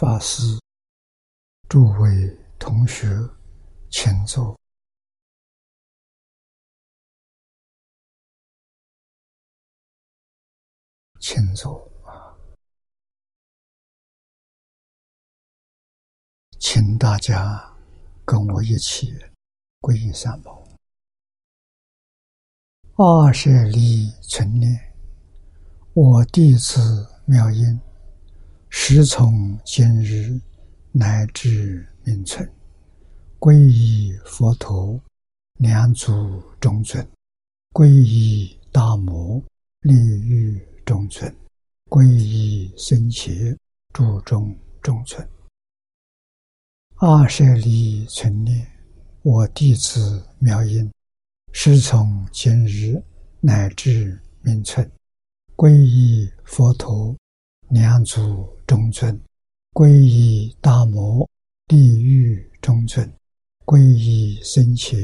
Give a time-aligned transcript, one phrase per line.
[0.00, 0.58] 法师，
[1.68, 2.08] 诸位
[2.58, 3.04] 同学，
[3.90, 4.58] 请坐，
[11.20, 12.32] 请坐啊！
[16.58, 17.76] 请大家
[18.24, 19.12] 跟我一起
[19.82, 20.66] 皈依三宝。
[22.96, 24.94] 二舍利存念，
[25.92, 27.78] 我弟子妙音。
[28.72, 30.40] 时从今日
[30.92, 32.48] 乃至命存，
[33.40, 34.98] 皈依佛陀，
[35.58, 37.04] 两祖中尊；
[37.72, 39.42] 皈依大摩，
[39.80, 41.28] 利欲中尊；
[41.88, 43.58] 皈依僧伽，
[43.92, 45.28] 注中中尊。
[46.96, 48.64] 二舍利存念，
[49.22, 50.88] 我弟子妙音，
[51.52, 53.02] 时从今日
[53.40, 54.88] 乃至命存，
[55.56, 57.16] 皈依佛陀。
[57.70, 59.16] 两祖中尊，
[59.72, 61.28] 皈依大摩
[61.68, 63.08] 地狱中尊，
[63.64, 64.96] 皈依僧伽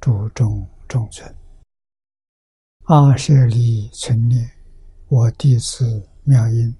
[0.00, 1.36] 诸众中尊。
[2.84, 4.50] 阿舍利存念，
[5.08, 6.74] 我弟子妙音，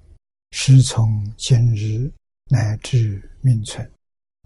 [0.53, 2.11] 师从今日
[2.49, 3.87] 乃至命存，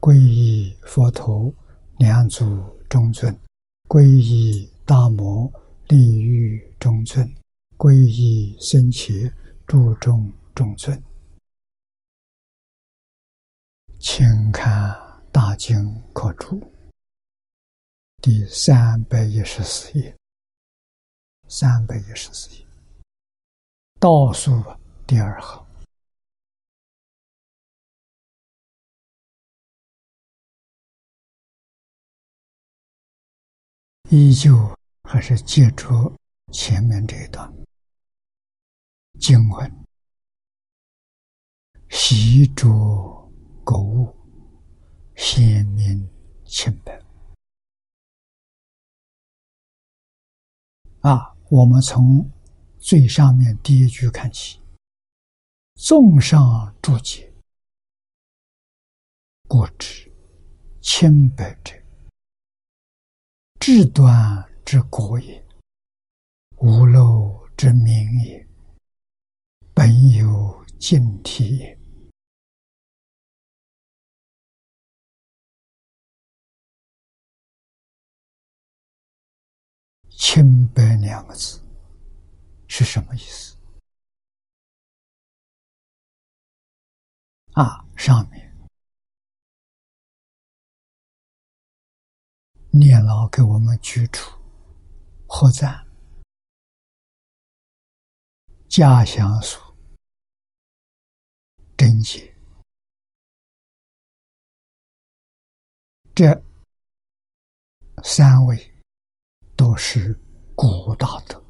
[0.00, 1.54] 皈依佛陀
[1.98, 2.44] 两祖
[2.88, 3.32] 中尊，
[3.86, 5.48] 皈依大摩
[5.86, 7.32] 地狱中尊，
[7.78, 9.32] 皈依僧伽
[9.68, 10.32] 诸众。
[10.54, 11.02] 众尊，
[13.98, 14.90] 请看
[15.30, 15.76] 《大经
[16.12, 16.60] 课注》
[18.20, 20.14] 第三百一十四页，
[21.48, 22.66] 三百一十四页。
[23.98, 24.50] 倒数
[25.06, 25.66] 第二行，
[34.10, 35.86] 依旧还是借助
[36.52, 37.50] 前面这一段
[39.18, 39.89] 经文。
[41.90, 42.68] 习着
[43.64, 44.16] 购物，
[45.16, 46.08] 鲜明
[46.44, 46.98] 清白。
[51.00, 52.30] 啊，我们从
[52.78, 54.60] 最上面第一句看起，
[55.74, 57.32] 纵上注解，
[59.48, 60.10] 故之
[60.80, 61.74] 清白者，
[63.58, 65.44] 至端之国也，
[66.58, 68.46] 无漏之明也，
[69.74, 71.79] 本有净体也。
[80.40, 81.62] 清白两个字
[82.66, 83.58] 是什么意思？
[87.52, 88.50] 啊，上面
[92.72, 94.30] 念老给我们举出
[95.28, 95.86] 何赞
[98.66, 99.60] 家乡书
[101.76, 102.34] 贞洁
[106.14, 106.32] 这
[108.02, 108.66] 三位。
[109.56, 110.18] 都是
[110.60, 111.42] 古大德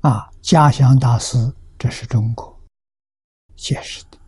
[0.00, 0.32] 啊！
[0.40, 1.36] 家乡大师，
[1.78, 2.58] 这是中国
[3.54, 4.18] 解释的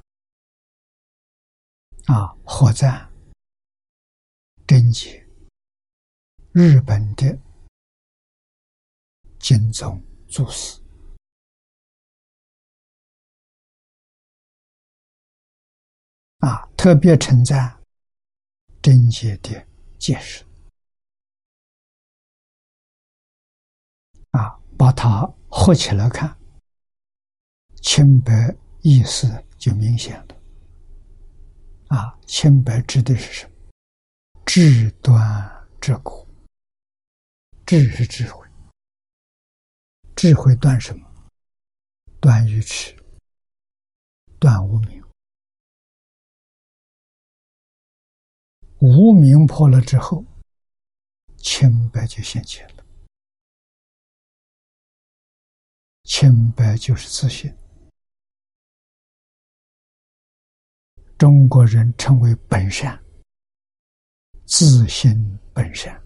[2.13, 2.37] 啊。
[2.45, 3.11] 火赞、
[4.67, 5.27] 贞洁，
[6.53, 7.41] 日本的
[9.39, 9.99] 金宗
[10.29, 10.79] 祖师
[16.41, 17.83] 啊，特别称赞。
[18.83, 19.67] 贞洁的
[20.05, 20.45] 解释
[24.33, 26.37] 啊，把它合起来看，
[27.81, 30.37] 清白意思就明显了。
[31.89, 33.53] 啊，清白指的是什么？
[34.45, 36.29] 智端之果，
[37.65, 38.47] 智是智慧，
[40.15, 41.11] 智慧断什么？
[42.21, 42.95] 断愚痴，
[44.39, 45.04] 断无明。
[48.85, 50.23] 无明破了之后，
[51.39, 52.85] 清白就现前了。
[56.03, 57.51] 清白就是自信。
[61.17, 63.03] 中国人称为本善，
[64.45, 65.99] 自信本善。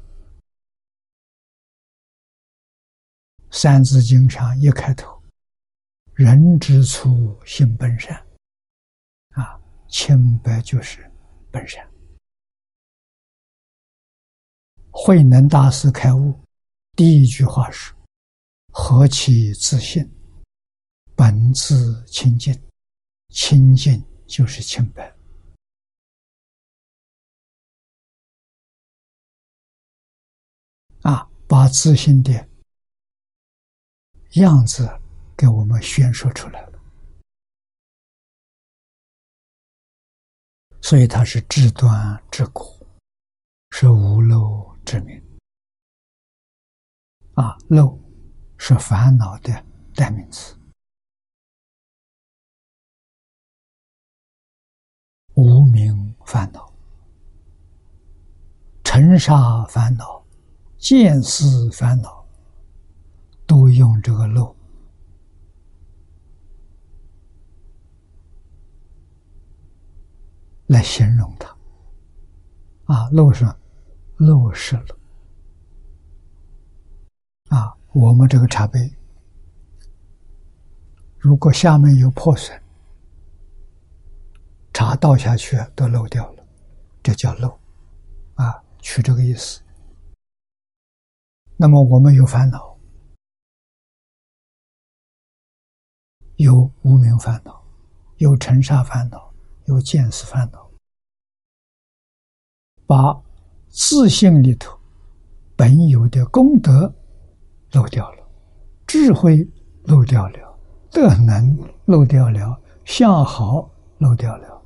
[3.61, 5.21] 《三字经》上一开头
[6.15, 8.25] ，“人之初，性本善”，
[9.35, 11.11] 啊，清白就是
[11.51, 11.85] 本善。
[15.01, 16.37] 慧能大师开悟，
[16.97, 17.95] 第一句话是
[18.75, 20.05] ：“何其自信，
[21.15, 22.53] 本自清净，
[23.29, 25.17] 清净就是清白。”
[31.03, 32.33] 啊，把自信的
[34.33, 34.85] 样子
[35.37, 36.83] 给我们宣说出来了，
[40.83, 42.85] 所以它是至端至果，
[43.71, 44.68] 是无漏。
[44.89, 45.23] 之名。
[47.35, 48.01] 啊，漏
[48.57, 49.53] 是烦恼的
[49.95, 50.57] 代名词，
[55.35, 56.73] 无名烦恼、
[58.83, 60.25] 尘沙烦恼、
[60.79, 62.27] 见思烦恼，
[63.47, 64.57] 都用这个漏。
[70.69, 71.55] 来形容它，
[72.87, 73.55] 啊，漏上
[74.19, 74.99] 漏失了，
[77.49, 78.95] 啊，我们这个茶杯，
[81.19, 82.61] 如果下面有破损，
[84.73, 86.47] 茶倒下去都漏掉了，
[87.03, 87.59] 这叫漏，
[88.35, 89.63] 啊，取这个意思。
[91.57, 92.79] 那么我们有烦恼，
[96.37, 97.65] 有无名烦恼，
[98.19, 99.27] 有尘沙烦恼。
[99.69, 100.71] 有见识烦恼，
[102.87, 103.23] 把
[103.71, 104.79] 自信里头
[105.57, 106.93] 本有的功德
[107.73, 108.29] 漏掉了，
[108.87, 109.47] 智慧
[109.85, 110.59] 漏掉了，
[110.91, 111.57] 德能
[111.87, 114.63] 漏掉了，相好漏掉了。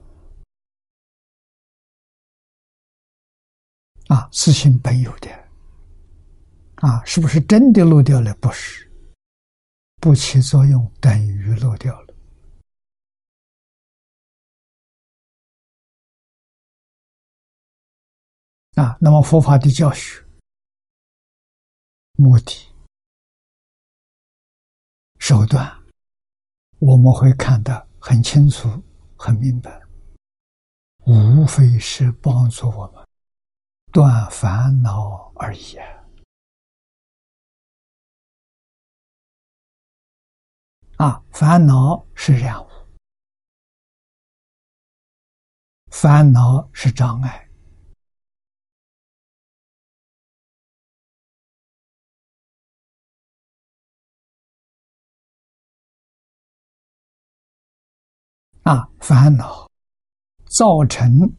[4.09, 5.31] 啊，自信本有的，
[6.77, 8.35] 啊，是不是真的漏掉了？
[8.35, 8.91] 不是，
[10.01, 12.12] 不起作用等于漏掉了。
[18.75, 20.25] 啊，那么佛法的教学
[22.15, 22.73] 目的、
[25.19, 25.83] 手段，
[26.79, 28.69] 我们会看得很清楚、
[29.17, 29.83] 很明白，
[31.05, 33.07] 无非是帮助我们
[33.93, 35.77] 断烦恼而已
[40.97, 41.23] 啊！
[41.31, 42.69] 烦恼是染物，
[45.91, 47.52] 烦恼是障碍。
[58.63, 59.69] 啊，烦恼
[60.47, 61.33] 造成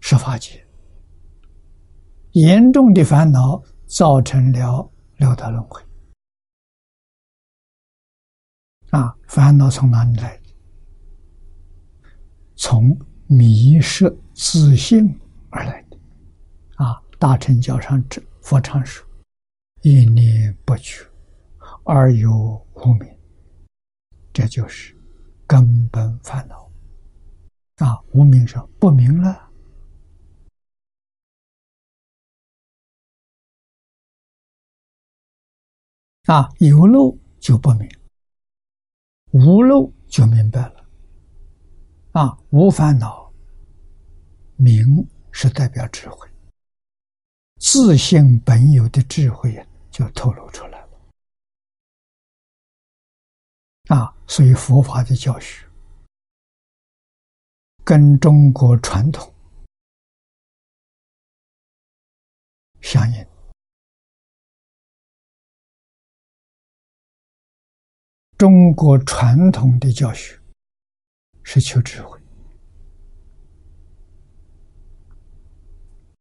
[0.00, 0.62] 十法界，
[2.32, 5.82] 严重的烦恼造成了六道轮回。
[8.90, 10.38] 啊，烦恼从哪里来？
[12.54, 12.94] 从
[13.26, 15.98] 迷失自信而来的。
[16.76, 19.06] 啊，大乘教上之佛常说
[19.80, 21.02] ：“一念不取，
[21.84, 22.30] 而有
[22.74, 23.08] 无明。”
[24.34, 24.97] 这就是。
[25.48, 26.70] 根本烦恼。
[27.78, 29.50] 啊，无名上不明了。
[36.26, 37.88] 啊，有漏就不明，
[39.30, 40.84] 无漏就明白了。
[42.12, 43.32] 啊，无烦恼，
[44.56, 46.28] 明是代表智慧，
[47.58, 50.77] 自性本有的智慧，就透露出来。
[53.88, 55.66] 啊，所以佛法的教学
[57.84, 59.34] 跟中国传统
[62.82, 63.26] 相应。
[68.36, 70.38] 中国传统的教学
[71.42, 72.20] 是求智慧，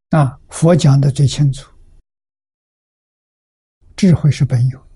[0.10, 1.72] 啊，佛讲的最清楚，
[3.96, 4.87] 智慧是本有。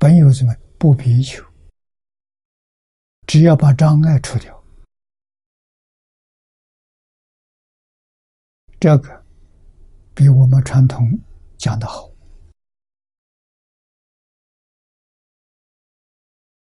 [0.00, 1.44] 本有什么不必求，
[3.26, 4.64] 只要把障碍除掉，
[8.80, 9.26] 这个
[10.14, 11.06] 比我们传统
[11.58, 12.10] 讲的好。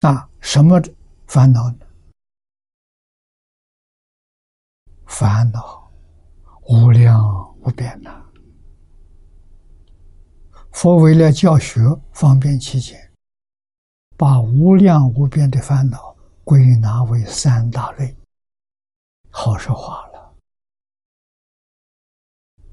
[0.00, 0.80] 那，什么
[1.28, 1.86] 烦恼呢？
[5.06, 5.88] 烦恼
[6.62, 8.10] 无量无边呐！
[10.72, 11.80] 佛为了教学
[12.12, 13.08] 方便起见。
[14.20, 18.14] 把无量无边的烦恼归纳为三大类，
[19.30, 20.36] 好说话了。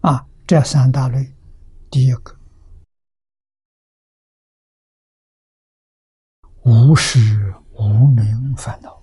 [0.01, 1.33] 啊，这三大类，
[1.89, 2.37] 第一个
[6.65, 9.01] 无始无明烦恼，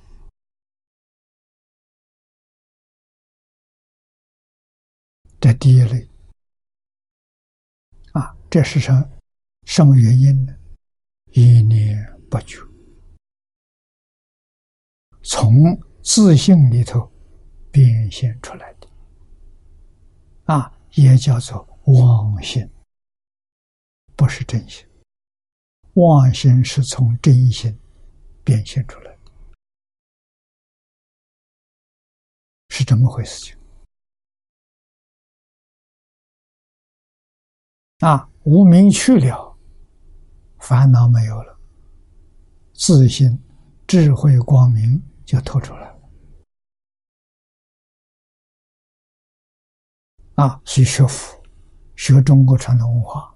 [5.40, 6.06] 这第一类。
[8.12, 8.92] 啊，这是什
[9.64, 10.54] 什么原因呢？
[11.32, 12.13] 一念。
[12.34, 12.58] 不觉，
[15.22, 15.52] 从
[16.02, 17.08] 自信里头
[17.70, 18.88] 变现出来的，
[20.46, 22.68] 啊，也叫做妄心，
[24.16, 24.84] 不是真心。
[25.92, 27.78] 妄心是从真心
[28.42, 29.30] 变现出来的，
[32.70, 33.56] 是这么回事情。
[38.00, 38.28] 啊！
[38.42, 39.56] 无明去了，
[40.58, 41.53] 烦恼没有了，
[42.86, 43.42] 自信、
[43.86, 45.98] 智慧、光明就透出来了
[50.34, 50.60] 啊！
[50.66, 51.42] 所以学佛、
[51.96, 53.34] 学中国传统文化，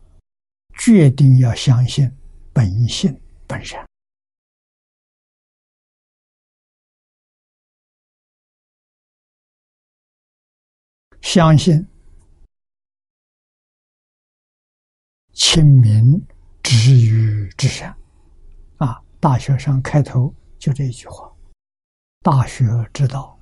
[0.78, 2.14] 决定要相信
[2.52, 3.82] 本性本善。
[11.22, 11.88] 相信
[15.32, 16.22] 亲民
[16.62, 17.96] 止于至善！
[19.20, 21.32] 大学上开头就这一句话
[22.22, 23.38] ：“大学之道，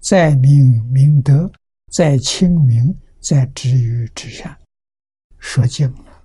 [0.00, 1.50] 在明明德，
[1.92, 4.58] 在亲民，在止于至善。”
[5.38, 6.22] 说尽了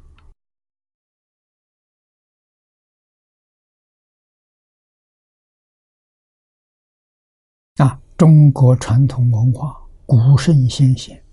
[7.75, 8.01] 啊！
[8.17, 9.79] 中国传统文化。
[10.05, 11.25] 古圣先贤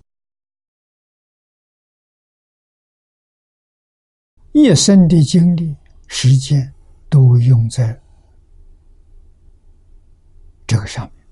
[4.53, 5.75] 一生的经历、
[6.07, 6.73] 时间
[7.11, 8.01] 都用在
[10.65, 11.27] 这个上面，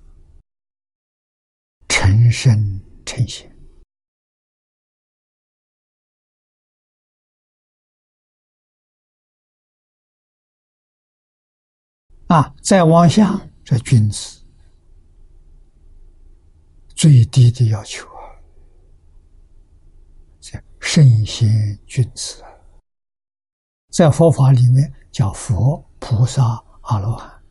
[1.87, 3.49] 成圣成贤
[12.27, 12.53] 啊！
[12.61, 14.43] 再往下，这君子。
[16.93, 18.35] 最低的要求啊，
[20.41, 22.51] 叫圣贤君子啊，
[23.87, 26.43] 在佛法里面叫佛菩萨
[26.81, 27.43] 阿罗汉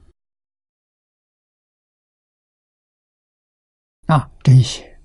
[4.07, 5.01] 啊，这些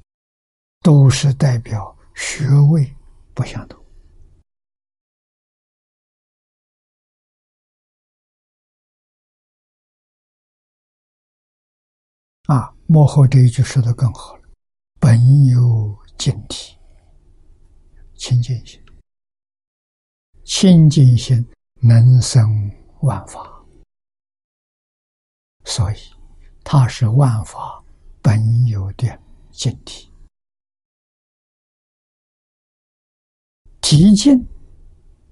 [0.82, 2.96] 都是代表学位
[3.34, 3.84] 不相同
[12.44, 12.74] 啊。
[12.88, 14.50] 幕后这一句说的更好了
[15.02, 16.78] ：“本有净体，
[18.16, 18.82] 清净心，
[20.46, 21.46] 清净心
[21.86, 22.72] 能生
[23.02, 23.62] 万法，
[25.66, 25.96] 所以
[26.64, 27.84] 它是万法
[28.22, 29.20] 本有的
[29.52, 30.10] 净体。
[33.82, 34.48] 体净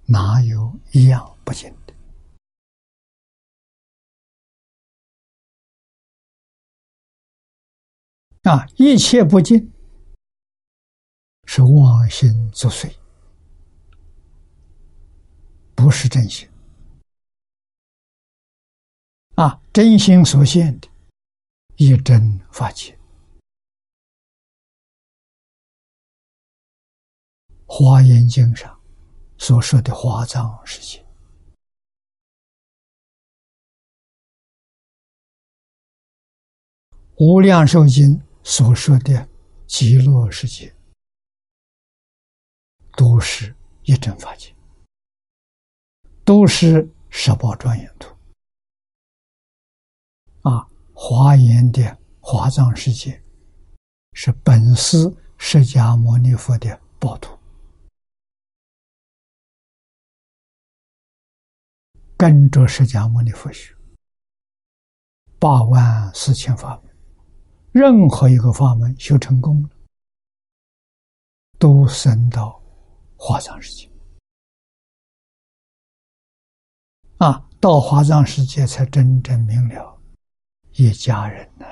[0.07, 1.73] 哪有一样不净？”
[8.43, 9.71] 啊，一切不净，
[11.45, 12.93] 是妄心作祟，
[15.81, 16.47] 不是真心。
[19.35, 20.87] 啊，真心所现的，
[21.75, 22.95] 一真法界，
[27.65, 28.79] 《华严经》上
[29.39, 31.03] 所说的华藏世界。
[37.17, 39.27] 无量寿经所说的
[39.65, 40.75] 极乐世界，
[42.95, 44.55] 都是一真法界，
[46.31, 48.15] 都是十宝庄严图。
[50.49, 53.21] 啊，华严的华藏世界，
[54.13, 57.37] 是本师释迦牟尼佛的宝图，
[62.15, 63.75] 跟着释迦牟尼佛学
[65.37, 66.95] 八万四千法门。
[67.73, 69.69] 任何一个法门修成功了，
[71.59, 72.63] 都升到
[73.17, 73.90] 华藏世界
[77.21, 77.47] 啊！
[77.59, 80.01] 到华藏世界才真正明了，
[80.73, 81.67] 一家人呐，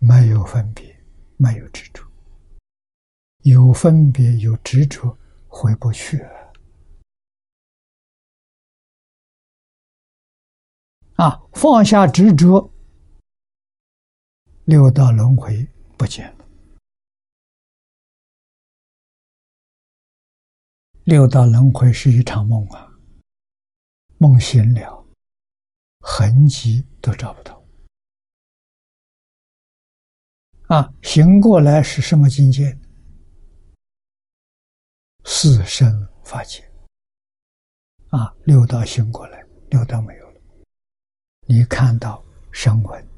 [0.00, 1.00] 没有分别，
[1.36, 2.04] 没有执着，
[3.44, 6.20] 有分别有执着，回不去
[11.14, 11.40] 啊！
[11.52, 12.72] 放下执着。
[14.64, 15.64] 六道轮回
[15.96, 16.44] 不见了，
[21.04, 22.93] 六道轮回是一场梦啊，
[24.24, 25.06] 梦醒了，
[26.00, 27.62] 痕迹都找不到。
[30.68, 32.74] 啊，醒过来是什么境界？
[35.26, 36.66] 四生法界。
[38.08, 40.40] 啊，六道醒过来，六道没有了，
[41.46, 43.08] 你看到声闻、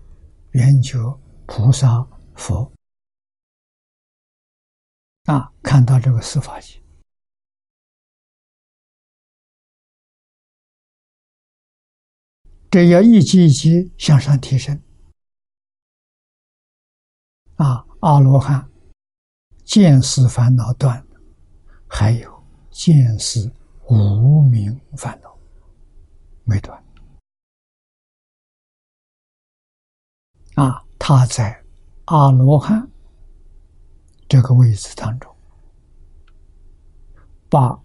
[0.51, 0.99] 缘觉。
[1.47, 2.69] 菩萨、佛
[5.27, 6.83] 啊，看到这个四法界，
[12.76, 14.78] 这要一级一级向上提升
[17.54, 17.87] 啊！
[18.00, 18.71] 阿罗汉
[19.64, 21.02] 见思烦恼断，
[21.88, 23.50] 还有见思
[23.88, 25.38] 无明烦恼
[26.45, 26.85] 没断
[30.56, 30.85] 啊！
[30.99, 31.64] 他在
[32.04, 32.90] 阿罗汉
[34.28, 35.35] 这个位置当中，
[37.49, 37.80] 把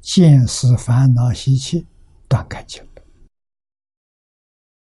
[0.00, 1.86] 见思烦恼习气
[2.26, 2.87] 断干净了，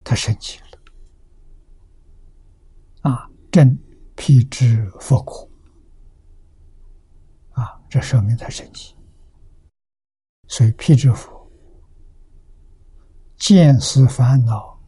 [0.08, 0.66] 他升起了
[3.02, 3.78] 啊，正
[4.16, 5.46] 辟之佛果
[7.50, 8.96] 啊，这说明他升起，
[10.46, 11.36] 所以辟之佛。
[13.36, 14.80] 见思烦恼、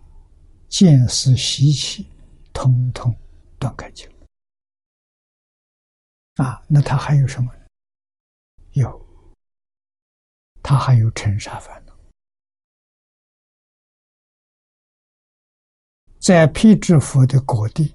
[0.69, 2.11] 见思习气，
[2.55, 3.15] 通通
[3.59, 4.09] 断干净
[6.37, 6.65] 啊！
[6.67, 7.53] 那他还有什么？
[8.73, 9.07] 有，
[10.63, 11.90] 他还有尘沙烦恼。
[16.31, 17.93] 在辟支佛的果地，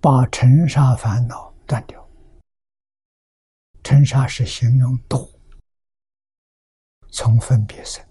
[0.00, 2.04] 把尘沙烦恼断掉。
[3.84, 5.30] 尘沙是形容多，
[7.12, 8.04] 从分别生。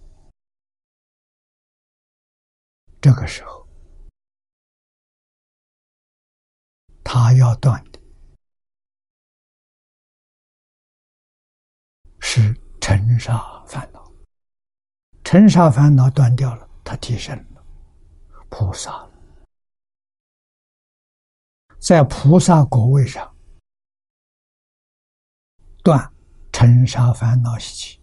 [3.02, 3.68] 这个时候，
[7.04, 8.00] 他要断的
[12.22, 14.10] 是尘沙烦恼，
[15.26, 17.51] 尘沙烦恼断掉了，他提升了
[18.52, 19.10] 菩萨，
[21.80, 23.34] 在菩萨果位上
[25.82, 26.14] 断
[26.52, 28.02] 尘沙烦恼习气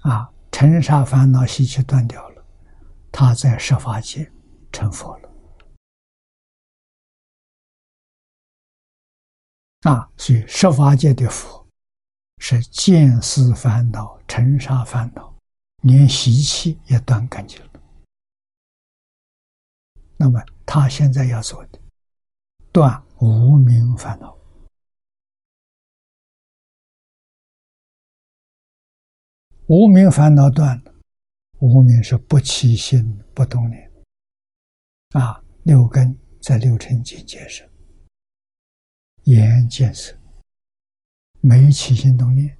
[0.00, 0.30] 啊。
[0.50, 2.44] 尘沙烦恼习气断掉了，
[3.12, 4.28] 他在十法界
[4.72, 5.30] 成佛了。
[9.82, 11.64] 啊，所以十法界的佛
[12.38, 15.32] 是见思烦恼、尘沙烦恼，
[15.82, 17.67] 连习气也断干净了。
[20.20, 21.80] 那么他现在要做的，
[22.72, 24.36] 断无名烦恼。
[29.68, 30.94] 无名烦恼断了，
[31.60, 33.92] 无名是不起心不动念，
[35.10, 37.68] 啊，六根在六尘境界上，
[39.24, 40.18] 眼见色
[41.40, 42.58] 没起心动念，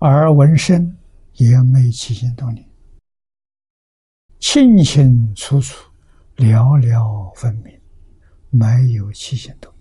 [0.00, 0.98] 而闻声
[1.34, 2.66] 也没起心动念，
[4.38, 5.90] 清清楚楚，
[6.36, 7.80] 了了分明，
[8.50, 9.72] 没有起心动。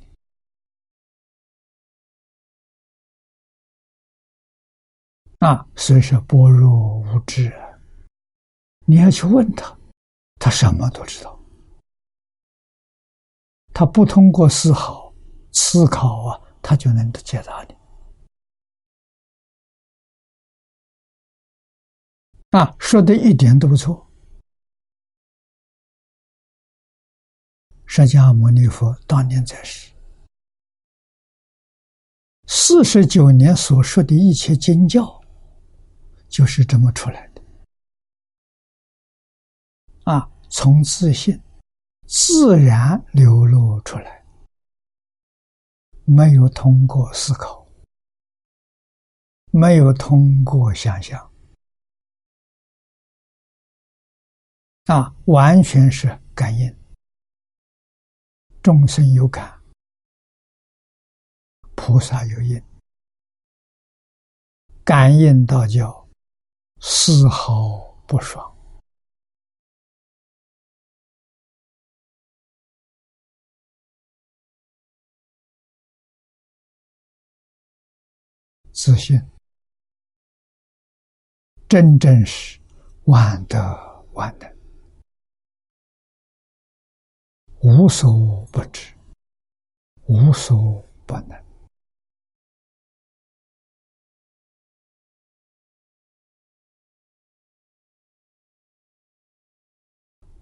[5.40, 7.80] 啊，所以说般若无知啊！
[8.88, 9.78] 你要去问他，
[10.40, 11.38] 他什么都知道。
[13.74, 15.14] 他不通过思考、
[15.52, 17.76] 思考啊，他就能解答你。
[22.58, 24.05] 啊，说的一点都不错。
[27.98, 29.90] 释迦牟尼佛当年在世，
[32.46, 35.24] 四十九年所说的一切经教。
[36.28, 37.42] 就是这么出来的
[40.04, 40.30] 啊！
[40.50, 41.42] 从自信
[42.06, 44.26] 自然流露出来，
[46.04, 47.66] 没有通过思考，
[49.52, 51.32] 没有通过想象
[54.88, 56.76] 啊，完全是感应。
[58.66, 59.62] 众生有感，
[61.76, 62.60] 菩萨有应，
[64.84, 66.10] 感应道教。
[66.80, 68.58] 丝毫不爽，
[78.72, 79.22] 自信
[81.70, 82.60] 真正是
[83.04, 84.55] 万德万能，
[87.68, 88.94] 无所不知，
[90.06, 91.44] 无所不能。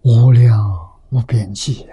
[0.02, 1.88] 无量无边际，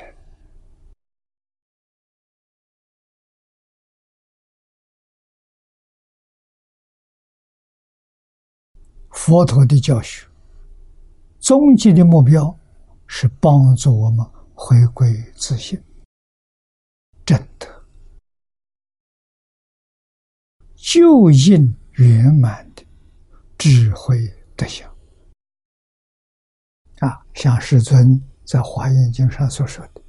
[9.13, 10.27] 佛陀的教学，
[11.39, 12.53] 终极的目标
[13.07, 14.27] 是帮助我们
[14.63, 15.83] 回归自信，
[17.25, 17.67] 真的
[20.77, 22.85] 就应圆满的
[23.57, 24.19] 智慧
[24.55, 24.87] 德相。
[26.99, 30.03] 啊，像世尊在《华严经》上所说的：“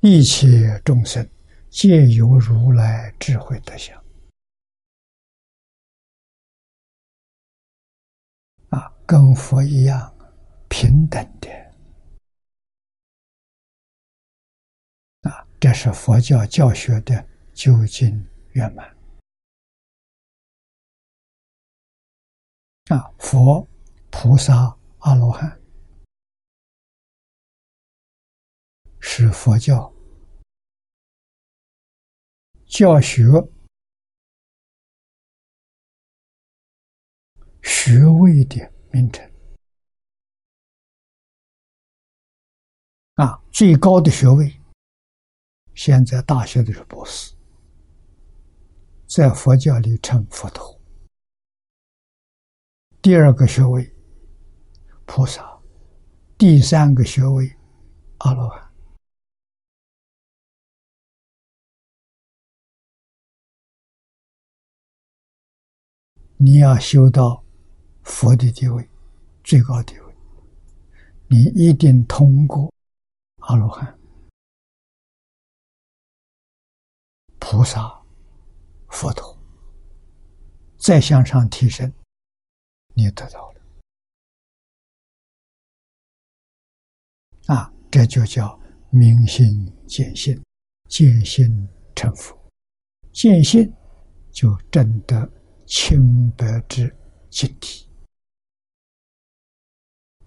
[0.00, 1.28] 一切众生
[1.68, 4.00] 皆由如来智慧德相。”
[8.70, 10.16] 啊，跟佛一样
[10.68, 11.63] 平等的。
[15.64, 18.22] 这是佛教教学的究竟
[18.52, 18.86] 圆满。
[22.90, 23.66] 啊，佛
[24.10, 25.58] 菩萨阿罗汉。
[29.00, 29.90] 是佛教。
[32.66, 33.24] 教学。
[37.62, 39.32] 学位的名称。
[43.14, 44.60] 啊，最高的学位。
[45.74, 47.34] 现在大学的是博士，
[49.06, 50.80] 在佛教里称佛陀。
[53.02, 53.94] 第二个学位，
[55.04, 55.42] 菩萨；
[56.38, 57.54] 第三个学位，
[58.18, 58.62] 阿罗汉。
[66.36, 67.42] 你要修到
[68.02, 68.88] 佛的地位，
[69.42, 70.14] 最高地位，
[71.28, 72.72] 你一定通过
[73.40, 73.98] 阿罗汉、
[77.46, 78.02] 菩萨、
[78.88, 79.38] 佛陀，
[80.78, 81.92] 再向上提升，
[82.94, 83.60] 你得到了
[87.54, 87.70] 啊！
[87.90, 90.42] 这就叫明心见性，
[90.88, 92.34] 见性成佛，
[93.12, 93.70] 见性
[94.32, 95.30] 就证得。
[95.66, 96.94] 清白之
[97.30, 97.88] 气体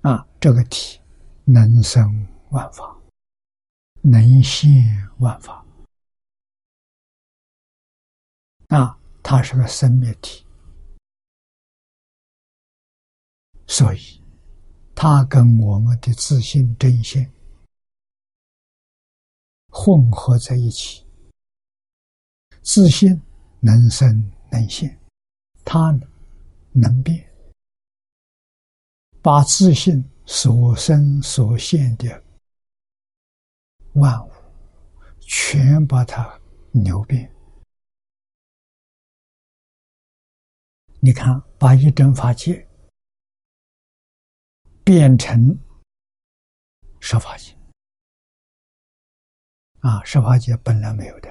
[0.02, 1.00] 啊，这个体
[1.46, 3.00] 能生万法，
[4.02, 4.74] 能现
[5.20, 5.64] 万法
[8.68, 10.46] 啊，它是个生灭体，
[13.66, 14.22] 所以
[14.96, 17.26] 它跟我们的自信真相
[19.70, 21.06] 混合在一起，
[22.62, 23.22] 自信
[23.60, 25.00] 能生能现。
[25.70, 25.92] 他
[26.72, 27.30] 能变，
[29.22, 32.24] 把自信所生所现的
[33.96, 34.32] 万物，
[35.20, 36.40] 全把它
[36.72, 37.30] 扭变。
[41.08, 42.68] 你看，把一真法界
[44.84, 45.58] 变成
[47.00, 47.56] 十法界，
[49.80, 51.30] 啊，十法界本来没有的，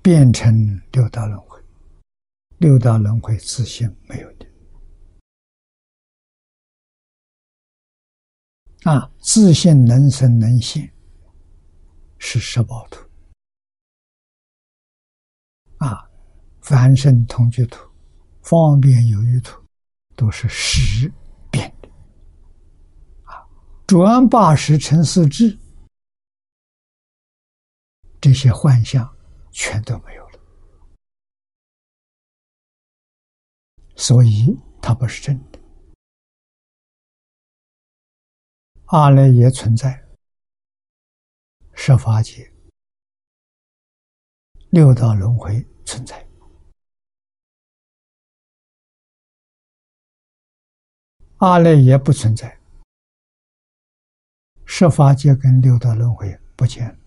[0.00, 1.62] 变成六道轮回。
[2.56, 4.46] 六道轮回自性没有的。
[8.90, 10.90] 啊，自性能生能现
[12.18, 13.06] 是十宝图。
[15.76, 16.07] 啊，
[16.68, 17.82] 凡圣同居图、
[18.42, 19.58] 方便有余图
[20.14, 21.10] 都是十
[21.50, 21.88] 变的
[23.24, 23.48] 啊，
[23.86, 25.58] 转八十成四智，
[28.20, 29.16] 这些幻象
[29.50, 30.38] 全都没有了。
[33.96, 35.58] 所以它不是真的。
[38.88, 40.06] 阿赖耶存在，
[41.72, 42.52] 十法界、
[44.68, 46.27] 六道轮回存在，
[51.38, 52.58] 阿赖耶不存在，
[54.64, 56.98] 十法界跟六道轮回不见。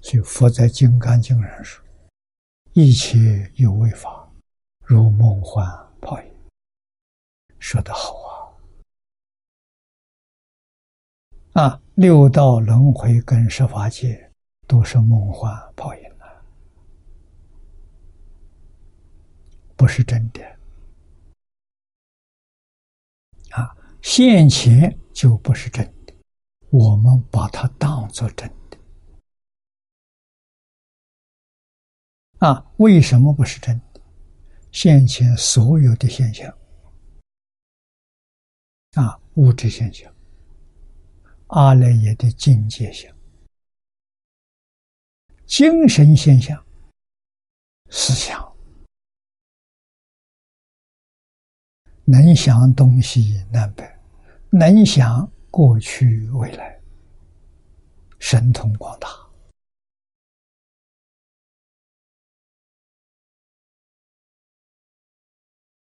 [0.00, 1.84] 所以佛在《金刚经》上说。
[2.74, 4.32] 一切有为法，
[4.80, 5.64] 如梦幻
[6.00, 6.34] 泡影。
[7.58, 8.14] 说得好
[11.52, 11.62] 啊！
[11.62, 14.32] 啊，六道轮回跟十法界
[14.66, 16.24] 都是梦幻泡影啊，
[19.76, 20.40] 不是真的
[23.52, 23.76] 啊！
[24.02, 26.14] 现前就不是真的，
[26.70, 28.78] 我们把它当作真的。
[32.38, 34.00] 啊，为什么不是真的？
[34.72, 36.50] 现前所有的现象，
[38.94, 40.12] 啊，物质现象，
[41.48, 43.14] 阿赖耶的境界相，
[45.46, 46.64] 精神现象，
[47.90, 48.51] 思想，
[52.04, 53.84] 能想东西南北，
[54.50, 56.80] 能想过去未来，
[58.18, 59.08] 神通广大。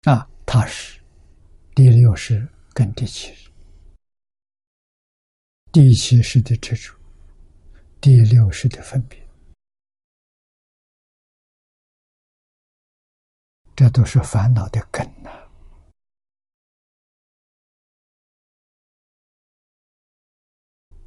[0.03, 1.01] 啊，他是
[1.75, 3.51] 第六识跟第七识，
[5.73, 6.95] 第七识的执着，
[8.03, 9.27] 第六识的分别，
[13.75, 15.44] 这都是烦恼的根呐！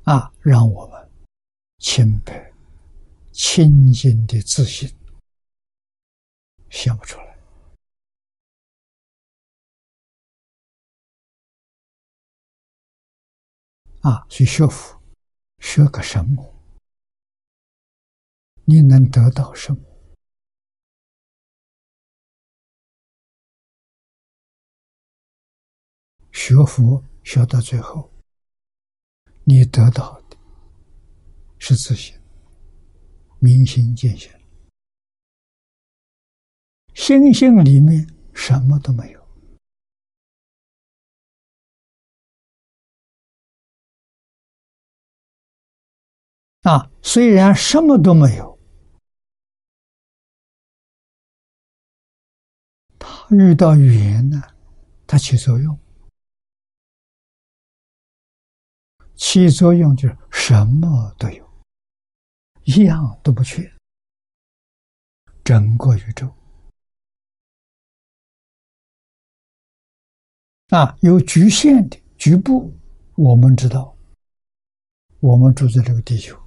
[0.07, 1.11] 啊让我们
[1.79, 2.53] 清白、
[3.33, 4.89] 清净的自信
[6.69, 7.37] 想不出来。
[14.01, 14.97] 啊，去学佛，
[15.59, 16.55] 学个什么？
[18.63, 19.81] 你能得到什么？
[26.31, 28.09] 学佛学到最后，
[29.49, 30.37] 你得到的
[31.57, 32.13] 是自信，
[33.39, 34.29] 明心见性，
[36.93, 39.27] 心性里面什么都没有。
[46.63, 48.59] 啊，虽然什么都没有，
[52.99, 54.43] 他遇到语言呢，
[55.07, 55.79] 它起作用，
[59.17, 61.45] 起作用就是什么都有，
[62.63, 63.69] 一样都不缺，
[65.43, 66.31] 整个宇宙。
[70.69, 72.71] 啊，有局限的局部，
[73.15, 73.97] 我们知道，
[75.19, 76.39] 我们住在这个地球。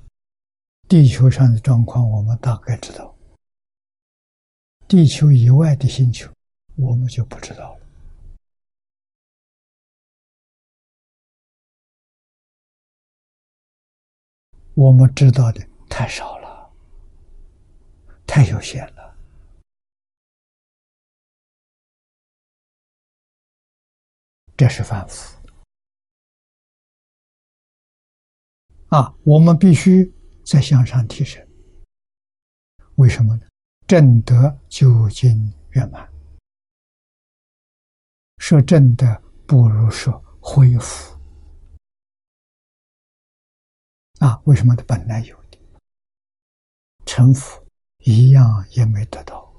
[0.88, 3.14] 地球上的状况，我们大概知道；
[4.86, 6.30] 地球以外的星球，
[6.76, 7.79] 我们就不知道了。
[14.80, 16.72] 我们知道的太少了，
[18.26, 19.14] 太有限了。
[24.56, 25.36] 这是反腐
[28.88, 29.14] 啊！
[29.22, 30.10] 我们必须。
[30.42, 31.46] 再向上提升，
[32.96, 33.46] 为什么呢？
[33.86, 36.10] 正德究竟圆满，
[38.38, 39.06] 说正德
[39.46, 41.09] 不如说恢复
[44.20, 44.40] 啊？
[44.44, 44.76] 为什么？
[44.76, 45.58] 他本来有的，
[47.04, 47.66] 臣服
[48.04, 49.52] 一样也没得到，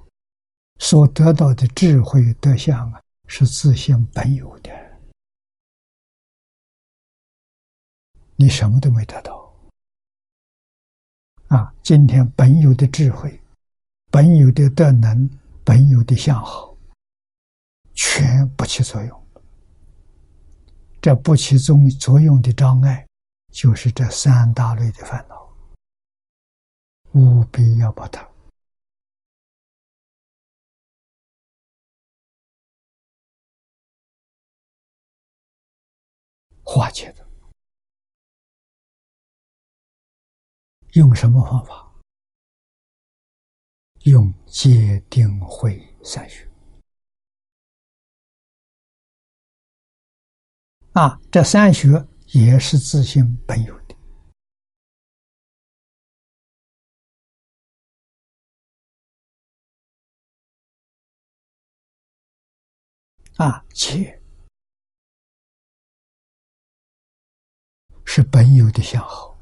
[0.80, 4.72] 所得到的智慧德相啊，是自信本有的，
[8.36, 9.42] 你什么都没得到。
[11.48, 13.42] 啊，今天本有的智慧，
[14.10, 15.30] 本有的德能，
[15.66, 16.78] 本有的相好，
[17.94, 19.28] 全不起作用。
[21.02, 23.08] 这不起作作用的障碍，
[23.52, 25.56] 就是这三大类的烦恼，
[27.14, 28.28] 务必要把它
[36.64, 37.28] 化解的。
[40.94, 41.92] 用什么方法？
[44.06, 46.50] 用戒定慧三学
[50.94, 51.20] 啊！
[51.32, 53.96] 这三学也是自信本有的
[63.36, 64.22] 啊，戒
[68.06, 69.38] 是本有的相好。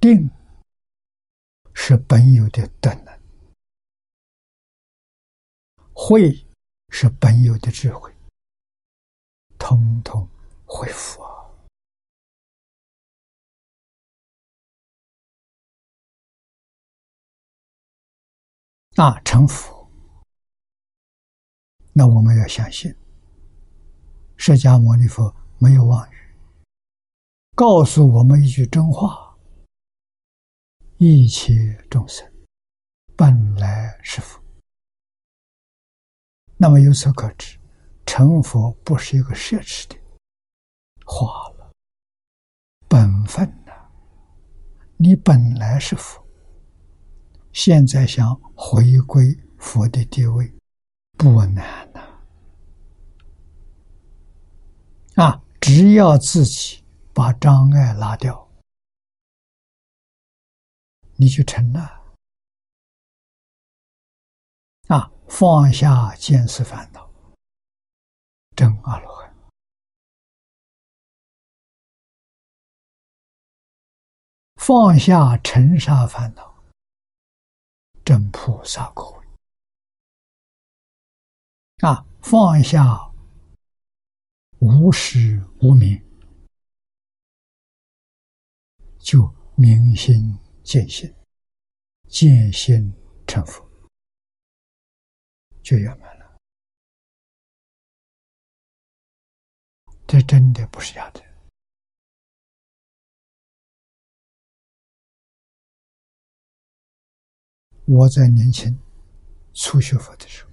[0.00, 0.30] 定
[1.74, 3.20] 是本有的德能，
[5.92, 6.32] 慧
[6.90, 8.12] 是本有的智慧，
[9.58, 10.28] 通通
[10.66, 11.30] 恢复啊！
[18.96, 19.88] 啊，成佛，
[21.92, 22.94] 那我们要相信，
[24.36, 26.16] 释迦牟尼佛没有妄语，
[27.54, 29.28] 告诉我们一句真话。
[30.98, 32.30] 一切众生
[33.16, 34.38] 本来是佛，
[36.62, 37.58] 那么由此可知，
[38.04, 39.96] 成佛不是一个奢侈的，
[41.06, 41.72] 化了
[42.86, 43.72] 本分呐。
[44.98, 46.22] 你本来是佛，
[47.54, 50.52] 现在想回归佛的地位，
[51.16, 52.00] 不难呐。
[55.14, 58.46] 啊，只要自己把障碍拿掉。
[61.16, 61.99] 你就成了
[65.30, 67.08] 放下见思烦恼，
[68.54, 69.32] 真阿罗汉；
[74.56, 76.62] 放下尘沙烦恼，
[78.04, 79.26] 真菩萨果位
[81.88, 82.04] 啊！
[82.20, 83.10] 放下
[84.58, 85.98] 无始无明，
[88.98, 90.36] 就明心。
[90.62, 91.12] 见性，
[92.08, 92.92] 见性
[93.26, 93.69] 成佛，
[95.70, 96.36] 就圆满了。
[100.04, 101.24] 这真的不是假的。
[107.86, 108.76] 我在年轻
[109.54, 110.50] 初学佛的时候，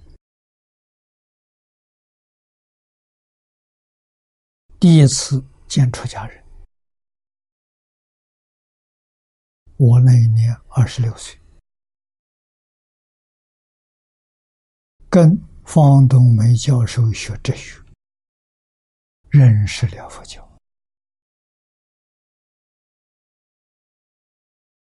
[4.78, 6.44] 第一次见出家人。
[9.78, 11.36] 我那一年二十六岁，
[15.18, 17.82] 跟方东梅教授学哲学，
[19.30, 20.48] 认识了佛教。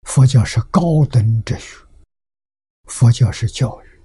[0.04, 1.86] 佛教是高等哲学，
[2.84, 4.02] 佛教是教育。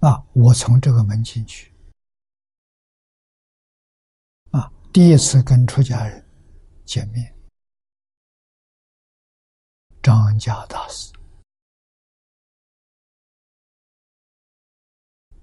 [0.00, 1.72] 啊，我从这个门进去。
[4.50, 6.28] 啊，第一次跟出家人
[6.84, 7.37] 见面，
[10.08, 11.12] 张家大师。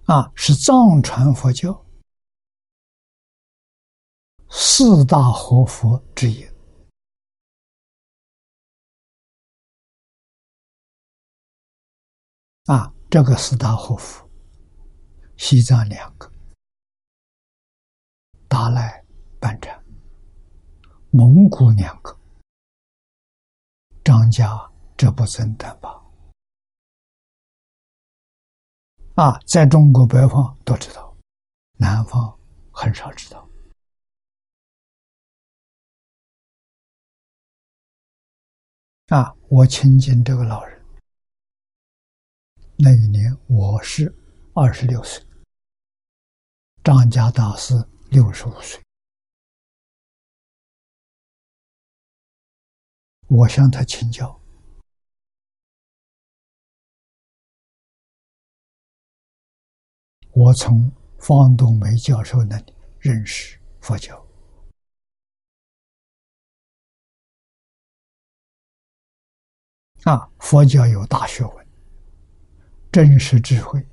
[0.07, 1.85] 啊，是藏传佛教
[4.49, 6.43] 四大活佛之一。
[12.65, 14.27] 啊，这个四大活佛。
[15.37, 16.31] 西藏两个，
[18.47, 19.05] 达赖
[19.39, 19.79] 班禅；
[21.11, 22.17] 蒙古两个，
[24.05, 25.89] 张家这不增丹巴。
[29.15, 31.17] 啊，在中国北方都知道，
[31.79, 32.39] 南方
[32.71, 33.49] 很少知道。
[39.07, 40.85] 啊，我亲近这个老人，
[42.77, 44.15] 那一年我是
[44.53, 45.25] 二十六岁。
[46.83, 47.73] 张家大师
[48.11, 48.84] 六十五岁，
[53.27, 54.39] 我向他请教。
[60.31, 64.23] 我从方东梅教授那里认识佛教。
[70.03, 71.67] 啊，佛教有大学问，
[72.91, 73.83] 真实智慧。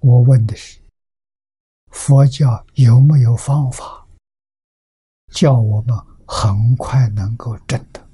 [0.00, 0.80] 我问的是：
[1.96, 4.06] 佛教有没有方法，
[5.32, 5.96] 叫我们
[6.28, 8.06] 很快能够证得？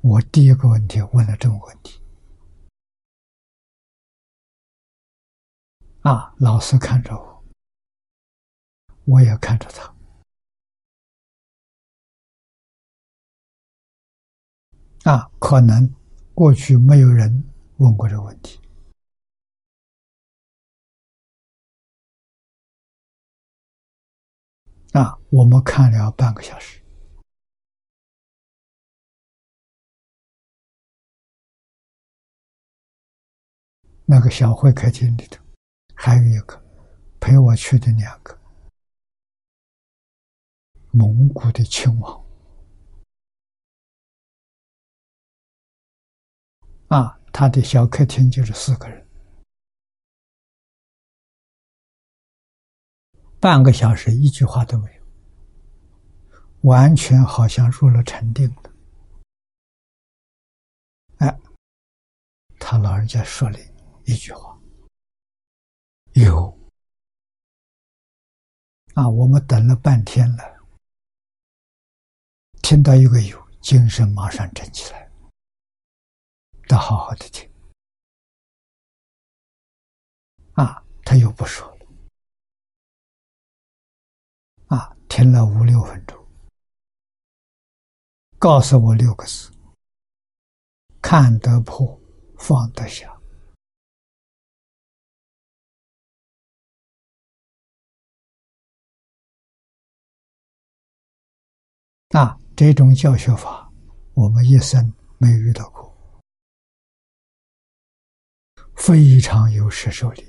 [0.00, 2.02] 我第一个问题问了这个问题。
[6.00, 7.44] 啊，老师看着我，
[9.04, 9.94] 我也看着他。
[15.04, 15.94] 啊，可能
[16.34, 17.44] 过去没有人
[17.76, 18.58] 问过这个问题。
[24.92, 26.82] 啊，我们看了半个小时。
[34.06, 35.44] 那个小会客厅里头，
[35.94, 36.58] 还有一个
[37.20, 38.38] 陪我去的两个
[40.90, 42.24] 蒙古的亲王。
[46.88, 49.07] 啊，他的小客厅就是四个人。
[53.48, 55.02] 半个小时，一句话都没有，
[56.68, 58.70] 完全好像入了沉定的。
[61.16, 61.40] 哎，
[62.60, 63.58] 他老人家说了
[64.04, 64.60] 一句话
[66.12, 66.58] ：“有。”
[68.92, 70.66] 啊，我们等了半天了，
[72.60, 75.10] 听到一个“有”，精神马上振起来，
[76.64, 77.50] 得好好的听。
[80.52, 81.77] 啊，他又不说。
[85.18, 86.16] 停了五六分钟，
[88.38, 89.50] 告诉我六个字：
[91.02, 92.00] 看得破，
[92.38, 93.12] 放得下。
[102.10, 103.68] 啊，这种教学法，
[104.14, 106.22] 我们一生没遇到过，
[108.76, 110.27] 非常有实受力。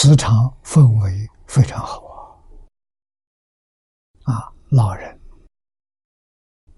[0.00, 2.06] 磁场氛围非常好
[4.22, 4.32] 啊！
[4.32, 5.20] 啊，老人，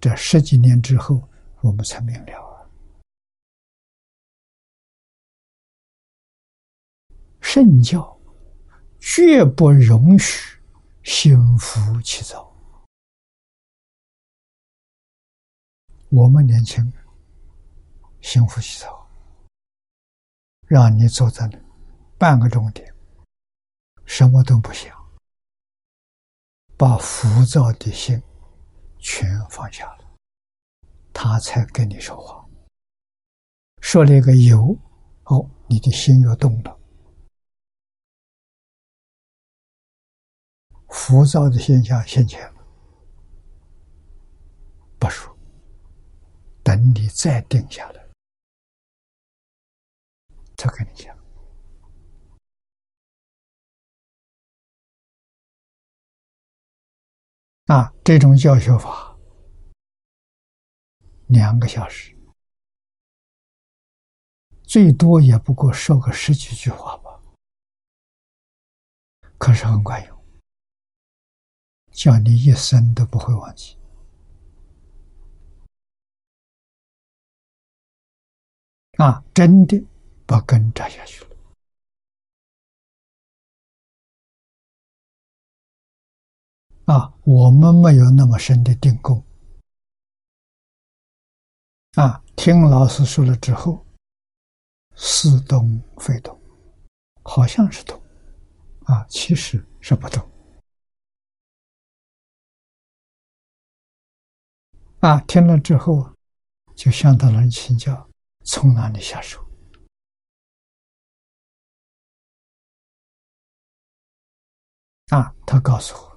[0.01, 1.29] 这十几年之后，
[1.61, 2.65] 我们才明了啊。
[7.43, 8.19] 圣教
[8.99, 10.59] 绝不容许
[11.03, 12.51] 心浮气躁。
[16.09, 17.05] 我们年轻人
[18.23, 19.07] 心浮气躁，
[20.67, 21.59] 让你坐在那
[22.17, 22.91] 半个钟点。
[24.13, 24.93] 什么都不想，
[26.77, 28.21] 把浮躁的心
[28.99, 30.17] 全放下了，
[31.13, 32.45] 他才跟你说话。
[33.81, 34.77] 说了一个有，
[35.27, 36.77] 哦，你的心又动了。
[40.89, 42.53] 浮躁的现象现前，
[44.99, 45.33] 不说，
[46.65, 48.11] 等你再定下来，
[50.57, 51.20] 再跟你讲。
[57.71, 59.17] 啊，这种教学法
[61.29, 62.17] 两个小时，
[64.65, 67.23] 最多也不过说个十几句话吧，
[69.39, 70.25] 可是很管用，
[71.93, 73.79] 叫你一生都不会忘记。
[78.99, 79.81] 啊，真的
[80.27, 81.30] 把根扎下去了。
[86.91, 89.25] 啊，我们没有那么深的定功。
[91.93, 93.87] 啊，听老师说了之后，
[94.97, 96.37] 似懂非懂，
[97.23, 97.97] 好像是懂，
[98.87, 100.29] 啊，其实是不懂。
[104.99, 106.13] 啊，听了之后，
[106.75, 108.11] 就向他人请教。
[108.45, 109.41] 从哪里下手？
[115.11, 116.10] 啊，他告诉我，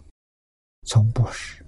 [0.83, 1.65] 从布施，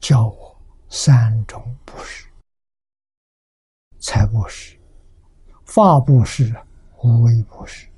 [0.00, 2.28] 教我三种布施：
[4.00, 4.78] 财布施、
[5.64, 6.54] 法布施、
[7.02, 7.88] 无为布施。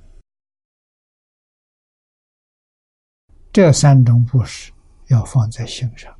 [3.51, 4.71] 这三种布施
[5.07, 6.15] 要放在心上。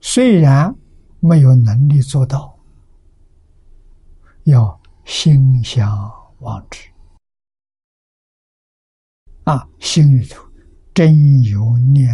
[0.00, 0.72] 虽然
[1.18, 2.56] 没有能力做到，
[4.44, 6.90] 要心想往之。
[9.44, 10.42] 啊，心里头
[10.94, 12.08] 真有念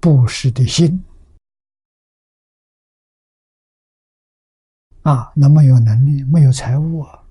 [0.00, 1.04] 布施的心。
[5.02, 7.22] 啊，那么有能力，没有财物啊，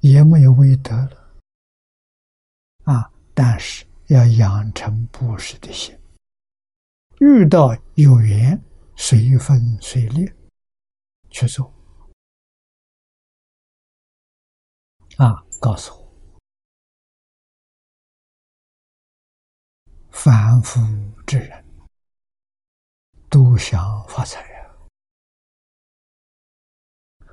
[0.00, 1.34] 也没有威德了。
[2.84, 5.98] 啊，但是要养成布施的心。
[7.20, 8.62] 遇到有缘，
[8.94, 10.30] 随分随力
[11.30, 11.74] 去做。
[15.18, 15.44] 啊！
[15.60, 16.40] 告诉我，
[20.12, 20.78] 凡夫
[21.26, 21.64] 之人
[23.28, 24.76] 都想发财呀，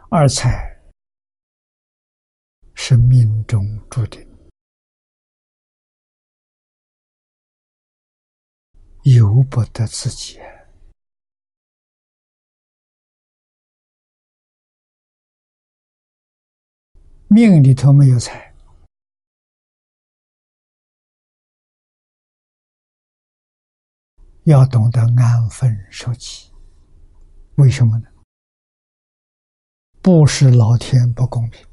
[0.09, 0.75] 二财
[2.73, 4.27] 是命中注定。
[9.03, 10.39] 由不得自己，
[17.35, 18.55] 命里头没有财，
[24.45, 26.49] 要懂得安分守己。
[27.57, 28.07] 为什么呢？
[30.01, 31.67] 不是老天不公平，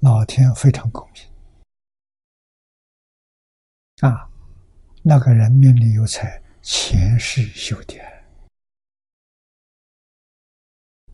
[0.00, 1.30] 老天非常公平
[4.00, 4.28] 啊。
[5.04, 7.94] 那个人命里有财，前世修的，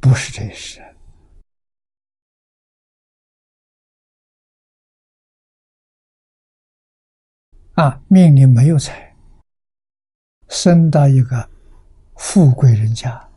[0.00, 0.82] 不是这世。
[7.78, 9.14] 啊，命里没有财，
[10.48, 11.48] 生到一个
[12.16, 13.30] 富贵人家，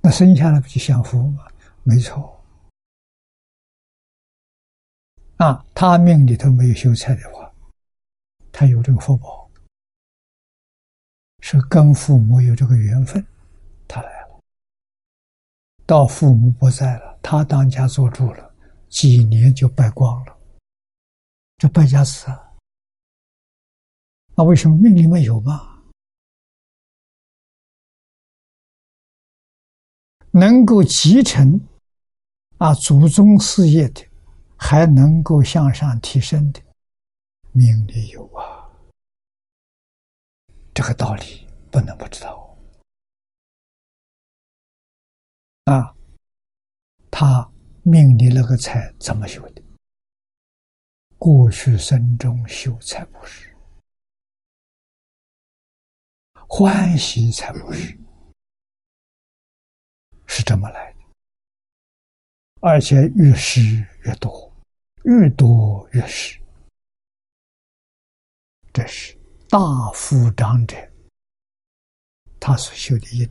[0.00, 1.46] 那生下来不就享福吗？
[1.82, 2.42] 没错。
[5.36, 7.52] 啊，他命里头没有修财的话。
[8.50, 9.50] 他有这个福报，
[11.40, 13.22] 是跟父母有这个缘分，
[13.86, 14.40] 他来了。
[15.84, 18.54] 到父母不在了，他当家做主了，
[18.88, 20.38] 几年就败光了，
[21.58, 22.44] 这败家子啊！
[24.36, 25.82] 那为什么命里没有嘛？
[30.30, 31.58] 能够继承
[32.58, 34.06] 啊祖宗事业的，
[34.56, 36.60] 还能够向上提升的。
[37.52, 38.68] 命里有啊，
[40.74, 42.58] 这个道理不能不知道
[45.64, 45.96] 啊。
[47.10, 47.50] 他
[47.82, 49.62] 命里那个财怎么修的？
[51.16, 53.55] 过去生中修财不是，
[56.48, 57.98] 欢喜才不是，
[60.26, 60.98] 是这么来的。
[62.60, 63.60] 而且越施
[64.04, 64.52] 越多，
[65.04, 66.40] 越多越施。
[68.72, 69.16] 这是
[69.48, 69.58] 大
[69.92, 70.76] 富长者
[72.38, 73.30] 他所修的因，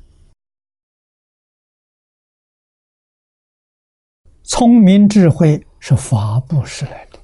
[4.44, 7.15] 聪明智慧是法布施来的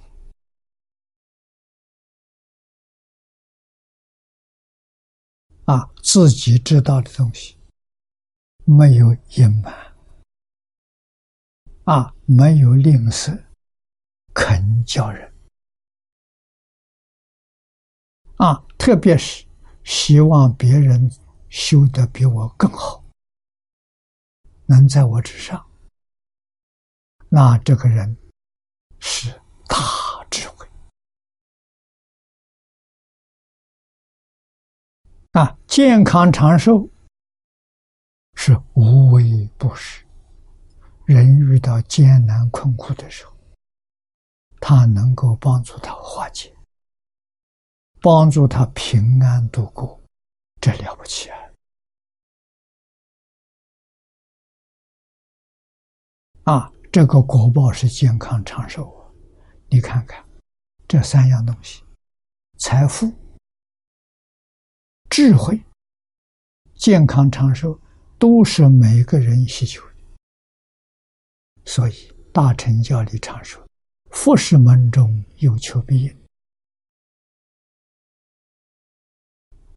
[5.71, 7.57] 啊，自己知道的东西
[8.65, 9.73] 没有隐瞒
[11.85, 13.41] 啊，没有吝啬，
[14.33, 15.33] 肯教人。
[18.35, 19.45] 啊，特别是
[19.85, 21.09] 希望别人
[21.47, 23.01] 修得比我更好，
[24.65, 25.65] 能在我之上，
[27.29, 28.17] 那这个人
[28.99, 29.31] 是
[29.69, 29.77] 大
[35.31, 36.89] 啊，健康长寿
[38.33, 40.05] 是无微不至。
[41.05, 43.33] 人遇到艰难困苦的时候，
[44.59, 46.53] 他能够帮助他化解，
[48.01, 50.01] 帮助他平安度过，
[50.59, 51.37] 这了不起啊！
[56.43, 59.07] 啊，这个国宝是健康长寿啊！
[59.69, 60.25] 你看看
[60.87, 61.83] 这三样东西：
[62.57, 63.13] 财富、
[65.11, 65.61] 智慧、
[66.75, 67.77] 健康长寿，
[68.17, 69.95] 都是每个人需求的。
[71.65, 71.93] 所以
[72.31, 73.61] 大乘教里常说
[74.09, 76.17] ：“佛是门中有求必应。”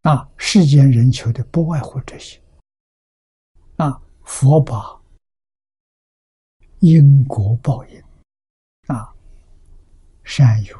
[0.02, 2.40] 啊，世间人求的不外乎这些。
[3.74, 5.02] 啊，佛把
[6.78, 8.00] 因果报应，
[8.86, 9.12] 啊，
[10.22, 10.78] 善有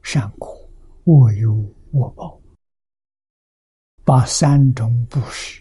[0.00, 0.70] 善果，
[1.06, 1.52] 恶有
[1.90, 2.40] 恶报，
[4.06, 5.60] 把三种布施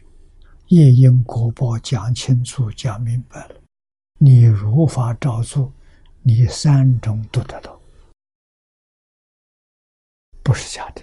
[0.68, 3.56] 业因果报讲清楚、讲明白了，
[4.20, 5.74] 你如法照做，
[6.22, 7.82] 你三种都得到，
[10.44, 11.02] 不是假的。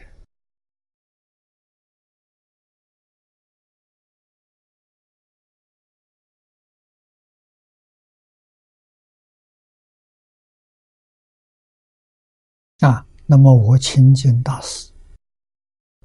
[12.86, 14.91] 啊，那么我亲近大师，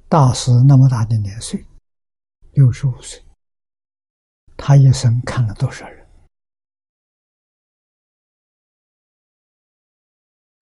[0.10, 1.66] 大师那么大的年岁，
[2.54, 3.22] 六十五岁，
[4.56, 6.08] 他一生看了多少人？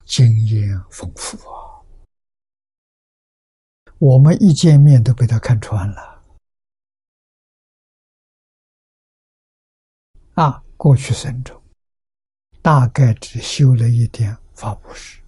[0.04, 1.86] 经验丰富啊！
[4.00, 6.24] 我们一见面都被他看穿了。
[10.34, 11.62] 啊，过去生中，
[12.64, 15.22] 大概只修了一点法布施。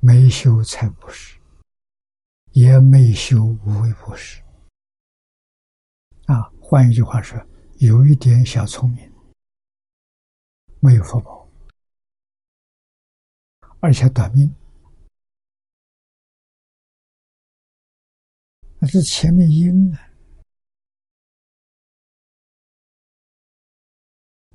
[0.00, 1.37] 没修财布施，
[2.58, 4.42] 也没修无为布施。
[6.26, 7.40] 啊，换一句话说，
[7.78, 9.12] 有一点小聪明，
[10.80, 11.48] 没有福报，
[13.78, 14.52] 而且短命。
[18.80, 19.96] 那是前面因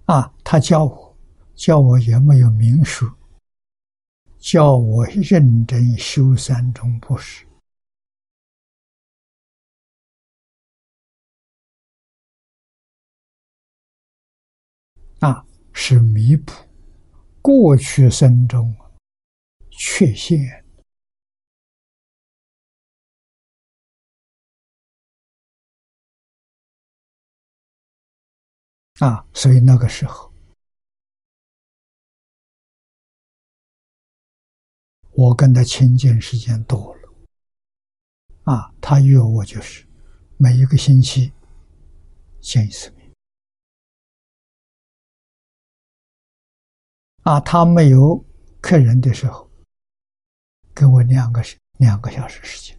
[0.08, 0.16] 啊！
[0.16, 1.18] 啊，他教我，
[1.56, 3.10] 教我也没有明说。
[4.40, 7.48] 叫我认真修三种布施
[15.24, 16.52] 啊，是弥补
[17.42, 18.76] 过去生中
[19.72, 20.38] 缺陷
[29.00, 30.34] 啊，所以那个时候。
[35.16, 37.14] 我跟他亲近时间多了，
[38.44, 39.88] 啊，他约我就是
[40.38, 41.32] 每一个星期
[42.42, 43.03] 见一次面，
[47.24, 48.22] 啊，他没有
[48.62, 49.50] 客人的时候，
[50.76, 51.42] 给我两个
[51.78, 52.78] 两个小时时间，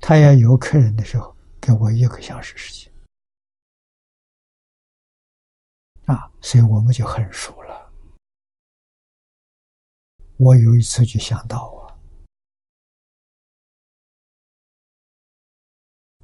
[0.00, 2.92] 他要有客人的时候，给我一个小时时间，
[6.06, 7.92] 啊，所以我们就很熟了。
[10.36, 11.98] 我有一次就想到啊，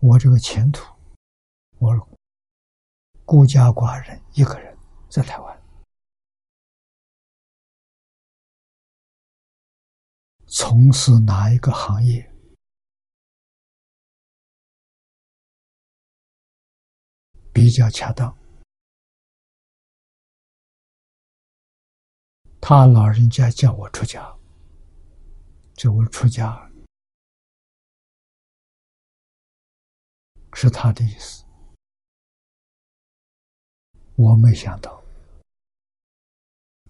[0.01, 0.85] 我这个前途，
[1.79, 2.09] 我
[3.25, 4.77] 孤家寡人一个人
[5.09, 5.60] 在台湾，
[10.53, 12.29] 从事哪一个行业
[17.53, 18.37] 比较恰当？
[22.61, 24.37] 他老人家叫我出家，
[25.75, 26.69] 叫我出家，
[30.53, 31.45] 是他的意思。
[34.17, 35.01] 我没想到，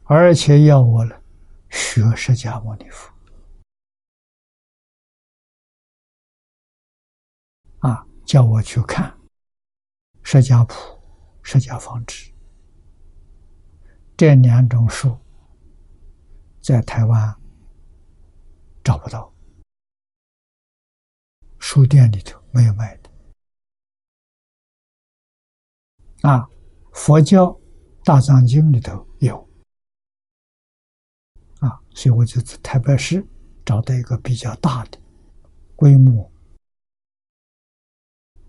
[0.05, 1.23] 而且要我了
[1.69, 3.13] 学释迦牟尼佛
[7.81, 9.14] 啊，叫我去看
[10.22, 10.74] 释迦谱、
[11.43, 12.33] 释迦方志
[14.16, 15.16] 这两种书。
[16.62, 17.35] 在台湾
[18.85, 19.33] 找不到，
[21.59, 23.11] 书店里头没有卖的。
[26.20, 26.47] 啊，
[26.93, 27.59] 佛教
[28.05, 29.39] 大藏经里头有，
[31.61, 33.26] 啊，所以我就在台北市
[33.64, 35.01] 找到一个比较大的、
[35.74, 36.31] 规模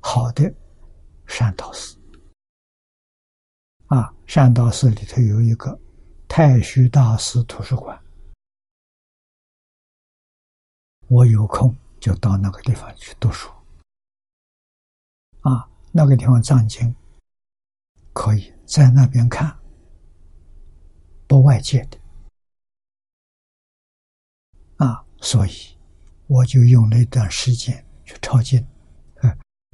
[0.02, 0.54] 好的
[1.28, 1.98] 善导寺，
[3.86, 5.80] 啊，善导寺里头有一个
[6.28, 8.02] 太虚大师图书馆，
[11.08, 13.50] 我有空就到那个地方去读书。
[15.42, 16.94] 啊，那个地方藏经
[18.12, 19.58] 可以在那边看，
[21.28, 22.00] 不外界的。
[24.78, 25.78] 啊，所以
[26.28, 28.66] 我就用了一段时间去抄经。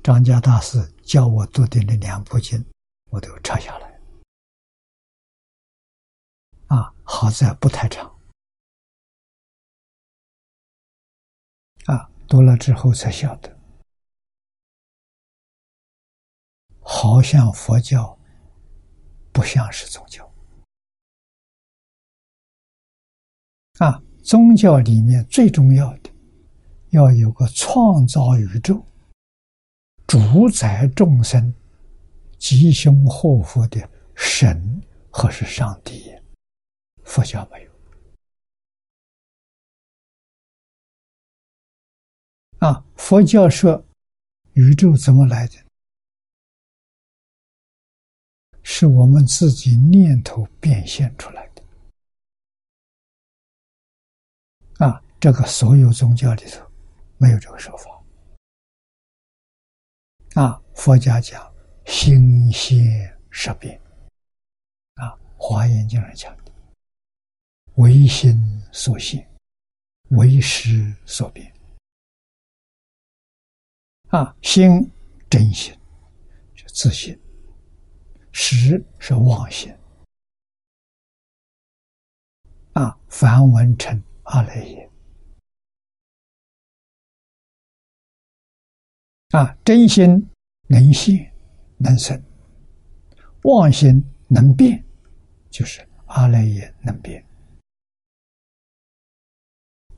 [0.07, 2.65] 张家大师教我读的那两部经，
[3.09, 3.99] 我都抄下来。
[6.67, 8.09] 啊，好在不太长。
[11.87, 13.59] 啊，读了之后才晓得，
[16.79, 18.17] 好像佛教
[19.33, 20.25] 不像是宗教。
[23.79, 26.09] 啊，宗教里面最重要的
[26.91, 28.81] 要有个创造宇宙、
[30.07, 31.53] 主宰众生、
[32.39, 34.81] 吉凶祸福的神
[35.11, 36.15] 或是上帝。
[37.03, 37.71] 佛教没有
[42.59, 42.83] 啊！
[42.95, 43.85] 佛教说
[44.53, 45.55] 宇宙怎么来的？
[48.63, 51.63] 是我们自己念头变现出来的
[54.85, 55.03] 啊！
[55.19, 56.65] 这个所有宗教里头
[57.17, 57.96] 没有这个说法
[60.37, 60.61] 啊！
[60.75, 61.51] 佛家讲
[61.87, 62.77] 心现
[63.31, 63.81] 识变
[64.93, 66.51] 啊，《华严经》上讲的。
[67.77, 68.37] 唯心
[68.71, 69.27] 所现，
[70.11, 71.51] 唯识所变。
[74.09, 74.87] 啊，心
[75.27, 75.75] 真心
[76.53, 77.19] 是自信，
[78.31, 79.75] 识是妄心。
[82.73, 84.86] 啊，梵文称阿赖耶。
[89.31, 90.25] 啊，真心
[90.67, 91.33] 能现
[91.77, 92.21] 能生，
[93.43, 94.83] 妄心能变，
[95.49, 97.23] 就是阿赖耶能变。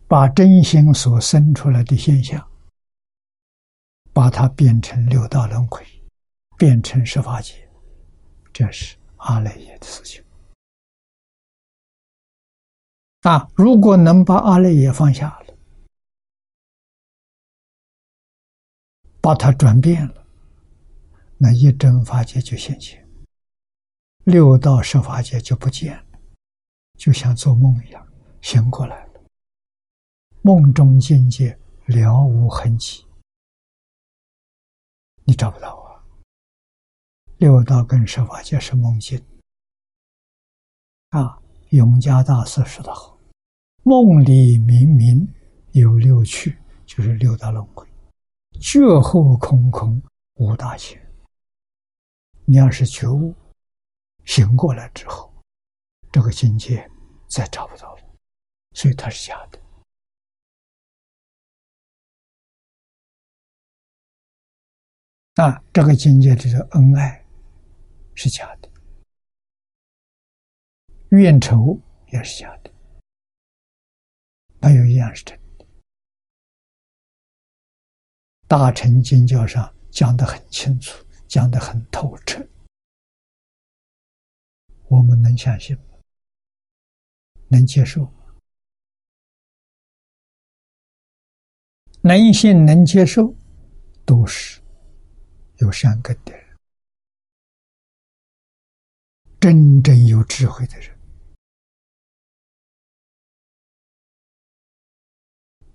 [0.07, 2.49] 把真心所生出来的现象，
[4.11, 5.85] 把它变成六道轮回，
[6.57, 7.53] 变成十法界，
[8.51, 10.23] 这是阿赖耶的事情。
[13.21, 15.38] 啊，如果能把阿赖耶放下
[19.29, 20.25] 把它转变了，
[21.37, 23.07] 那一真法界就现前，
[24.23, 26.19] 六道十法界就不见了，
[26.97, 28.07] 就像做梦一样，
[28.41, 29.21] 醒过来了。
[30.41, 31.55] 梦中境界
[31.85, 33.05] 了无痕迹，
[35.25, 36.01] 你找不到啊！
[37.37, 39.23] 六道跟十法界是梦境
[41.09, 41.39] 啊。
[41.69, 43.15] 永嘉大师说的好
[43.85, 45.31] ：“梦里明明
[45.73, 46.57] 有六趣，
[46.87, 47.85] 就是六道轮回；
[48.59, 50.01] 觉后空空
[50.35, 50.99] 无大千。
[52.45, 53.33] 你要是觉悟
[54.25, 55.33] 醒过来之后，
[56.11, 56.89] 这个境界
[57.29, 58.03] 再找不到了，
[58.73, 59.59] 所以它是假的。”
[65.41, 67.25] 啊，这个境界就是恩爱，
[68.13, 68.69] 是假的；
[71.11, 71.79] 怨仇
[72.11, 72.69] 也是假的，
[74.59, 75.38] 没有一样是真的
[78.49, 82.43] 大乘经教上讲的很清楚，讲的很透彻，
[84.87, 85.83] 我们能相信吗？
[87.47, 88.11] 能接受吗？
[92.01, 93.35] 能信能接受，
[94.03, 94.59] 都是。
[95.57, 96.57] 有善根的人，
[99.39, 100.97] 真正有智慧的人，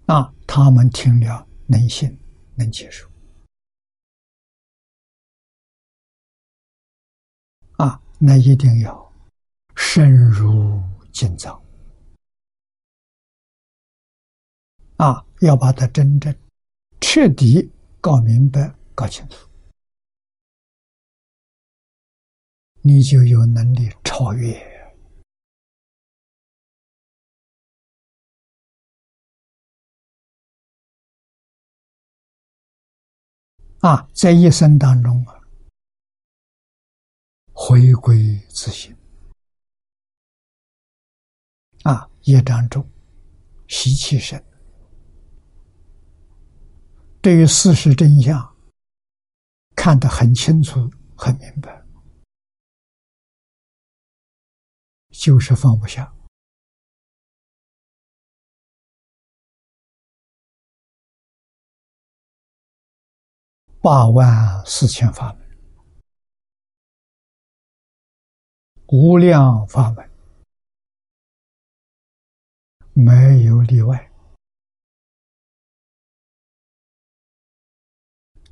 [0.06, 2.18] 啊，他们听了能信
[2.56, 3.08] 能接受，
[7.78, 9.12] 啊，那一定要
[9.76, 10.80] 深入
[11.12, 11.60] 经藏，
[14.96, 16.34] 啊，要把它真正
[17.00, 19.48] 彻底搞明白、搞清楚。
[22.82, 24.73] 你就有能力超越
[33.84, 35.38] 啊，在一生当中啊，
[37.52, 38.96] 回归自信
[41.82, 42.90] 啊，业障重，
[43.68, 44.42] 习气深，
[47.20, 48.56] 对于事实真相
[49.76, 51.84] 看得很清楚、很明白。
[55.10, 56.10] 就是放不下，
[63.84, 65.44] 八万四千法门。
[68.88, 70.10] 无量法门，
[72.94, 74.10] 没有例外，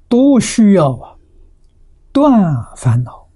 [0.06, 1.18] 都需要啊
[2.12, 3.26] 断烦恼，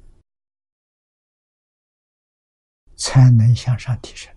[2.95, 4.37] 才能向上提升。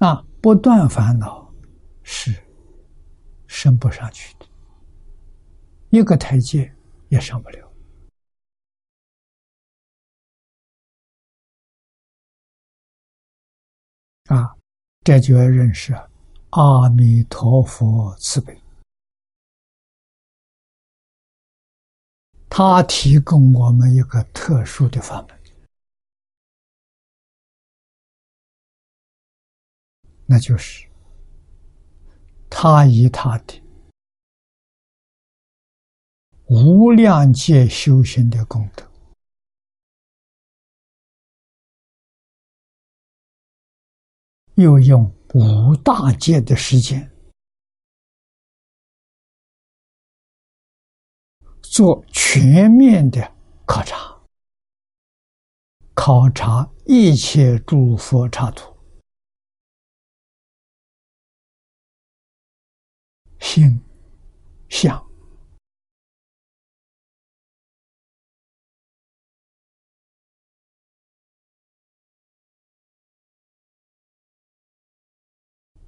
[0.00, 1.50] 啊，不断烦恼
[2.02, 2.44] 是
[3.48, 4.46] 升不上去的，
[5.90, 6.72] 一个台阶
[7.08, 7.66] 也上不了。
[14.26, 14.54] 啊，
[15.02, 15.94] 这就要认识
[16.50, 18.62] 阿弥陀佛慈悲，
[22.50, 25.40] 他提供我们一个特殊的法门，
[30.26, 30.87] 那就是
[32.50, 33.62] 他以他的
[36.46, 38.86] 无量界修行的功德。
[44.54, 47.08] 又用五大界的时间
[51.62, 54.20] 做全面的考察，
[55.94, 58.77] 考察一切诸佛刹土，
[63.40, 63.80] 心
[64.68, 65.04] 相。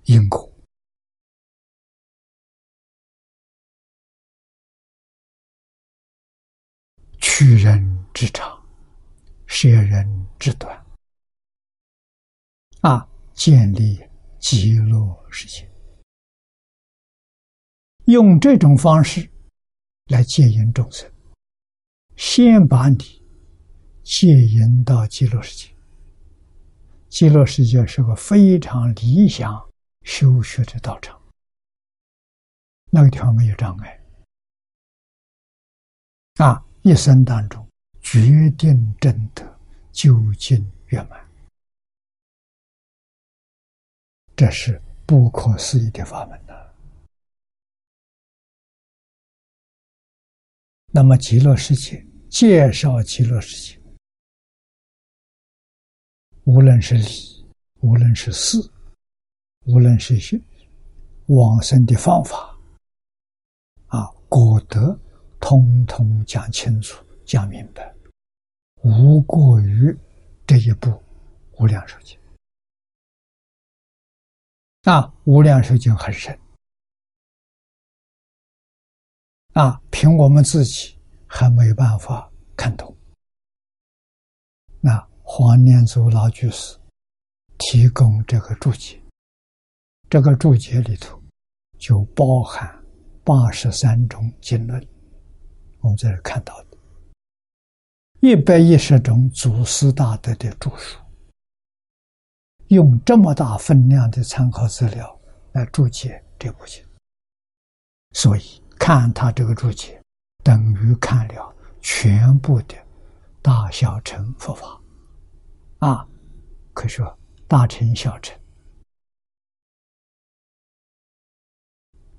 [0.05, 0.53] 因果，
[7.21, 8.61] 取人之长，
[9.47, 10.85] 舍人之短，
[12.81, 14.01] 啊，建立
[14.41, 15.70] 极乐世界，
[18.11, 19.29] 用这种方式
[20.07, 21.11] 来戒引众生，
[22.17, 22.99] 先把你
[24.03, 25.75] 戒引到极乐世界。
[27.09, 29.69] 极乐世界是个非常理想。
[30.03, 31.21] 修学的道场，
[32.91, 34.01] 那个地方没有障碍
[36.37, 36.65] 啊！
[36.81, 37.69] 一生当中
[38.01, 39.45] 决定真得
[39.93, 41.21] 究竟圆满，
[44.35, 46.47] 这是不可思议的法门
[50.93, 53.81] 那么极乐世界介绍极乐世界，
[56.45, 57.47] 无论是理，
[57.81, 58.59] 无论是事。
[59.67, 60.41] 无论是学
[61.27, 62.59] 往生的方法，
[63.89, 64.99] 啊，果德，
[65.39, 67.95] 通通讲清楚、讲明白，
[68.83, 69.95] 无过于
[70.47, 70.89] 这一部
[71.59, 72.17] 《无量寿经》。
[74.83, 76.37] 那，《无量寿经》很深，
[79.53, 80.97] 啊，凭我们自己
[81.27, 82.97] 还没办法看懂。
[84.81, 86.79] 那黄念祖老居士
[87.59, 89.01] 提供这个注解。
[90.09, 91.23] 这个注解里头
[91.79, 92.69] 就包含
[93.23, 94.85] 八十三种经论，
[95.81, 96.79] 我们在这看到的，
[98.21, 100.99] 一百一十种祖师大德的著述，
[102.69, 105.21] 用这么大分量的参考资料
[105.53, 106.85] 来注解这部经，
[108.13, 110.03] 所以看他这个注解，
[110.43, 112.75] 等于看了全部的
[113.43, 114.81] 大小乘佛法，
[115.81, 116.09] 啊，
[116.73, 118.37] 可以说大乘小乘。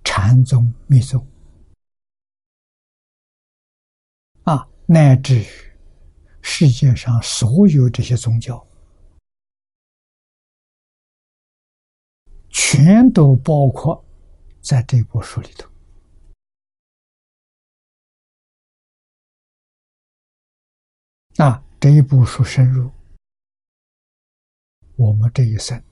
[0.04, 1.28] 禅宗、密宗。
[4.44, 5.48] 啊，乃至于
[6.44, 8.64] 世界上所有这些宗教，
[12.50, 14.06] 全都包括
[14.62, 15.71] 在这部书里头。
[21.38, 21.64] 啊。
[21.80, 22.92] 这一部书深入，
[24.98, 25.84] 我们这一生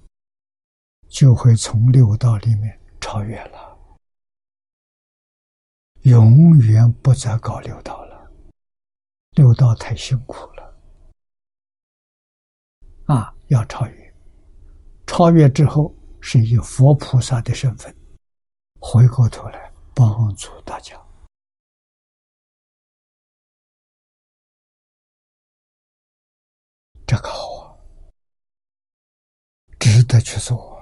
[1.08, 3.76] 就会从六道里面超越了。
[6.04, 8.32] 永远不再搞六道了，
[9.32, 10.78] 六道太辛苦了，
[13.08, 13.34] 啊！
[13.48, 14.16] 要超越，
[15.08, 17.92] 超越之后是以佛菩萨的身份
[18.80, 20.96] 回过头来帮助大家，
[27.10, 27.74] 这个好啊，
[29.80, 30.78] 值得去做。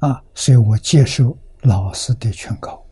[0.00, 2.86] 啊，所以我接受老师的劝告。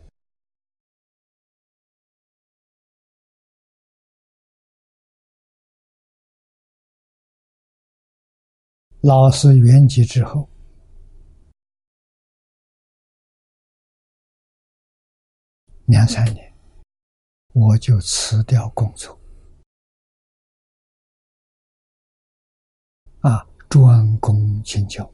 [9.03, 10.49] 老师圆寂之后，
[15.85, 16.54] 两三年，
[17.57, 19.17] 我就辞掉工作，
[23.21, 25.09] 啊，专攻经教，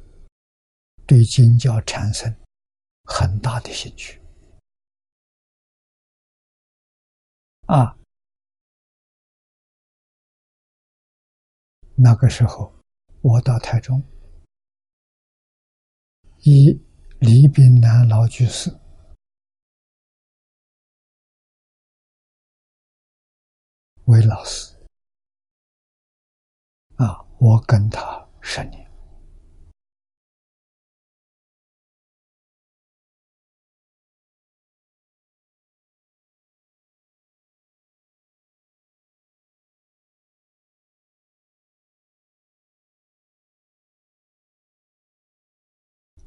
[1.06, 2.36] 对经教产生
[3.04, 4.20] 很大的兴趣，
[7.68, 7.96] 啊，
[11.96, 12.74] 那个时候
[13.22, 14.04] 我到台中，
[16.40, 16.72] 以
[17.20, 18.81] 李炳南老居士。
[24.12, 24.76] 为老师
[26.98, 28.86] 啊，我跟他十年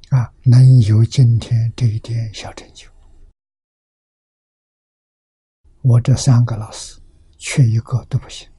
[0.09, 2.89] 啊，能有今天这一点小成就，
[5.83, 7.04] 我这三个老师。
[7.47, 8.49] 缺一个都不行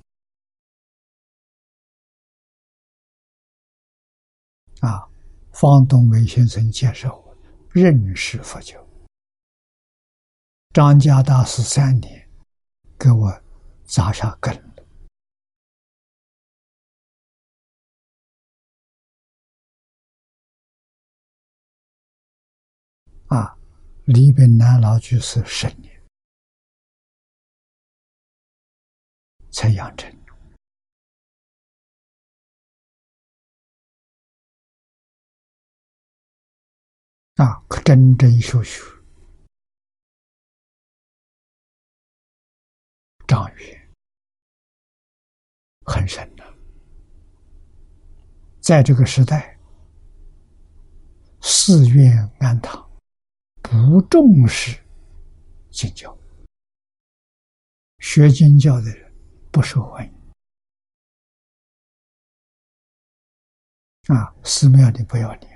[4.81, 5.11] 啊！
[5.53, 7.37] 方东梅先生介绍我
[7.73, 8.81] 认识佛教，
[10.73, 12.31] 张家大师三年
[12.97, 13.43] 给我
[13.85, 14.87] 扎下根了
[23.27, 23.59] 啊！
[24.05, 25.96] 李炳南老居士十年。
[29.57, 30.07] 才养成
[37.37, 38.85] 啊，可真真修修，
[43.27, 43.95] 丈缘
[45.87, 46.45] 很深的。
[48.61, 49.59] 在这个时代，
[51.41, 52.87] 寺院庵堂
[53.63, 54.79] 不重视
[55.71, 56.15] 经教，
[58.01, 59.06] 学经教的人。
[59.57, 60.13] 不受欢迎
[64.15, 64.37] 啊！
[64.45, 65.47] 寺庙里不要你，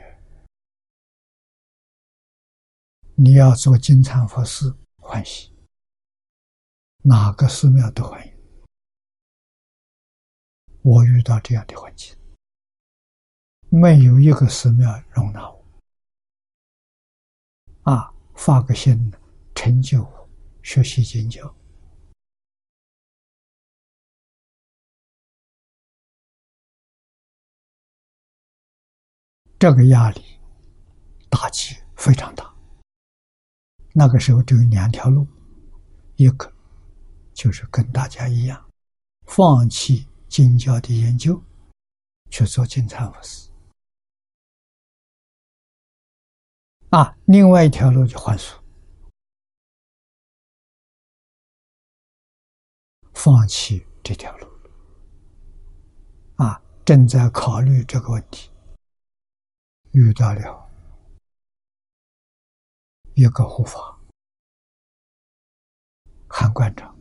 [3.15, 5.55] 你要做金蝉佛寺欢喜，
[7.03, 8.33] 哪个寺庙都欢迎。
[10.81, 12.17] 我遇到这样的环境，
[13.69, 15.63] 没有一个寺庙容纳我
[17.83, 18.15] 啊！
[18.35, 19.13] 发个心，
[19.55, 20.31] 成就我
[20.63, 21.55] 学习经教。
[29.61, 30.25] 这个压力
[31.29, 32.51] 打击非常大。
[33.93, 35.27] 那个时候只有两条路，
[36.17, 36.51] 一个
[37.35, 38.71] 就是跟大家一样，
[39.27, 41.39] 放弃经教的研究，
[42.31, 43.51] 去做金蝉佛寺
[46.89, 48.59] 啊；另外一条路就还俗，
[53.13, 54.49] 放弃这条路
[56.37, 58.50] 啊，正在考虑这个问题。
[59.93, 60.71] 遇到了
[63.15, 64.01] 一个护法
[66.29, 66.97] 韩馆长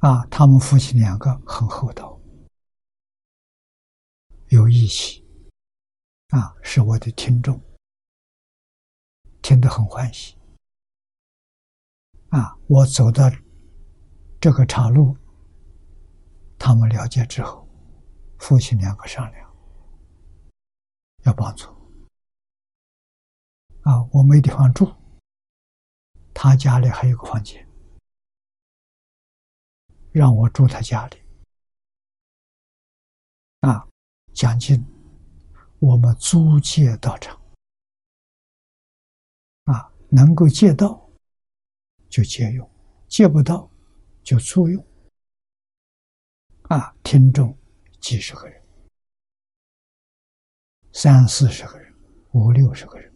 [0.00, 2.20] 啊，他们夫妻两个很厚道，
[4.48, 5.24] 有义气
[6.28, 7.58] 啊，是我的听众，
[9.40, 10.36] 听得很欢喜
[12.28, 12.58] 啊。
[12.68, 13.30] 我走到
[14.40, 15.16] 这个岔路，
[16.58, 17.66] 他们了解之后，
[18.38, 19.51] 夫妻两个商量。
[21.24, 21.66] 要帮助
[23.82, 24.02] 啊！
[24.12, 24.94] 我没地方住，
[26.32, 27.66] 他家里还有个房间，
[30.12, 31.22] 让我住他家里。
[33.60, 33.88] 啊，
[34.32, 34.84] 奖金
[35.78, 37.40] 我们租借到场，
[39.64, 41.08] 啊，能够借到
[42.08, 42.68] 就借用，
[43.08, 43.70] 借不到
[44.22, 44.84] 就租用。
[46.64, 47.56] 啊，听众
[48.00, 48.61] 几十个人。
[50.92, 51.94] 三四十个人，
[52.32, 53.12] 五六十个人，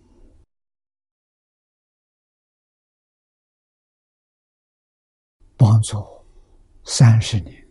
[5.59, 6.03] 帮助
[6.85, 7.69] 三十年，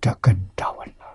[0.00, 1.06] 这根扎稳了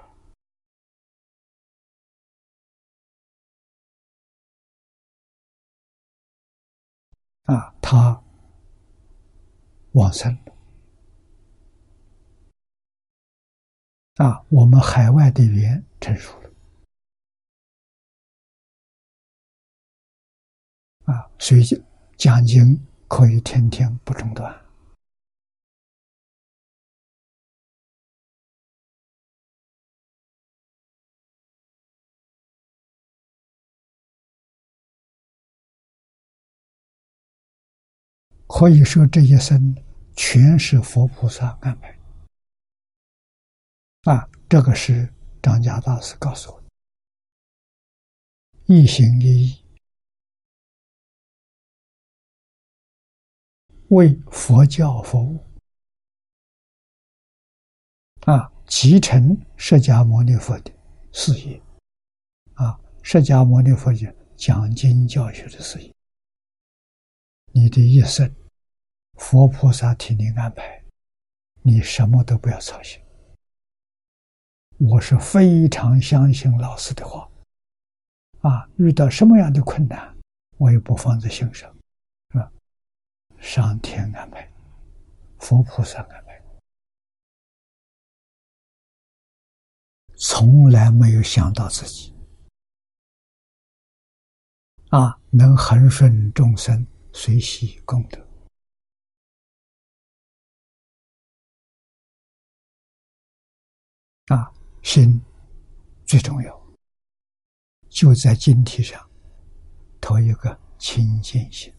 [7.43, 7.75] 啊！
[7.81, 8.23] 他
[9.93, 10.35] 往生
[14.15, 16.49] 啊，我们海外的缘成熟了，
[21.03, 21.63] 啊，所以
[22.15, 24.61] 讲经可以天天不中断。
[38.47, 39.75] 可以说这一生
[40.15, 41.94] 全是佛菩萨安排。
[44.05, 46.67] 啊，这个是张家大师告诉我的，
[48.65, 49.65] 一心一意
[53.89, 55.43] 为佛教服务。
[58.31, 60.71] 啊，继承释迦牟尼佛的
[61.11, 61.59] 事业，
[62.53, 65.91] 啊，释迦牟尼佛的讲经教学的事业，
[67.53, 68.31] 你的一生，
[69.13, 70.83] 佛菩萨替你安排，
[71.63, 72.99] 你什么都不要操心。
[74.77, 77.29] 我是非常相信老师的话，
[78.41, 80.15] 啊，遇到什么样的困难，
[80.57, 81.73] 我也不放在心上，
[82.31, 82.51] 是吧？
[83.39, 84.51] 上天安排，
[85.39, 86.35] 佛菩萨安排。
[90.17, 92.13] 从来没有想到自己
[94.89, 98.25] 啊，能恒顺众生，随喜功德
[104.27, 104.51] 啊，
[104.85, 105.19] 心
[106.05, 106.77] 最重要，
[107.89, 109.09] 就在经体上，
[109.99, 111.73] 头一个清净心，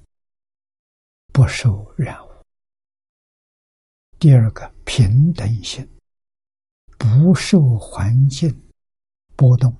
[1.32, 2.28] 不受染污；
[4.18, 5.88] 第二个平等心。
[6.98, 8.50] 不受环境
[9.36, 9.72] 波动，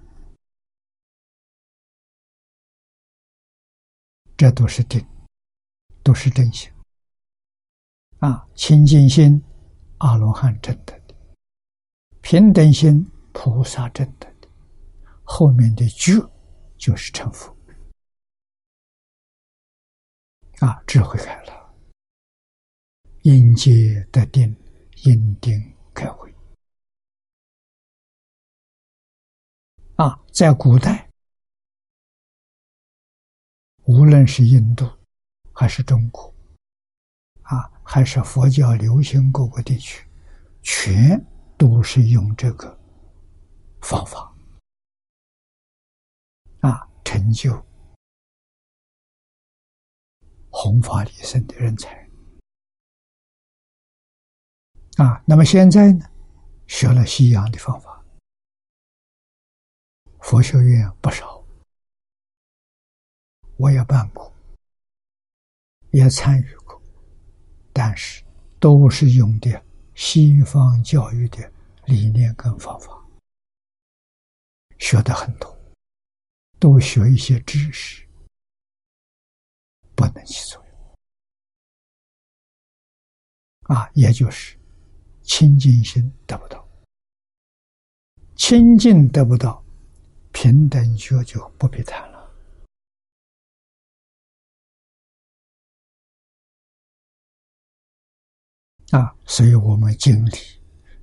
[4.36, 5.04] 这都是定，
[6.04, 6.70] 都是真心
[8.18, 8.46] 啊！
[8.54, 9.42] 清净心，
[9.98, 11.14] 阿罗汉证得的；
[12.20, 14.48] 平等心，菩萨证得的。
[15.22, 16.12] 后面的觉
[16.78, 17.54] 就是成佛
[20.60, 20.82] 啊！
[20.86, 21.74] 智慧开了，
[23.22, 24.56] 因界得定，
[25.04, 25.52] 因定
[25.92, 26.34] 开慧。
[29.96, 31.10] 啊，在古代，
[33.84, 34.90] 无论是印度，
[35.52, 36.34] 还是中国，
[37.42, 40.08] 啊，还是佛教流行各个地区，
[40.62, 41.22] 全
[41.58, 42.78] 都是用这个
[43.88, 44.34] 方法，
[46.60, 47.64] 啊，成就。
[50.50, 52.04] 弘法利生的人才。
[54.96, 56.04] 啊，那么现在呢，
[56.66, 58.04] 学了西洋的方法。
[60.18, 61.46] 佛学院不少，
[63.56, 64.34] 我也办过，
[65.92, 66.82] 也参与过，
[67.72, 68.24] 但是
[68.58, 69.64] 都是用的
[69.94, 71.52] 西方教育的
[71.84, 73.05] 理念跟方法，
[74.78, 75.58] 学的很多，
[76.58, 78.06] 多学一些知识，
[79.94, 80.64] 不能起作
[83.68, 84.58] 用啊，也就是
[85.22, 86.68] 清净心得不到，
[88.36, 89.64] 清净得不到。
[90.32, 92.30] 平等学就不必谈了
[98.90, 99.16] 啊！
[99.24, 100.32] 所以我们经历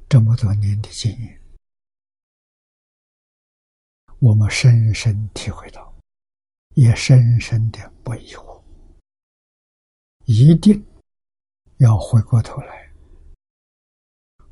[0.07, 1.41] 这么多年的经验，
[4.23, 5.93] 我们深深体会到，
[6.75, 8.63] 也深深的不疑惑，
[10.23, 10.81] 一定
[11.79, 12.89] 要回过头来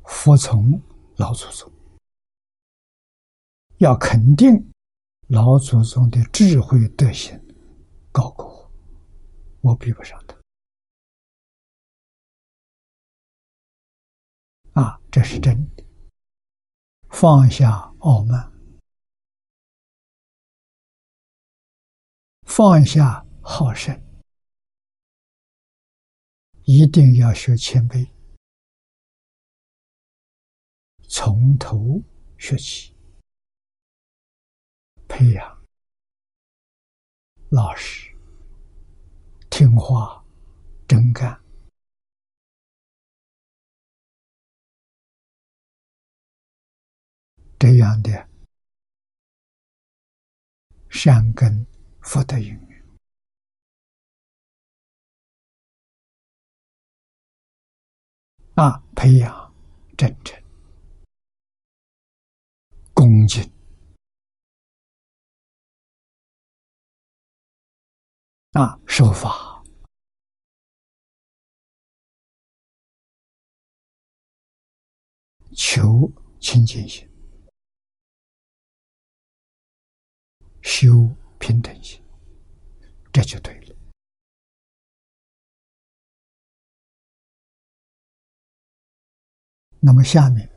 [0.04, 0.78] 服从
[1.16, 1.72] 老祖宗，
[3.78, 4.70] 要肯定。
[5.28, 7.42] 老祖宗的智慧德行
[8.10, 8.44] 高过
[9.62, 10.36] 我，我比不上他。
[14.82, 15.82] 啊，这是真的。
[17.08, 18.51] 放下傲慢，
[22.54, 23.98] 放下好胜，
[26.64, 28.06] 一定要学谦卑，
[31.08, 32.02] 从头
[32.36, 32.94] 学起。
[35.08, 35.66] 培养
[37.50, 38.14] 老实、
[39.48, 40.22] 听话、
[40.86, 41.42] 真干
[47.58, 48.28] 这样的
[50.90, 51.66] 善根
[52.02, 52.82] 福德因缘
[58.54, 59.54] 啊，培养
[59.96, 60.42] 真诚、
[62.92, 63.50] 恭敬。
[68.52, 69.64] 啊，守法，
[75.56, 77.08] 求清净心，
[80.60, 81.16] 修。
[81.42, 82.00] 平等心，
[83.12, 83.76] 这就对了。
[89.80, 90.48] 那么下面，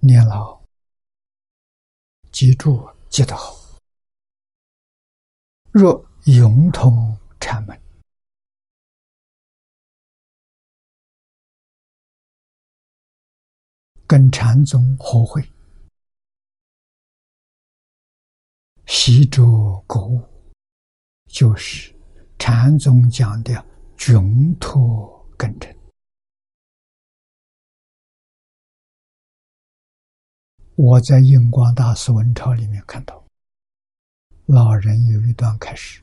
[0.00, 0.62] 念老
[2.30, 3.56] 记住记得好，
[5.72, 7.80] 若永通禅门。
[14.06, 15.42] 跟禅宗合会。
[18.92, 19.40] 习着
[19.86, 20.20] 觉悟，
[21.28, 21.94] 就是
[22.40, 23.64] 禅宗讲的
[23.96, 25.74] 穷脱根尘。
[30.74, 33.24] 我在印光大师文钞里面看到，
[34.46, 36.02] 老人有一段开始。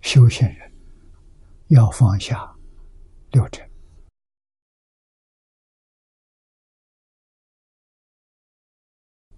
[0.00, 0.72] 修行人
[1.68, 2.52] 要放下
[3.30, 3.69] 六尘，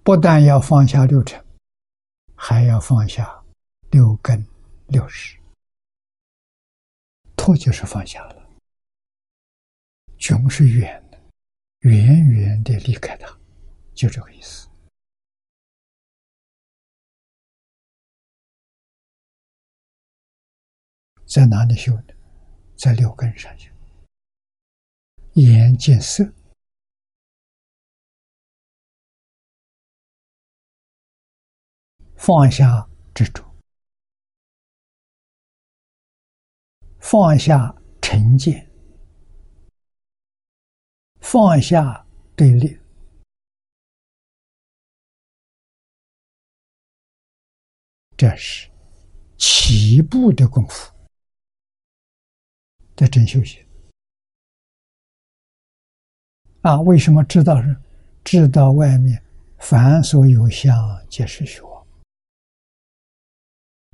[0.05, 1.43] 不但要放下六尘，
[2.35, 3.41] 还要放下
[3.91, 4.45] 六根、
[4.89, 5.39] 六识。
[7.37, 8.51] 脱就是放下了，
[10.19, 11.21] 穷是远的，
[11.81, 13.29] 远远的离开它，
[13.95, 14.69] 就这个意思。
[21.27, 22.15] 在哪里修的？
[22.77, 23.71] 在六根上修。
[25.35, 26.25] 眼见色，
[32.25, 33.43] 放下执着，
[37.01, 38.71] 放下成见，
[41.21, 42.07] 放下
[42.37, 42.79] 对立，
[48.17, 48.71] 这是
[49.37, 50.95] 起步的功夫。
[52.95, 53.67] 在真修行
[56.61, 56.81] 啊？
[56.83, 57.77] 为什么知道是
[58.23, 59.21] 知道外面
[59.59, 60.73] 凡所有相，
[61.11, 61.72] 皆是虚妄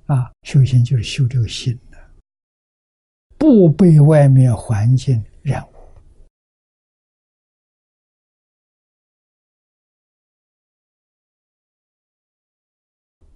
[0.09, 0.32] 啊？
[0.42, 1.98] 修行就是修这个心的，
[3.36, 5.72] 不被外面环境染污。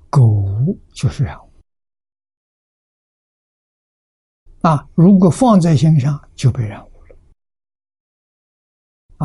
[0.09, 1.53] 狗就是染污。
[4.63, 7.17] 啊，如果放在心上，就被染污了。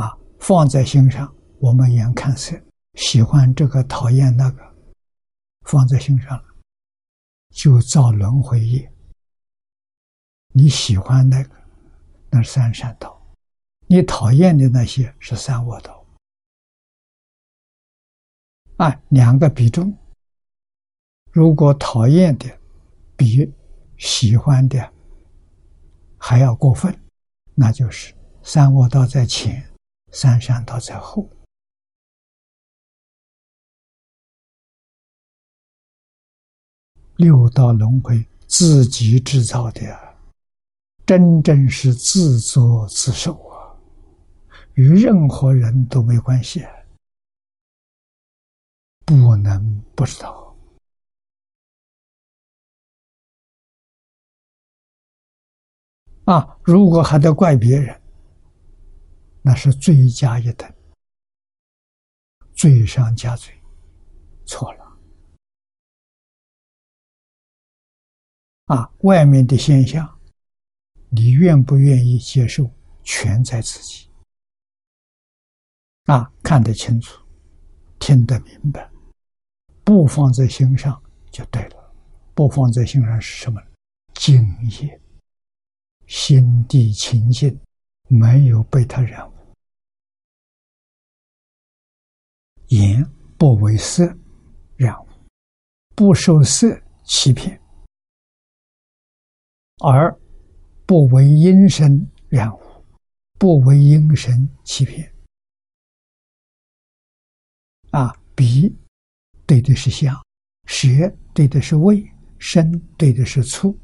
[0.02, 2.60] 啊，放在心上，我们眼看色，
[2.96, 4.76] 喜欢这个，讨厌那个，
[5.62, 6.46] 放在心上了，
[7.50, 8.92] 就造轮回业。
[10.54, 11.56] 你喜欢那个，
[12.30, 13.10] 那是三善道；
[13.88, 16.06] 你讨厌的那些是三恶道。
[18.78, 19.96] 啊，两个比重，
[21.32, 22.46] 如果讨厌的
[23.16, 23.54] 比
[23.98, 24.94] 喜欢的。
[26.20, 27.00] 还要过分，
[27.54, 28.12] 那就是
[28.42, 29.64] 三恶道在前，
[30.12, 31.30] 三善道在后。
[37.18, 39.82] 六道轮回自己制造的，
[41.06, 43.76] 真正是自作自受啊，
[44.74, 46.64] 与任何人都没关系，
[49.04, 50.56] 不能不知道。
[56.26, 56.60] 啊！
[56.62, 58.00] 如果还得怪别人，
[59.42, 60.72] 那是罪加一等，
[62.54, 63.54] 罪上加罪，
[64.46, 64.87] 错了。
[68.68, 68.90] 啊！
[69.00, 70.08] 外面的现象，
[71.10, 72.70] 你愿不愿意接受，
[73.04, 74.08] 全在自己。
[76.06, 77.22] 啊，看得清楚，
[78.00, 78.90] 听得明白，
[79.84, 81.94] 不放在心上就对了。
[82.34, 83.62] 不放在心上是什么？
[84.14, 84.42] 敬
[84.82, 85.02] 业。
[86.06, 87.60] 心地清净，
[88.08, 89.34] 没有被他染污；
[92.68, 93.04] 眼
[93.38, 94.06] 不为色
[94.78, 95.08] 染污，
[95.96, 97.58] 不受色欺骗；
[99.80, 100.16] 而
[100.86, 102.60] 不为音声染污，
[103.38, 105.14] 不为音声欺骗。
[107.92, 108.76] 啊，鼻
[109.46, 110.16] 对的是香，
[110.66, 110.88] 舌
[111.34, 112.04] 对的是味，
[112.40, 113.78] 身对的是触，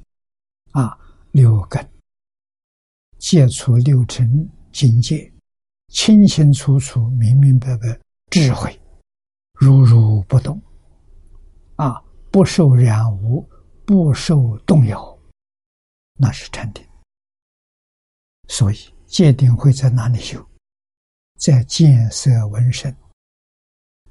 [0.71, 0.97] 啊，
[1.31, 1.87] 六根。
[3.19, 5.31] 戒除六尘境界，
[5.87, 7.97] 清清楚楚、明明白白，
[8.31, 8.77] 智慧
[9.53, 10.61] 如如不动，
[11.75, 13.47] 啊，不受染污，
[13.85, 15.12] 不受动摇，
[16.13, 16.87] 那是禅定。
[18.47, 20.45] 所以戒定会在哪里修？
[21.39, 22.95] 在见色闻声、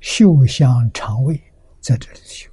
[0.00, 1.40] 嗅香肠胃，
[1.80, 2.50] 在这里修。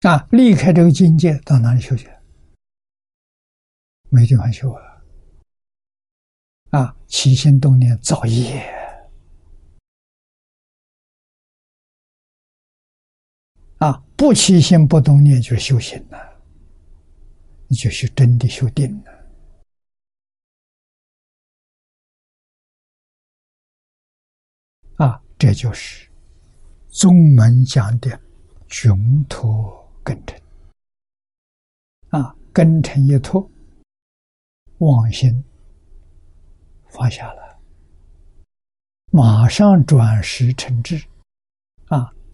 [0.00, 0.28] 啊！
[0.30, 2.06] 离开这个境界，到哪里修去？
[4.10, 4.82] 没地方修啊！
[6.70, 8.62] 啊，起心动念造业，
[14.16, 16.18] 不起心不动念就是修行了，
[17.68, 19.12] 你就是真的修定了。
[24.96, 26.08] 啊，这就是
[26.88, 28.18] 宗门讲的
[28.68, 29.84] 穷脱。
[30.02, 30.40] 根尘
[32.10, 33.50] 啊根尘一脱，
[34.78, 35.44] 妄心
[36.90, 37.58] 放下了，
[39.10, 41.04] 马上转识成智。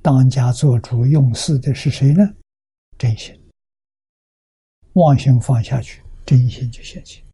[0.02, 2.22] 当家做主用事的是谁呢？
[2.98, 3.40] 真心。
[4.94, 7.24] 妄心放下去，真心就现起，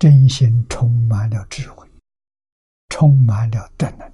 [0.00, 1.88] 真心充满了智慧，
[2.88, 4.12] 充满了德能。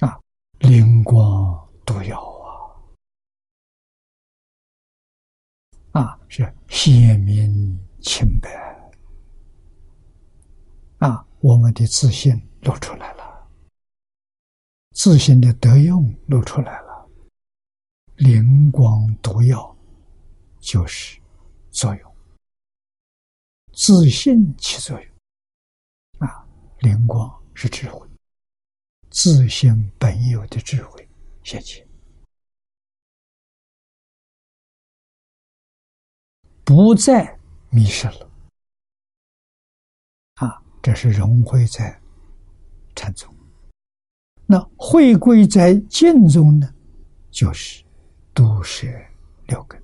[0.00, 0.20] 啊，
[0.58, 2.20] 灵光独耀
[5.92, 6.02] 啊！
[6.02, 8.50] 啊，是显明清白
[10.98, 13.48] 啊，我们的自信露出来了，
[14.94, 17.08] 自信的德用露出来了，
[18.16, 19.76] 灵光独耀
[20.58, 21.20] 就是
[21.70, 22.16] 作用，
[23.72, 25.16] 自信起作用。
[26.18, 26.44] 啊，
[26.80, 28.04] 灵光是智慧。
[29.10, 31.08] 自信本有的智慧
[31.44, 31.86] 现前，
[36.64, 37.38] 不再
[37.70, 38.25] 迷失了。
[40.86, 42.00] 这是融汇在
[42.94, 43.34] 禅宗。
[44.46, 46.74] 那会归在净宗呢，
[47.28, 47.84] 就是
[48.32, 48.86] 都摄
[49.48, 49.82] 六根。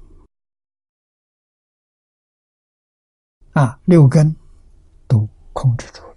[3.50, 4.32] 啊，六根
[5.08, 6.16] 都控制住了。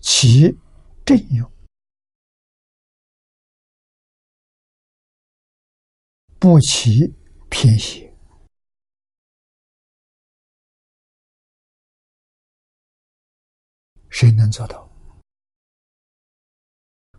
[0.00, 0.56] 其
[1.04, 1.52] 正用，
[6.38, 7.12] 不起
[7.50, 8.10] 偏斜，
[14.14, 14.88] 谁能做到？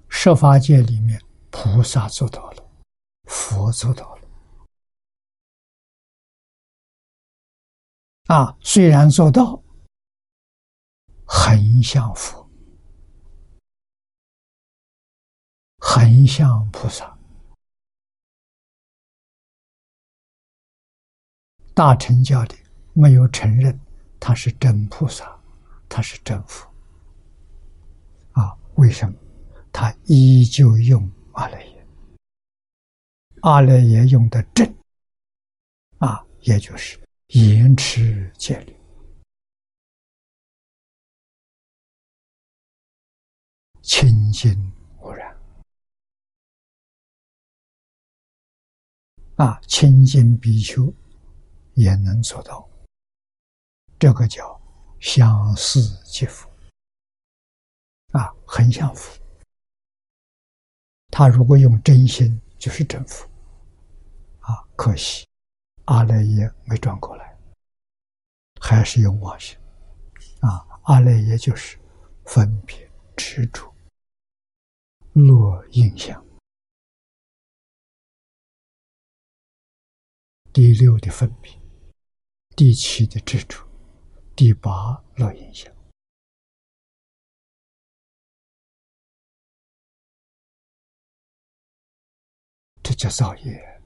[0.07, 2.71] 设法界里面，菩萨做到了，
[3.25, 4.21] 佛做到了。
[8.27, 9.61] 啊，虽然做到，
[11.27, 12.49] 很像佛。
[15.79, 17.17] 很像菩萨，
[21.73, 22.55] 大乘教的
[22.93, 23.77] 没有承认
[24.17, 25.37] 他是真菩萨，
[25.89, 26.73] 他是真佛。
[28.75, 29.17] 为什么？
[29.71, 31.87] 他依旧用阿赖耶，
[33.41, 34.65] 阿赖耶用的正，
[35.97, 36.97] 啊，也就是
[37.27, 38.73] 延迟戒律，
[43.81, 44.71] 清净
[45.01, 45.37] 无染。
[49.35, 50.93] 啊，清净比丘
[51.73, 52.65] 也能做到，
[53.99, 54.57] 这个叫
[55.01, 56.49] 相似即佛。
[58.17, 59.21] 啊，很像福。
[61.11, 63.25] 他如果用真心，就是真佛。
[64.39, 65.27] 啊，可惜
[65.85, 67.37] 阿赖耶没转过来，
[68.61, 69.57] 还是用妄心。
[70.39, 71.77] 啊，阿赖耶就是
[72.25, 73.73] 分别执着、
[75.11, 76.23] 落印象。
[80.53, 81.51] 第六的分别，
[82.55, 83.67] 第七的执着，
[84.37, 85.74] 第八落印象，
[92.95, 93.81] 叫造业。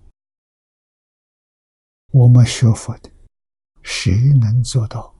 [2.11, 3.11] 我们学佛的，
[3.83, 5.15] 谁能做到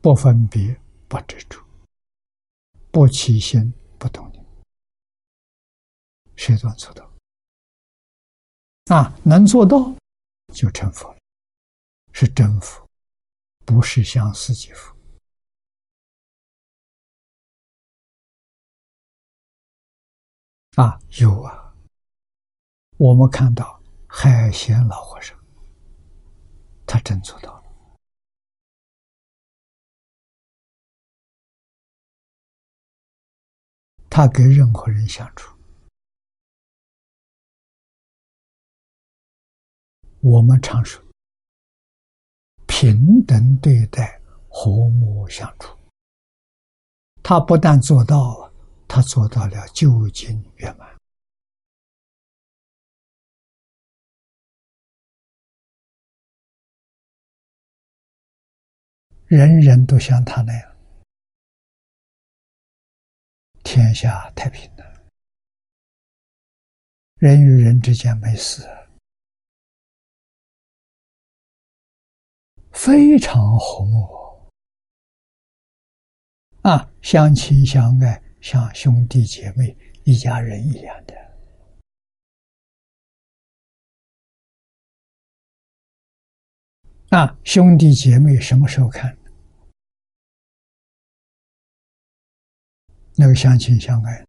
[0.00, 0.78] 不分别、
[1.08, 1.58] 不执着、
[2.90, 4.44] 不起心、不动念？
[6.36, 7.10] 谁能做到？
[8.86, 9.94] 啊，能做到
[10.52, 11.18] 就成佛了，
[12.12, 12.86] 是真佛，
[13.64, 14.94] 不是相似即佛。
[20.76, 21.74] 啊，有啊，
[22.96, 25.38] 我们看到海鲜老和尚，
[26.86, 27.64] 他真做到了，
[34.08, 35.54] 他跟任何人相处。
[40.20, 41.02] 我们常说
[42.66, 45.76] 平等对待、和睦相处。
[47.22, 48.51] 他不但做到了，
[48.94, 51.00] 他做到了究竟圆满，
[59.24, 60.76] 人人都像他那样，
[63.64, 64.84] 天下太平了，
[67.14, 68.62] 人与人之间没事。
[72.72, 74.06] 非常和睦。
[76.60, 81.14] 啊，相亲相爱，像兄弟姐妹、一家人一样的
[87.08, 89.16] 那，兄弟姐妹什么时候看？
[93.14, 94.26] 那个相亲相爱，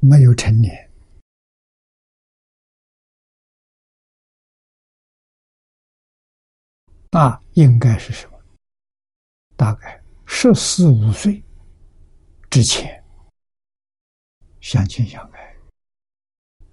[0.00, 0.90] 没有成年，
[7.10, 8.38] 那应该是什么？
[9.56, 11.42] 大概十四五岁
[12.48, 13.02] 之前
[14.60, 15.56] 相亲相爱，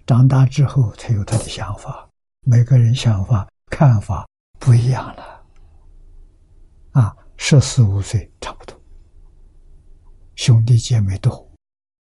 [0.06, 2.08] 长大之后才有他的想法。
[2.42, 4.28] 每个人想法看法
[4.60, 5.46] 不一样了，
[6.92, 8.80] 啊，十四五岁差不多。
[10.36, 11.50] 兄弟姐妹多，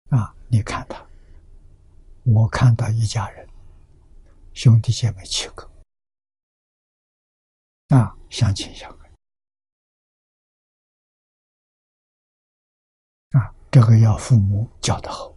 [0.08, 0.34] 啊！
[0.48, 1.06] 你看他，
[2.24, 3.46] 我看到一家人，
[4.54, 5.70] 兄弟姐妹七个，
[7.90, 9.03] 啊，相亲相爱，
[13.74, 15.34] 这个要父母教的好，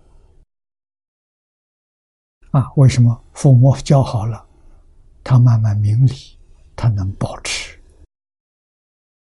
[2.51, 4.47] 啊，为什么父母教好了，
[5.23, 6.37] 他慢慢明理，
[6.75, 7.81] 他能保持，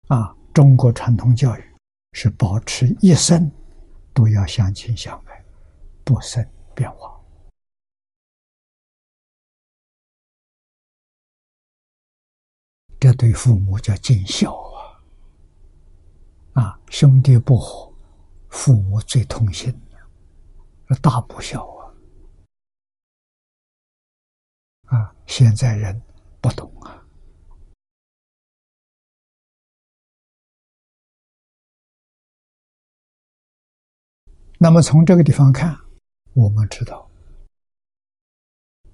[0.08, 1.64] 啊，中国传统教育。
[2.14, 3.48] 是保持一生
[4.12, 5.44] 都要相亲相爱，
[6.02, 7.14] 不生变化。
[12.98, 14.52] 这对父母叫尽孝
[16.54, 16.62] 啊！
[16.62, 17.92] 啊，兄弟不和，
[18.56, 19.70] 父母最痛心
[20.88, 21.92] 的，大不孝啊！
[24.86, 26.02] 啊，现在人
[26.40, 27.06] 不懂啊。
[34.58, 35.78] 那么从这个地方看，
[36.32, 37.08] 我们知道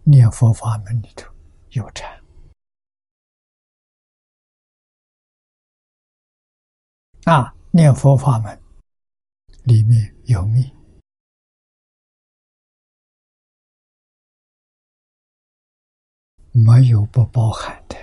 [0.02, 1.32] 念佛法门里头
[1.70, 2.20] 有禅
[7.24, 8.60] 啊，念佛法门
[9.64, 10.70] 里面有命，
[16.52, 17.96] 没有不包含的。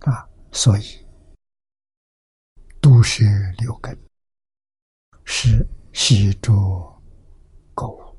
[0.00, 1.06] 啊，所以
[2.80, 3.24] 都是
[3.58, 3.96] 六根，
[5.24, 6.91] 是喜着
[7.74, 8.14] 垢，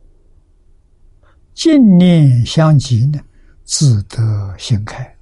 [1.53, 3.19] 净念相继呢，
[3.63, 5.17] 自得心开，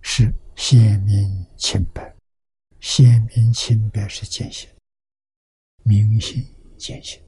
[0.00, 2.14] 是显明清白，
[2.80, 4.68] 显明清白是见性，
[5.84, 6.44] 明心
[6.76, 7.22] 见性。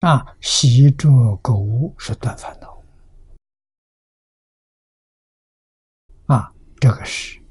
[0.00, 1.08] 啊，习着
[1.42, 2.82] 垢物是断烦恼。
[6.26, 7.42] 啊，这个是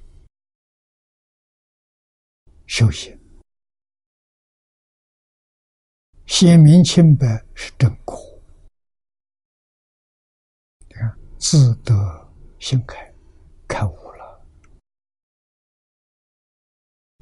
[2.66, 3.19] 修行，
[6.30, 8.16] 显明清白是正果。
[10.88, 11.92] 你看，自得
[12.60, 13.14] 心开，
[13.68, 14.46] 开悟了，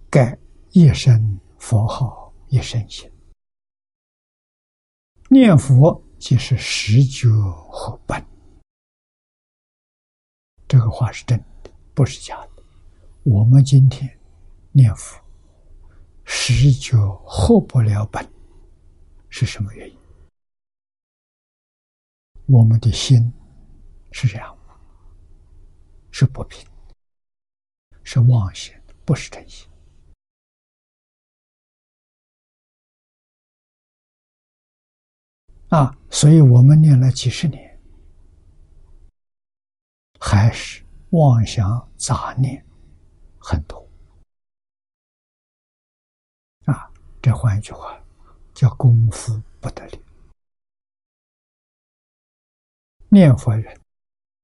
[0.10, 0.38] 盖
[0.72, 3.10] 一生佛号一生心，
[5.30, 7.30] 念佛即是十觉
[7.72, 8.24] 合本。
[10.68, 12.64] 这个话是真的，不是假的。
[13.24, 14.20] 我们今天
[14.74, 15.18] 念佛，
[16.26, 18.24] 十觉合不了本，
[19.39, 19.95] 是什么原因？
[22.47, 23.31] 我们的心
[24.11, 24.57] 是这样？
[26.09, 26.68] 是不平，
[28.03, 28.73] 是妄心，
[29.05, 29.69] 不是真心
[35.69, 35.95] 啊！
[36.09, 37.80] 所以我们念了几十年。
[40.19, 42.65] 还是妄想杂念
[43.38, 43.88] 很多
[46.65, 46.91] 啊！
[47.22, 48.03] 这换一句话，
[48.58, 50.04] 叫功夫不得力。
[53.08, 53.80] 念佛人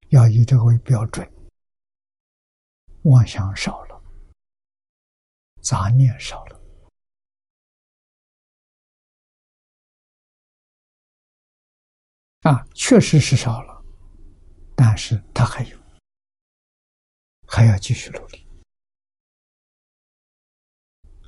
[0.10, 1.28] 要以这个为标准，
[3.06, 4.04] 妄想少了，
[5.64, 6.62] 杂念少了
[12.42, 13.84] 啊，确实是少了。
[14.76, 15.80] 但是他还有，
[17.48, 18.48] 还要继续努力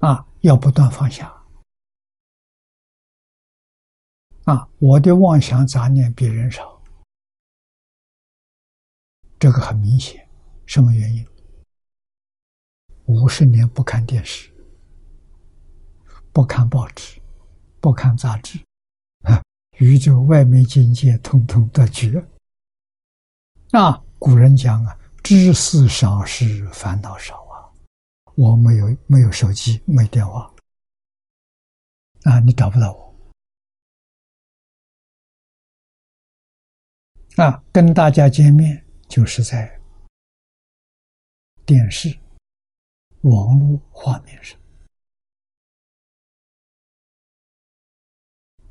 [0.02, 0.24] 啊！
[0.41, 1.35] 要不断放下
[4.45, 4.67] 啊！
[4.80, 6.81] 我的妄想杂念比人少，
[9.39, 10.27] 这个很明显。
[10.65, 11.27] 什么原因？
[13.05, 14.51] 五十年不看电视，
[16.31, 17.22] 不看报纸，
[17.80, 18.59] 不看杂志，
[19.23, 19.43] 啊，
[19.77, 22.23] 宇宙外面境界通通得绝。
[23.72, 27.65] 那古人讲啊，知事少是烦恼少啊。
[28.35, 30.53] 我没有没有手机，没电话
[32.23, 33.05] 啊，你找不到我
[37.38, 37.64] 啊。
[37.72, 39.80] 跟大家见面就是在
[41.66, 42.10] 电视、
[43.22, 44.57] 网络画面上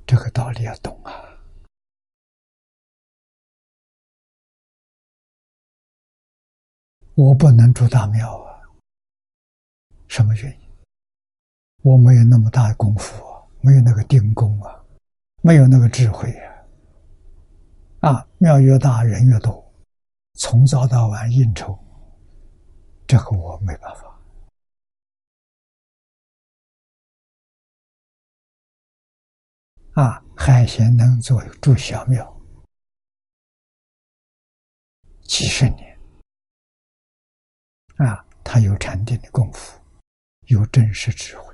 [0.07, 1.13] 这个道理要懂啊！
[7.15, 8.63] 我不能住大庙啊，
[10.09, 10.69] 什么原因？
[11.83, 14.85] 我没有那么大功夫啊，没有那个定功啊，
[15.43, 16.54] 没有那个智慧呀！
[18.05, 19.73] 啊，庙越大人越多，
[20.35, 21.75] 从早到晚应酬，
[23.07, 24.21] 这个我没办法。
[29.95, 32.31] 啊，海贤能做住小庙
[35.23, 35.99] 几十年，
[37.97, 39.81] 啊，他有禅定的功夫，
[40.49, 41.54] 有真实智慧，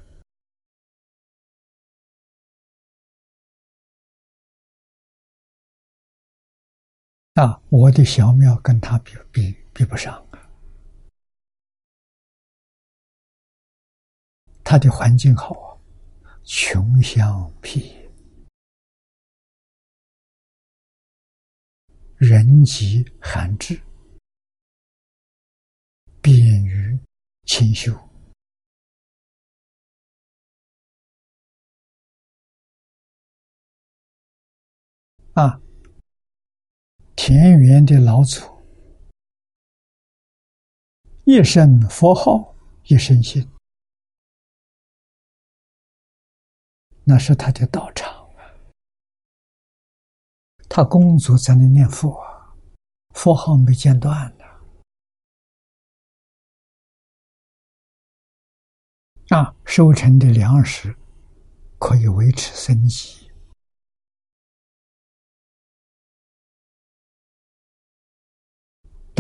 [7.35, 10.51] 啊，我的小庙跟他比比比不上啊，
[14.65, 15.79] 他的环境好啊，
[16.45, 18.01] 穷乡僻野。
[22.17, 23.81] 人迹罕至，
[26.21, 26.99] 便于
[27.47, 27.95] 清修。
[35.33, 35.59] 啊，
[37.23, 38.41] 田园的老祖，
[41.27, 43.47] 一声佛号，一声心，
[47.05, 48.57] 那是他的道场啊。
[50.67, 52.19] 他工作在那念佛，
[53.11, 54.47] 佛号没间断的。
[59.37, 60.97] 啊，收成的粮食
[61.79, 63.30] 可以维持生计，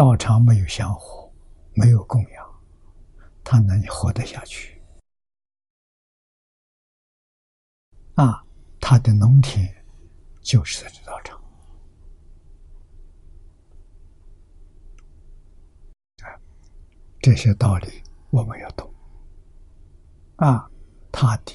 [0.01, 1.31] 道场没有香火，
[1.75, 2.61] 没有供养，
[3.45, 4.81] 他能活得下去。
[8.15, 8.43] 啊，
[8.81, 9.71] 他的农田
[10.41, 11.39] 就是在这道场。
[17.21, 18.91] 这些道理我们要懂
[20.37, 20.67] 啊！
[21.13, 21.53] 他的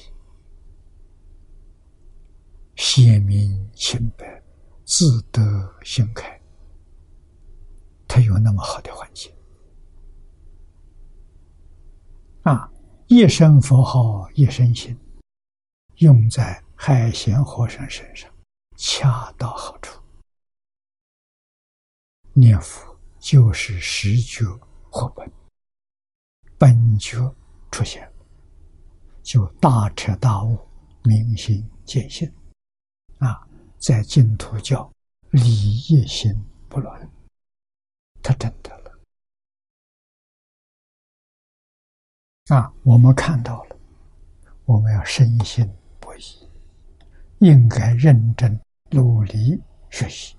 [2.76, 4.40] 显明清白、
[4.84, 5.42] 自得
[5.82, 6.35] 心开，
[8.16, 9.30] 他有那么好的环境
[12.44, 12.72] 啊！
[13.08, 14.98] 一声佛号，一声心，
[15.96, 18.32] 用在海贤和尚身上，
[18.78, 20.00] 恰到好处。
[22.32, 24.46] 念佛就是十觉
[24.88, 25.30] 活本。
[26.56, 27.18] 本觉
[27.70, 28.10] 出现，
[29.22, 30.58] 就大彻大悟、
[31.04, 32.32] 明心见性，
[33.18, 34.90] 啊，在净土教
[35.32, 36.34] 理业心
[36.66, 37.10] 不乱，
[38.26, 38.98] 他真的了。
[42.48, 43.78] 啊，我们看到了，
[44.64, 45.64] 我们要深信
[46.00, 46.50] 不疑，
[47.38, 50.36] 应该认真努力学习。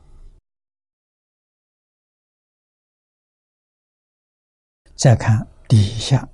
[4.95, 5.47] 再看。
[5.69, 6.25] 底下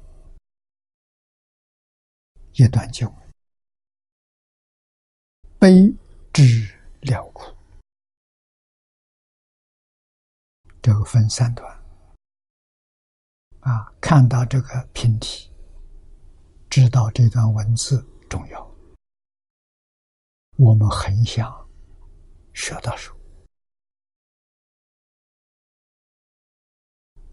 [2.53, 3.33] 一段经文：
[5.57, 5.91] 悲
[6.31, 6.71] 之
[7.01, 7.52] 了苦。
[10.83, 11.67] 这个分三段。
[13.61, 15.49] 啊，看到这个拼题，
[16.69, 18.75] 知道这段文字重要，
[20.57, 21.49] 我们很想
[22.53, 23.15] 学到书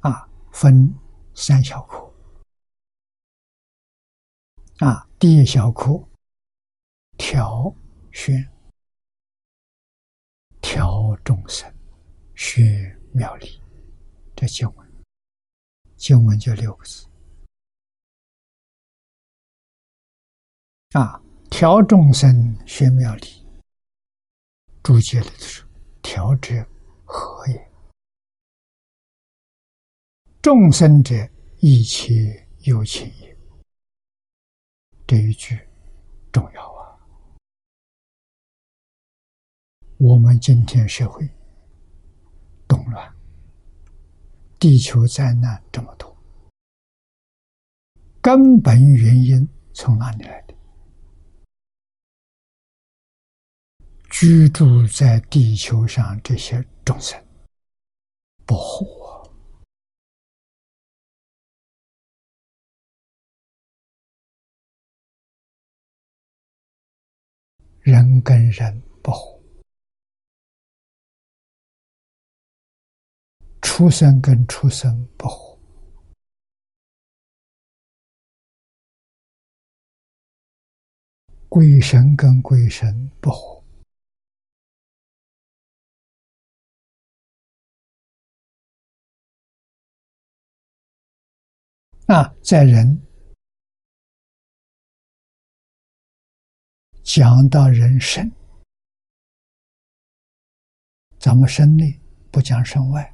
[0.00, 0.94] 啊，分。
[1.32, 2.12] 三小苦
[4.80, 6.06] 啊，第一小苦
[7.16, 7.74] 调
[8.12, 8.46] 宣。
[10.60, 11.72] 调众生，
[12.34, 13.60] 宣妙理，
[14.36, 14.92] 这经文
[15.96, 17.06] 经文就六个字
[20.92, 23.46] 啊，调众生学妙理，
[24.82, 25.68] 注解里头说
[26.02, 26.66] 调者
[27.04, 27.70] 何也？
[30.42, 31.14] 众生者，
[31.58, 33.36] 一切有情也。
[35.06, 35.58] 这一句
[36.32, 36.98] 重要啊！
[39.98, 41.28] 我们今天社会
[42.80, 43.14] 动乱，
[44.58, 46.16] 地球灾难这么多，
[48.22, 50.54] 根本原因从哪里来的？
[54.08, 57.22] 居住在地球上这些众生
[58.46, 58.86] 不护。
[67.80, 69.39] 人跟人不和，
[73.80, 75.58] 出生跟出生不合。
[81.48, 83.64] 鬼神跟鬼神不合，
[92.06, 92.84] 那在人
[97.02, 98.30] 讲到人生，
[101.18, 101.98] 咱们身内
[102.30, 103.10] 不讲身外，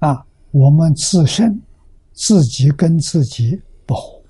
[0.00, 1.60] 啊，我们自身
[2.12, 4.22] 自己跟自己不和，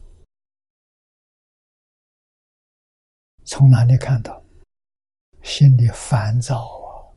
[3.45, 4.43] 从哪里看到？
[5.40, 7.09] 心里烦躁啊，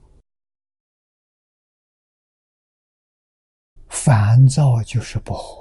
[3.90, 5.61] 烦躁就是不和，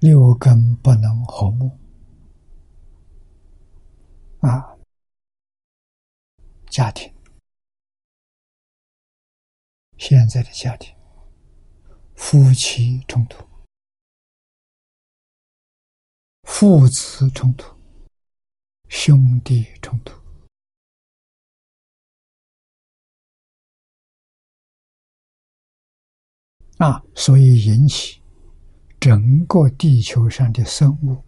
[0.00, 1.78] 六根不能和睦。
[4.40, 4.78] 啊，
[6.70, 7.14] 家庭。
[9.98, 10.96] 现在的家庭，
[12.14, 13.46] 夫妻冲突，
[16.44, 17.76] 父子冲突，
[18.88, 20.18] 兄弟冲突，
[26.78, 28.19] 啊，所以引起
[29.10, 31.24] 整个地球上的生物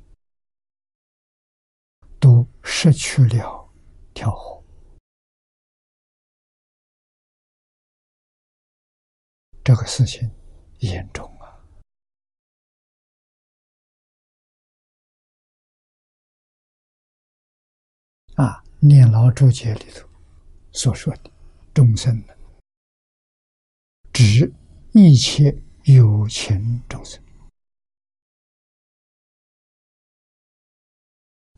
[2.21, 3.69] 都失去了
[4.15, 4.65] 调和。
[9.65, 10.31] 这个事情
[10.79, 11.59] 严重啊！
[18.37, 20.09] 啊，《念老注解》里头
[20.71, 21.33] 所说的
[21.75, 22.35] 众生呢，
[24.13, 24.53] 指
[24.93, 27.21] 一切有情众生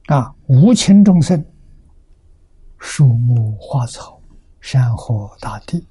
[0.06, 1.44] 啊，无情众生，
[2.78, 4.20] 树木花草、
[4.60, 5.86] 山河大地，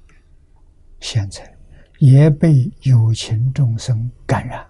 [1.00, 1.52] 现在。
[2.00, 4.68] 也被有情众生感染，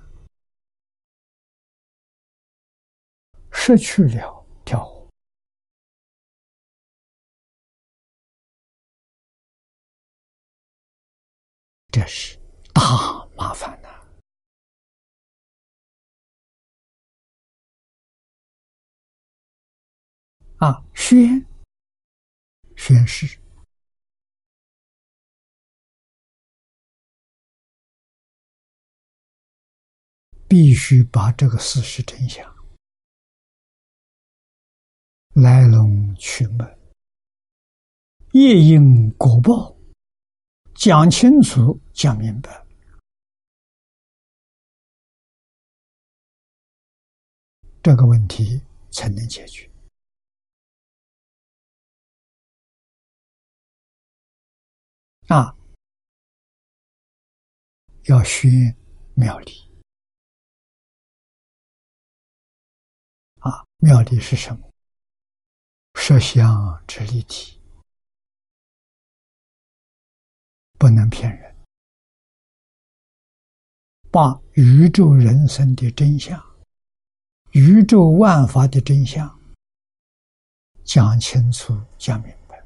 [3.51, 5.09] 失去了调和，
[11.91, 12.39] 这是
[12.73, 13.81] 大麻烦
[20.59, 21.45] 啊，宣
[22.77, 23.39] 宣誓。
[30.47, 32.55] 必须把这个事实真相、
[35.33, 36.79] 来龙去脉、
[38.33, 39.77] 业因果报
[40.77, 42.65] 讲清楚、讲明白，
[47.83, 48.63] 这个问题
[48.93, 49.69] 才能解决。
[55.29, 55.57] 啊，
[58.05, 58.77] 要学
[59.15, 59.53] 妙理。
[63.41, 64.71] 啊，妙理是什么？
[65.95, 67.59] 摄像之立体，
[70.79, 71.55] 不能骗人。
[74.11, 76.41] 把宇宙人生的真相、
[77.53, 79.41] 宇宙万法的真相
[80.85, 82.63] 讲清楚、讲明白，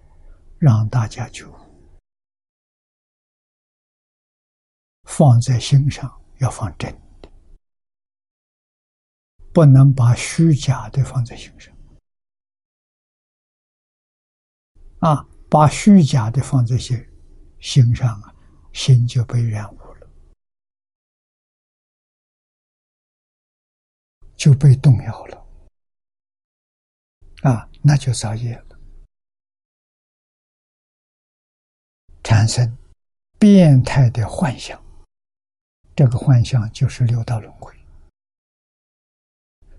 [0.59, 1.51] 让大家就
[5.09, 7.30] 放在心上，要放真的。
[9.55, 11.74] 不能把虚假的放在心上，
[15.01, 16.97] 啊，把虚假的放在心
[17.59, 18.35] 心上啊，
[18.72, 20.10] 心就被染污了，
[24.36, 25.47] 就被动摇了，
[27.43, 28.78] 啊，那就造业了，
[32.22, 32.76] 产生
[33.39, 34.80] 变态的幻想，
[35.99, 37.77] 这个幻象就是六道轮回。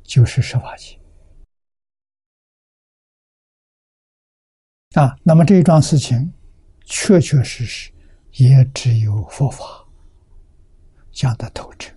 [0.04, 1.00] 就是十法界
[4.96, 6.34] 啊，那么这一桩事情，
[6.84, 7.90] 确确实实
[8.34, 9.88] 也只有佛法
[11.10, 11.96] 讲的透彻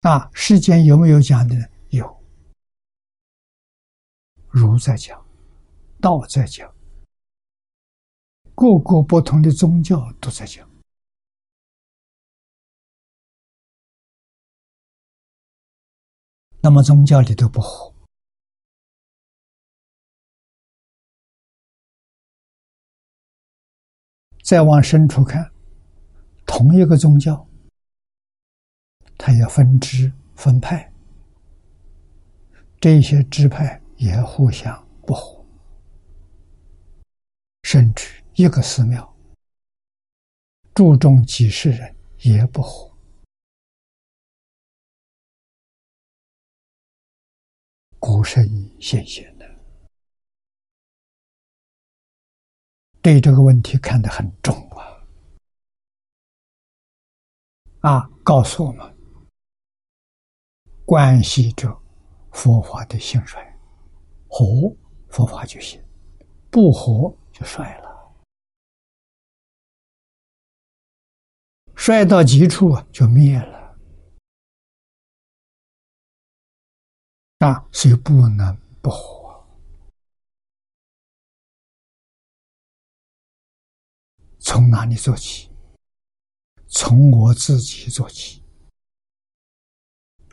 [0.00, 0.30] 啊。
[0.32, 1.54] 世间有没有讲的？
[1.90, 2.24] 有，
[4.48, 5.22] 儒在讲，
[6.00, 6.71] 道在讲，
[8.62, 10.70] 各个不同的宗教都在讲。
[16.60, 17.92] 那么宗教里都不和，
[24.44, 25.50] 再往深处看，
[26.46, 27.44] 同一个宗教，
[29.18, 30.92] 它也分支分派，
[32.80, 35.44] 这些支派也互相不和，
[37.64, 39.14] 甚至一个寺庙，
[40.74, 42.90] 注重几十人也不活。
[47.98, 48.42] 古圣
[48.80, 49.46] 先贤的，
[53.02, 55.04] 对这个问题看得很重啊！
[57.80, 58.96] 啊，告诉我们，
[60.86, 61.68] 关系着
[62.32, 63.40] 佛法的兴衰，
[64.26, 64.74] 活
[65.08, 65.80] 佛法就行，
[66.50, 67.81] 不活就衰了。
[71.84, 73.76] 衰到极处就灭了。
[77.38, 79.44] 啊，所以不能不活。
[84.38, 85.50] 从哪里做起？
[86.68, 88.44] 从我自己做起。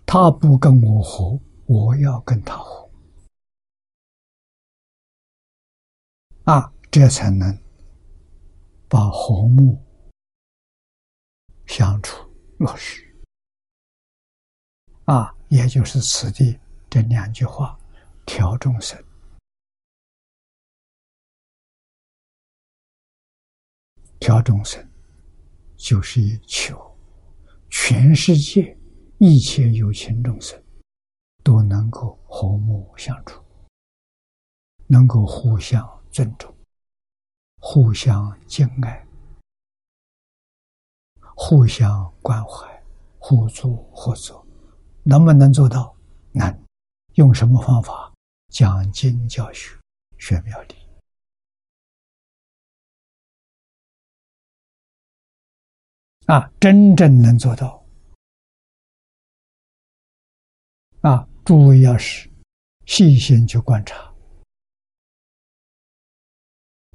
[0.06, 2.92] 他不跟我活，我要跟他活。
[6.44, 7.60] 啊，这才能
[8.88, 9.84] 把和睦
[11.70, 12.28] 相处
[12.58, 13.06] 落实。
[15.06, 16.60] 啊，也就是此地。
[16.90, 17.80] 这两句话，
[18.26, 19.02] 调众生，
[24.20, 24.84] 调众生，
[25.78, 26.76] 就是求
[27.70, 28.76] 全世界
[29.20, 30.62] 一切有情众生
[31.44, 33.44] 都能够和睦相处，
[34.88, 36.52] 能够互相尊重、
[37.60, 39.06] 互相敬爱、
[41.42, 42.84] 互相关怀、
[43.18, 44.46] 互助合作，
[45.04, 45.96] 能不能做到？
[46.34, 46.66] 能。
[47.16, 48.14] 用什么方法
[48.50, 49.78] 讲经教学、
[50.18, 50.76] 学妙理
[56.26, 56.52] 啊？
[56.60, 57.86] 真正能做到
[61.02, 61.26] 啊？
[61.46, 62.30] 诸位要是
[62.86, 64.14] 细心去观察，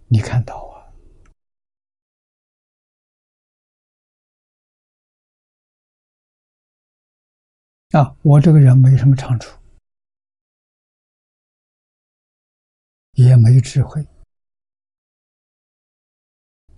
[0.09, 0.74] 你看到啊
[7.95, 8.17] 啊？
[8.23, 9.57] 我这个人没什么长处。
[13.13, 14.05] 也没智慧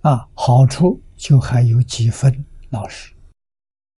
[0.02, 3.14] 啊，好处就还有几分老实。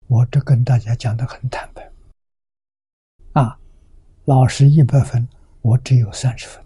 [0.06, 1.92] 我这跟大家讲的很坦白
[3.32, 3.58] 啊，
[4.24, 5.28] 老实一百分，
[5.62, 6.64] 我只有三十分，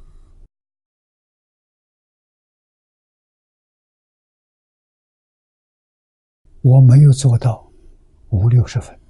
[6.61, 7.67] 我没有做到
[8.29, 9.01] 五六十分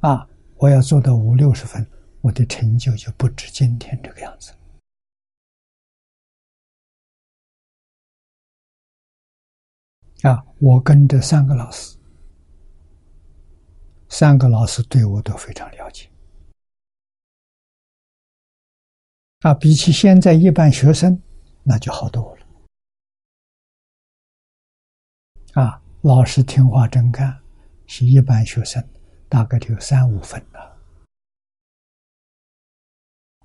[0.00, 0.26] 啊。
[0.58, 1.86] 我要做到五六十分，
[2.20, 4.52] 我的成就就不止今天这个样子。
[10.22, 10.42] 啊！
[10.58, 11.96] 我跟着三个老师，
[14.08, 16.10] 三个老师对我都非常了解。
[19.40, 21.20] 啊，比起现在一般学生，
[21.62, 22.46] 那就好多了。
[25.52, 27.38] 啊，老师听话真干，
[27.86, 28.82] 是一般学生
[29.28, 30.78] 大概就有三五分了，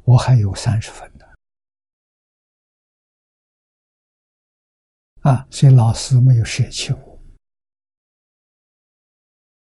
[0.03, 1.25] 我还有三十分呢。
[5.21, 7.19] 啊，所以老师没有舍弃我，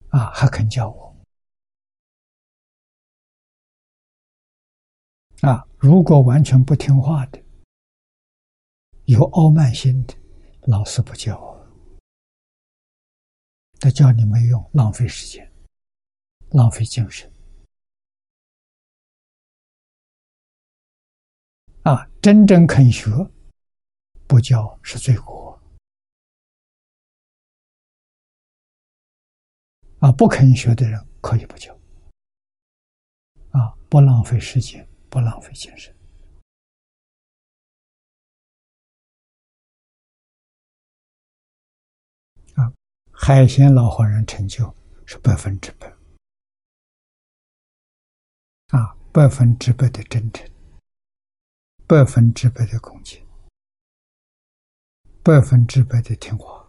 [0.09, 1.15] 啊，还肯教我。
[5.41, 7.41] 啊，如果完全不听话的，
[9.05, 10.15] 有傲慢心的，
[10.63, 11.37] 老师不教，
[13.79, 15.49] 他教你没用，浪费时间，
[16.55, 17.29] 浪费精神。
[21.83, 23.11] 啊，真正肯学，
[24.25, 25.61] 不教是罪过。
[29.99, 31.73] 啊，不肯学的人可以不教，
[33.51, 35.95] 啊，不浪费时间，不浪费精神，
[42.55, 42.71] 啊，
[43.11, 44.73] 海鲜老和人成就
[45.05, 45.94] 是百分之百，
[48.75, 50.45] 啊，百分之百的真诚，
[51.87, 53.25] 百分之百的恭敬，
[55.23, 56.67] 百分之百的听话。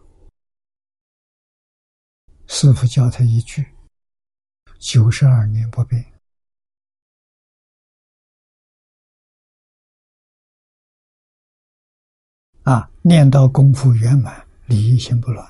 [2.47, 3.75] 师傅教他一句
[4.79, 6.01] ：“九十二年不变。”
[12.63, 15.45] 啊，念到功夫圆满，理一心不乱，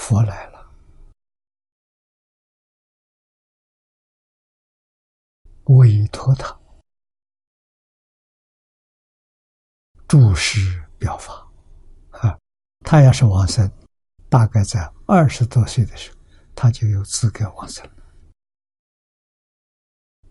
[0.00, 0.72] 佛来了，
[5.64, 6.58] 委托他。
[10.08, 10.58] 注释
[10.98, 11.46] 表法，
[12.10, 12.36] 啊，
[12.80, 13.70] 他要是往生，
[14.28, 16.18] 大概在二十多岁的时候，
[16.56, 18.02] 他就有资格往生了。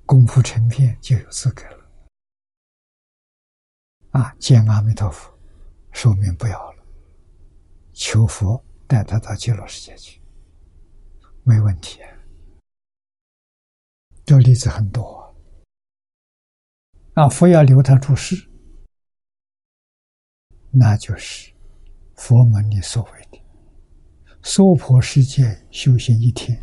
[0.06, 1.90] 功夫成片就有资格了。
[4.12, 5.32] 啊，见阿弥陀佛，
[5.94, 6.84] 寿命不要了，
[7.94, 10.20] 求佛带他到极乐世界去。
[11.44, 12.00] 没问题。
[14.26, 15.36] 这例子很多
[17.14, 18.50] 啊，佛要留他住世，
[20.72, 21.54] 那就是
[22.16, 23.40] 佛门里所谓的
[24.42, 26.60] 娑婆世界修行一天，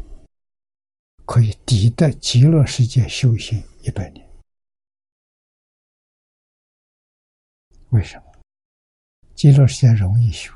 [1.24, 4.28] 可以抵得极乐世界修行一百年。
[7.90, 8.24] 为什么？
[9.34, 10.52] 极乐世界容易修，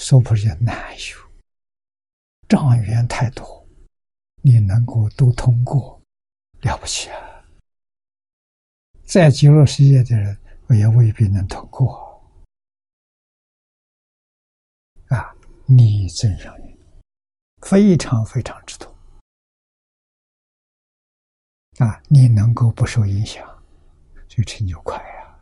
[0.00, 1.20] 娑婆世界难修，
[2.48, 3.68] 障缘太多，
[4.42, 6.00] 你能够都通过。
[6.62, 7.44] 了不起啊！
[9.04, 12.22] 在极乐世界的人，我也未必能通过
[15.08, 15.34] 啊！
[15.66, 16.78] 你真上人，
[17.60, 18.94] 非常非常之多
[21.78, 22.02] 啊！
[22.08, 23.46] 你能够不受影响，
[24.28, 25.40] 就成就快呀！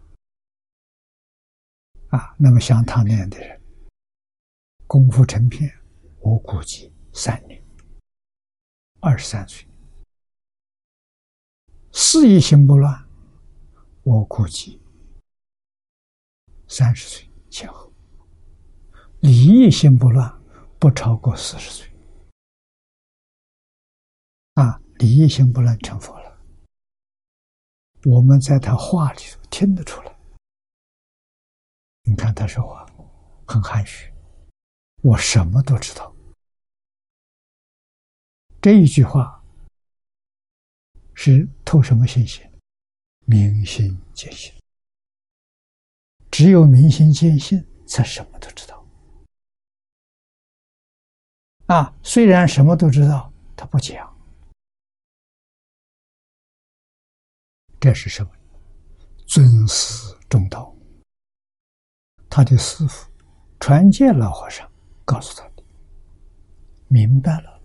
[2.10, 3.57] 啊，那么像他那样的人，
[4.88, 5.70] 功夫成片，
[6.20, 7.62] 我估计三年，
[9.00, 9.68] 二十三岁。
[11.92, 13.06] 事业心不乱，
[14.02, 14.80] 我估计
[16.68, 17.92] 三十岁前后；
[19.20, 20.42] 利益心不乱，
[20.78, 21.92] 不超过四十岁。
[24.54, 26.38] 啊，利益心不乱成佛了。
[28.06, 30.18] 我们在他话里头听得出来。
[32.04, 32.86] 你看他说话
[33.46, 34.10] 很含蓄，
[35.02, 36.14] 我什么都知道。
[38.60, 39.34] 这一句话。
[41.20, 42.48] 是透什么信息？
[43.24, 44.54] 明心见性。
[46.30, 48.86] 只有明心见性，才什么都知道。
[51.66, 54.16] 啊，虽然什么都知道，他不讲。
[57.80, 58.30] 这是什么？
[59.26, 60.72] 尊师重道。
[62.30, 63.10] 他的师傅
[63.58, 64.70] 传戒老和尚
[65.08, 65.64] 告诉他的，
[66.88, 67.58] 明白了。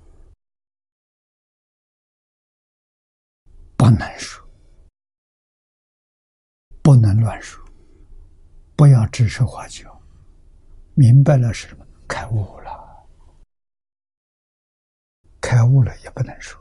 [3.76, 4.48] 不能说，
[6.82, 7.62] 不能乱说，
[8.78, 10.02] 不要指手画脚。
[10.96, 11.86] 明白了是什么？
[12.08, 13.10] 开悟了，
[15.42, 16.58] 开悟了也不能说。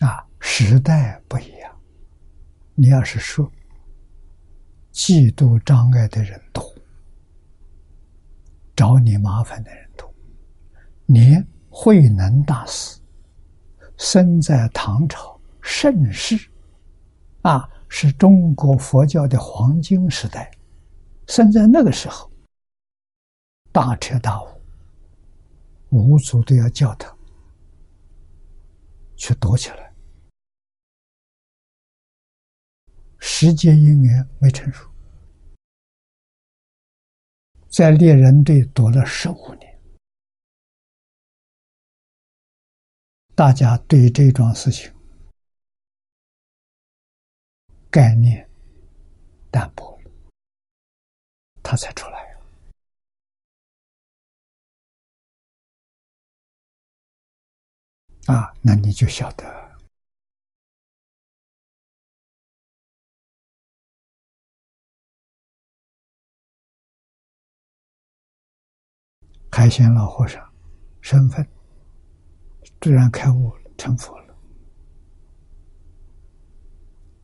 [0.00, 1.82] 啊，时代不一样。
[2.74, 3.50] 你要是说，
[4.94, 6.64] 嫉妒障碍的人多，
[8.76, 10.08] 找你麻烦的人多。
[11.06, 13.00] 连慧能大师
[13.96, 16.48] 生在唐朝盛世，
[17.42, 20.48] 啊，是中国佛教的黄金时代。
[21.26, 22.30] 生在那个时候，
[23.72, 24.46] 大彻大悟，
[25.90, 27.12] 五祖都要叫他
[29.16, 29.93] 去躲起来。
[33.26, 34.86] 时间因缘没成熟，
[37.70, 39.80] 在猎人队躲了十五年。
[43.34, 44.94] 大家对这桩事情
[47.90, 48.46] 概念
[49.50, 50.10] 淡薄了，
[51.62, 52.38] 他才出来
[58.26, 58.54] 啊！
[58.60, 59.63] 那你就晓得，
[69.56, 70.44] 海鲜老和尚
[71.00, 71.48] 身份。
[72.80, 74.36] 自然开悟，成佛了。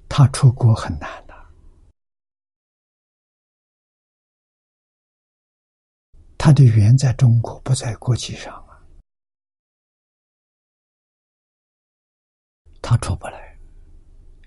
[0.08, 1.34] 他出国很难的，
[6.38, 8.80] 他的缘在中国，不在国际上啊。
[12.80, 13.58] 他出不来，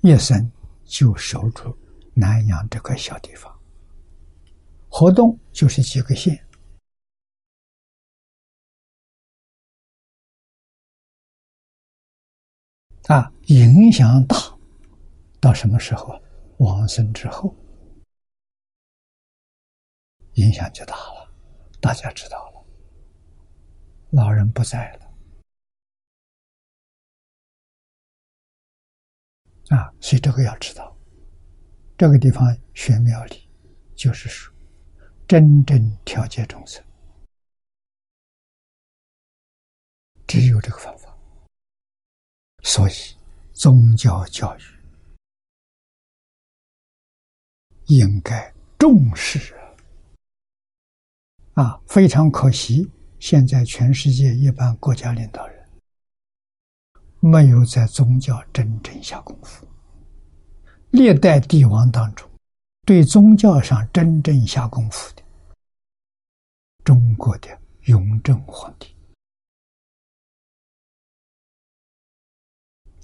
[0.01, 0.49] 一生
[0.85, 1.77] 就守住
[2.13, 3.53] 南阳这块小地方，
[4.87, 6.41] 活动就是几个县。
[13.07, 14.35] 啊，影响大，
[15.41, 16.21] 到什么时候？
[16.59, 17.53] 往生之后，
[20.35, 21.29] 影响就大了。
[21.81, 22.65] 大家知道了，
[24.11, 25.13] 老人不在了，
[29.75, 30.95] 啊，所以这个要知道。
[31.97, 33.49] 这个地方玄妙里，
[33.95, 34.53] 就是说，
[35.27, 36.81] 真正调节众生，
[40.25, 41.02] 只有这个方法。
[42.63, 42.93] 所以，
[43.51, 44.61] 宗教教育
[47.87, 49.53] 应该重视
[51.53, 51.79] 啊！
[51.85, 55.69] 非常可惜，现在全世界一般国家领导人
[57.19, 59.67] 没有在宗教真正下功夫。
[60.91, 62.29] 历代帝王当中，
[62.85, 65.23] 对宗教上真正下功夫的，
[66.83, 67.49] 中国的
[67.83, 68.92] 雍正皇帝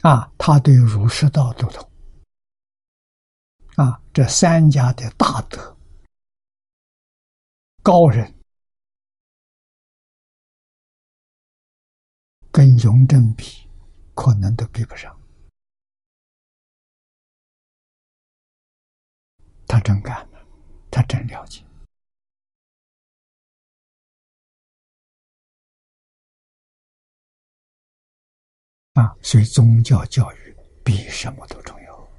[0.02, 1.92] 啊，他对儒释道都通
[3.76, 5.78] 啊，这三家的大德
[7.84, 8.34] 高人，
[12.52, 13.68] 跟雍正比，
[14.16, 15.18] 可能都比不上。
[19.68, 20.48] 他真干了，
[20.90, 21.64] 他真了解
[29.00, 29.16] 啊！
[29.22, 32.10] 所以宗教教育比什么都重要。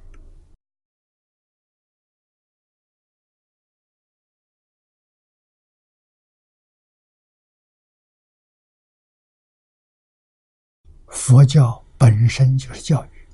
[11.07, 13.27] 佛教本身就是教育，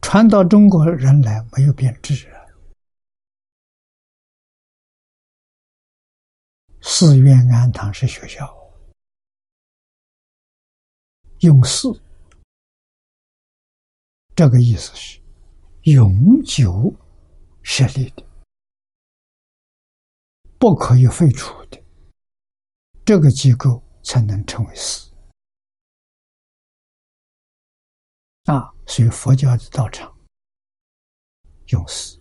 [0.00, 2.38] 传到中国人来没有变质啊。
[6.82, 8.48] 寺院庵堂是学校，
[11.40, 12.00] 用寺，
[14.40, 15.20] 这个意思是
[15.82, 16.90] 永久
[17.62, 18.26] 设立的，
[20.58, 21.78] 不可以废除的，
[23.04, 25.12] 这个机构才能成为寺。
[28.44, 30.10] 啊，所以佛教的道场
[31.66, 32.18] 用寺。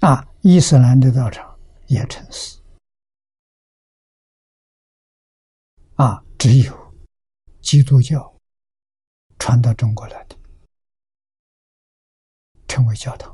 [0.00, 2.58] 啊，伊斯兰的道场也成寺。
[5.96, 6.94] 啊，只有
[7.60, 8.31] 基督教
[9.44, 10.36] 传到中国来的，
[12.68, 13.28] 成为教堂。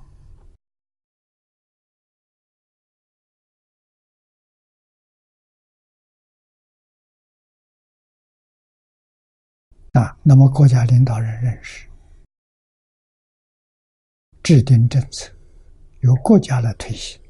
[9.92, 11.86] 啊，那么国家领导人认识，
[14.42, 15.30] 制定政策。
[16.00, 17.20] 由国家来推行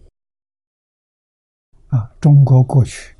[1.88, 2.08] 啊！
[2.20, 3.16] 中国过去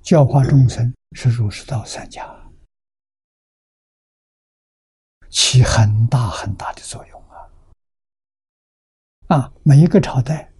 [0.00, 2.24] 教化众生是儒释道三家，
[5.30, 7.36] 起很大很大的作用啊！
[9.28, 10.52] 啊，每一个朝代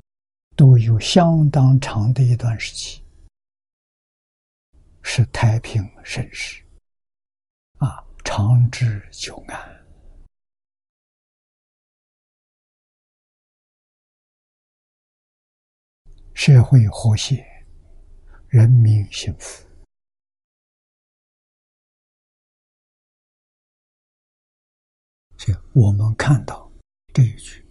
[0.56, 3.02] 都有相当长的一段时期
[5.02, 6.62] 是太平盛世
[7.78, 9.76] 啊，长治久安。
[16.34, 17.44] 社会和谐，
[18.48, 19.65] 人民幸福。
[25.38, 26.72] 所以我们看到
[27.12, 27.62] 这一句，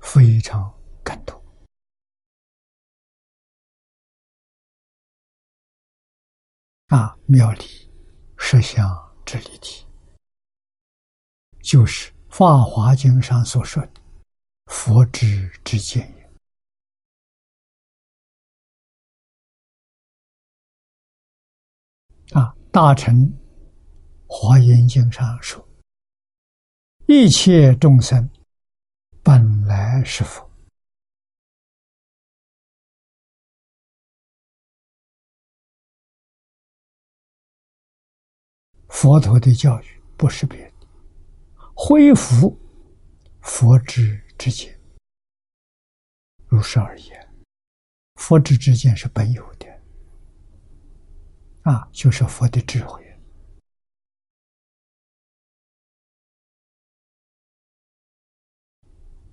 [0.00, 0.72] 非常
[1.04, 1.36] 感动。
[6.86, 7.64] 啊，妙理
[8.38, 8.88] 实相
[9.24, 9.84] 之理体，
[11.60, 14.00] 就是《法华经》上所说的
[14.66, 16.30] 佛之之见也。
[22.38, 23.36] 啊，大乘
[24.28, 25.60] 华严经上说
[27.08, 28.28] ：“一切众生
[29.22, 30.44] 本来是佛。”
[38.88, 40.86] 佛陀的教育不是别的，
[41.74, 42.58] 恢复
[43.40, 44.76] 佛之之见，
[46.46, 47.34] 如是而言，
[48.14, 49.66] 佛之之见是本有的。
[51.62, 53.05] 啊，就是佛的智慧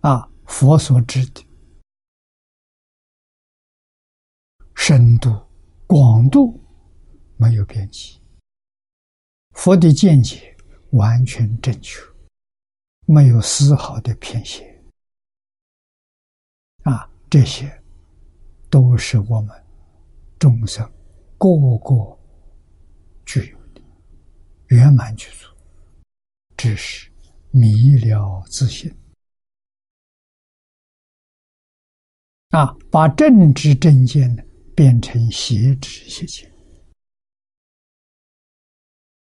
[0.04, 0.30] 啊！
[0.46, 1.42] 佛所知的
[4.76, 5.30] 深度、
[5.88, 6.62] 广度
[7.38, 8.20] 没有边际，
[9.52, 10.56] 佛的见解
[10.92, 12.02] 完全正确，
[13.06, 14.84] 没有丝毫的偏斜。
[16.84, 17.82] 啊，这些
[18.70, 19.66] 都是我们
[20.38, 20.86] 众生
[21.38, 21.48] 个
[21.78, 22.20] 个。
[23.26, 23.82] 具有的
[24.68, 25.48] 圆满具足，
[26.58, 27.10] 只是
[27.52, 28.94] 迷了自信
[32.54, 32.72] 啊！
[32.92, 34.44] 把正知正见呢
[34.76, 36.54] 变成邪知邪见。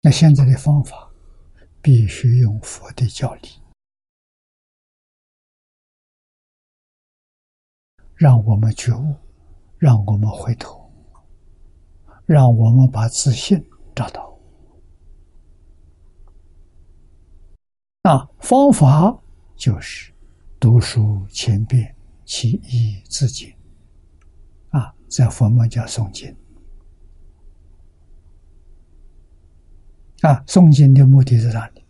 [0.00, 1.08] 那现在的方法
[1.80, 3.48] 必须用佛的教理，
[8.16, 9.14] 让我们觉悟，
[9.78, 10.92] 让我们回头，
[12.26, 13.64] 让我们把自信。
[13.94, 14.36] 找到
[18.02, 19.16] 那，方法
[19.54, 20.12] 就是
[20.58, 21.93] 读书千遍，
[22.24, 23.56] 其义自见。
[24.70, 26.34] 啊，在佛门叫诵经。
[30.22, 31.84] 啊，诵经的目的是哪里？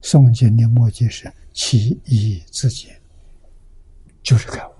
[0.00, 3.00] 诵经的目的是其义自见，
[4.22, 4.72] 就是开悟，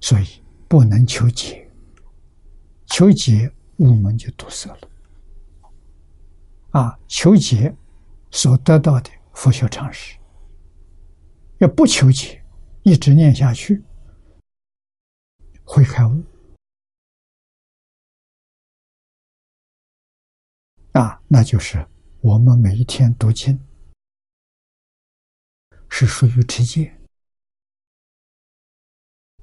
[0.00, 0.26] 所以
[0.68, 1.70] 不能求解，
[2.86, 4.88] 求解我们就堵塞了。
[6.72, 7.74] 啊，求解
[8.30, 10.18] 所得到的佛学常识，
[11.58, 12.44] 要不求解，
[12.82, 13.82] 一直念下去，
[15.64, 16.22] 会开悟。
[20.92, 21.86] 啊，那就是
[22.20, 23.58] 我们每一天读经
[25.88, 26.94] 是属于持戒，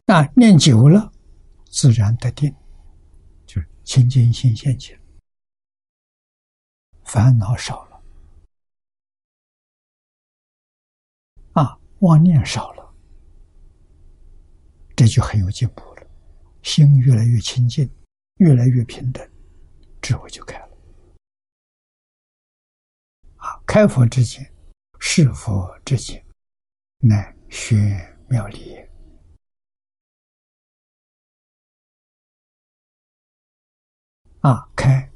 [0.06, 1.12] 那念久了，
[1.66, 2.52] 自然得定，
[3.46, 5.00] 就是清净心现前，
[7.06, 7.93] 烦恼少了，
[12.04, 12.96] 妄念少了，
[14.94, 16.06] 这就很有进步了，
[16.62, 17.90] 心越来越清净，
[18.40, 19.26] 越来越平等，
[20.02, 20.70] 智慧就开了。
[23.38, 24.54] 啊开佛之前，
[25.00, 26.22] 是佛之前，
[26.98, 27.80] 乃玄
[28.28, 28.76] 妙理。
[34.42, 35.10] 啊，开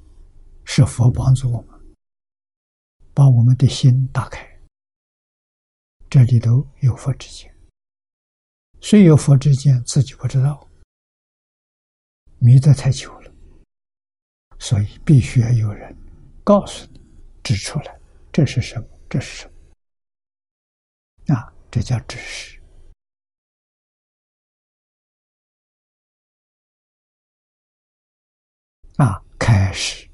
[0.63, 1.95] 是佛帮助我们，
[3.13, 4.46] 把我们的心打开。
[6.09, 7.53] 这里头有佛之见，
[8.79, 10.65] 虽有佛之见，自己不知道，
[12.39, 13.31] 迷得太久了，
[14.57, 15.93] 所以必须要有人
[16.45, 17.01] 告诉你，
[17.43, 17.99] 指出来。
[18.31, 18.87] 这是什么？
[19.09, 19.51] 这是什
[21.27, 21.35] 么？
[21.35, 22.61] 啊，这叫知识。
[28.95, 30.09] 啊，开始，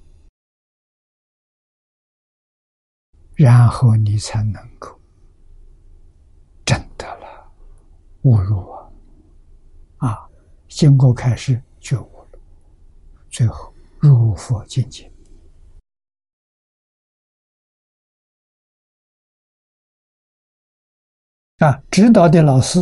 [3.35, 4.99] 然后你才能够
[6.65, 7.52] 真的了
[8.23, 8.91] 悟入啊！
[9.98, 10.30] 啊，
[10.68, 12.40] 经过开始觉悟了，
[13.30, 15.11] 最后入佛境界。
[21.60, 22.80] 啊，指导的老师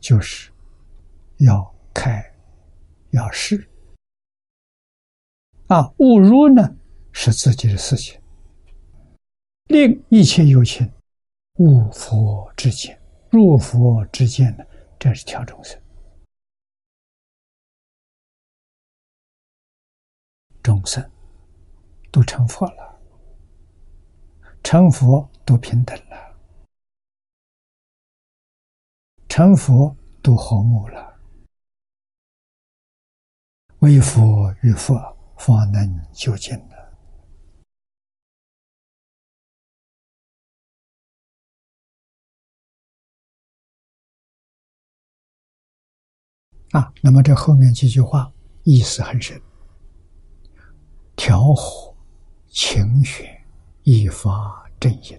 [0.00, 0.52] 就是
[1.38, 2.34] 要开，
[3.10, 3.68] 要试。
[5.68, 6.76] 啊，误入呢
[7.12, 8.20] 是自己的事情，
[9.68, 10.90] 令一切有情
[11.58, 13.00] 悟佛之见，
[13.30, 14.64] 入佛之见呢，
[14.98, 15.80] 这是调众生，
[20.60, 21.08] 众生
[22.10, 23.00] 都成佛了，
[24.64, 26.36] 成佛都平等了。
[29.28, 31.20] 成佛都和睦了，
[33.78, 34.96] 为佛与佛
[35.38, 36.58] 方能究竟
[46.74, 46.92] 啊！
[47.00, 48.30] 那么这后面几句话
[48.64, 49.40] 意思很深：
[51.16, 51.96] 调和
[52.48, 53.24] 情绪，
[53.84, 55.18] 以发正因；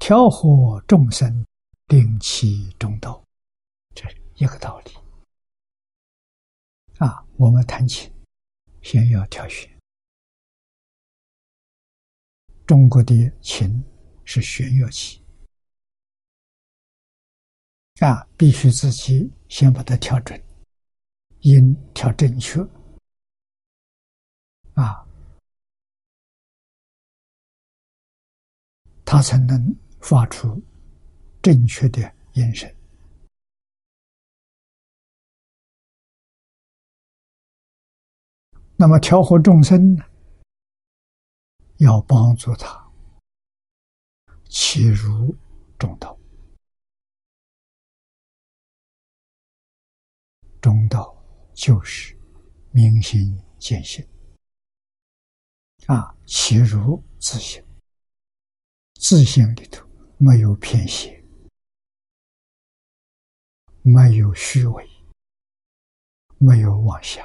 [0.00, 1.44] 调和众生。
[1.88, 3.24] 定其中道，
[3.94, 4.90] 这是一个道理
[6.98, 7.24] 啊！
[7.36, 8.12] 我们弹琴，
[8.82, 9.70] 先要挑选。
[12.66, 13.80] 中国的琴
[14.24, 15.24] 是弦乐器
[18.00, 20.42] 啊，必须自己先把它调准，
[21.40, 22.60] 音调正确
[24.74, 25.06] 啊，
[29.04, 30.62] 他才能发出。
[31.42, 32.00] 正确的
[32.32, 32.68] 眼神。
[38.76, 40.04] 那么调和众生呢？
[41.76, 42.84] 要帮助他
[44.48, 45.36] 切入
[45.78, 46.18] 中道。
[50.60, 51.15] 中道
[51.56, 52.16] 就是
[52.70, 54.06] 明心见性
[55.86, 57.64] 啊，其如自性，
[59.00, 59.84] 自性里头
[60.18, 61.16] 没有偏邪。
[63.88, 64.84] 没有虚伪，
[66.38, 67.24] 没有妄想，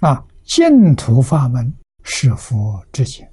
[0.00, 0.26] 啊！
[0.42, 1.70] 净土法门
[2.02, 3.30] 是佛之见，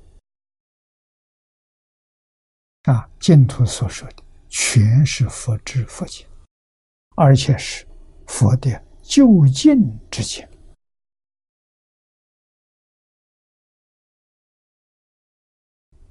[2.81, 3.09] 啊！
[3.17, 6.27] 净土所说的全是佛之佛见，
[7.15, 7.87] 而且是
[8.27, 10.49] 佛的究竟之见，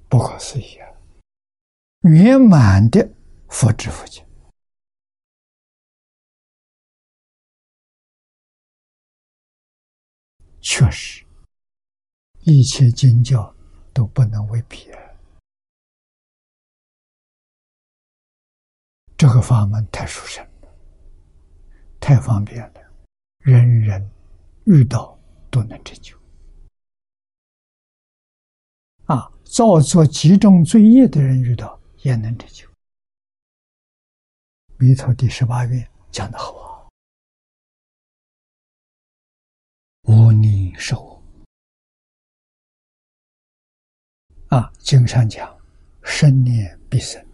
[0.08, 0.88] 不可思议啊！
[2.02, 3.08] 圆满的。
[3.48, 4.24] 佛之佛经，
[10.60, 11.24] 确实，
[12.40, 13.54] 一切经教
[13.92, 14.98] 都不能为比啊！
[19.16, 20.53] 这个法门太殊胜了，
[22.04, 22.92] 太方便了，
[23.38, 24.10] 人人
[24.66, 25.18] 遇到
[25.50, 26.14] 都能成就。
[29.06, 32.68] 啊，造作几种罪业的人遇到也能成就。
[34.76, 36.90] 弥陀第十八愿讲的好啊，
[40.02, 41.22] 无宁寿
[44.48, 45.58] 啊，经上讲，
[46.02, 47.26] 生念必生，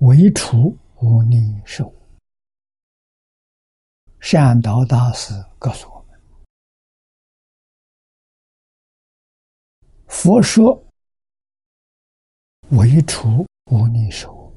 [0.00, 1.90] 唯除无宁寿。
[4.20, 6.20] 善导大师告诉我们
[10.06, 10.86] ：“佛说
[12.70, 14.54] 唯除无逆手，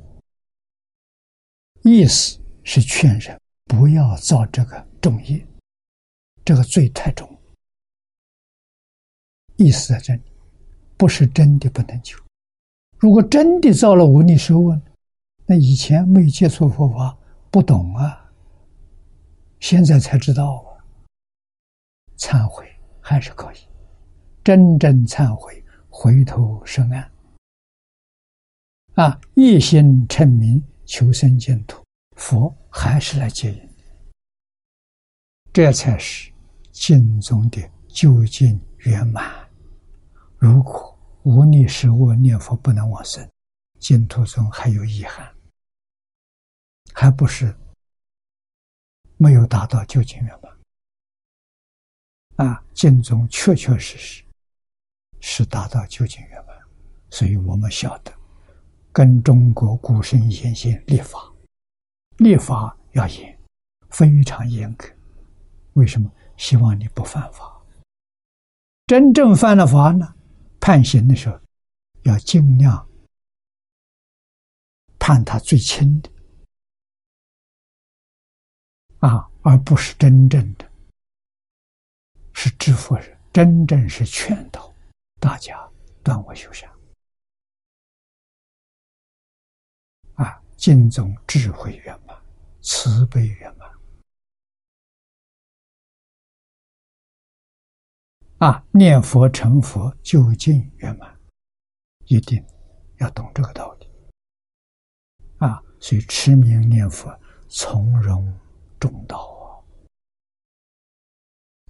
[1.81, 5.47] 意思是劝人不要造这个重业，
[6.43, 7.27] 这个罪太重。
[9.55, 10.21] 意思在这里，
[10.97, 12.17] 不是真的不能救。
[12.99, 14.59] 如果真的造了无逆手
[15.45, 17.17] 那以前没接触佛法，
[17.49, 18.19] 不懂啊。”
[19.63, 20.83] 现在才知道啊，
[22.17, 22.69] 忏悔
[22.99, 23.57] 还是可以，
[24.43, 27.09] 真正忏悔，回头是岸，
[28.95, 31.81] 啊，一心称名求生净土，
[32.17, 33.69] 佛还是来接引，
[35.53, 36.29] 这才是
[36.73, 39.49] 净宗的究竟圆满。
[40.35, 43.25] 如果无力时我念佛不能往生，
[43.79, 45.33] 净土中还有遗憾，
[46.93, 47.55] 还不是。
[49.23, 50.51] 没有达到究竟圆满
[52.45, 52.61] 啊！
[52.73, 54.21] 经中确确实实
[55.21, 56.53] 是达到究竟圆满，
[57.09, 58.11] 所以我们晓得
[58.91, 61.31] 跟中国古圣先贤立法，
[62.17, 63.39] 立法要严，
[63.91, 64.85] 非常严格。
[65.75, 66.11] 为什么？
[66.35, 67.63] 希望你不犯法。
[68.87, 70.13] 真正犯了法呢，
[70.59, 71.39] 判刑的时候
[72.01, 72.85] 要尽量
[74.99, 76.11] 判他最轻的。
[79.03, 80.71] 啊，而不是真正的，
[82.31, 84.73] 是知佛人，真正是劝导
[85.19, 85.69] 大家
[86.01, 86.71] 断我修善。
[90.13, 92.17] 啊，尽宗智慧圆满，
[92.61, 93.69] 慈悲圆满。
[98.37, 101.19] 啊，念佛成佛究竟圆满，
[102.05, 102.41] 一定
[102.99, 103.91] 要懂这个道理。
[105.39, 107.13] 啊，所以持名念佛，
[107.49, 108.39] 从容。
[108.83, 109.63] 中道啊！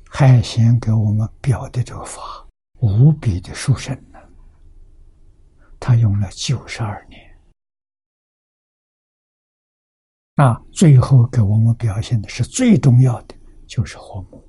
[0.09, 2.47] 海贤给我们表的这个法
[2.79, 4.19] 无比的殊胜呢。
[5.79, 7.39] 他用了九十二年
[10.37, 13.35] 啊，最后给我们表现的是最重要的，
[13.67, 14.42] 就是和睦。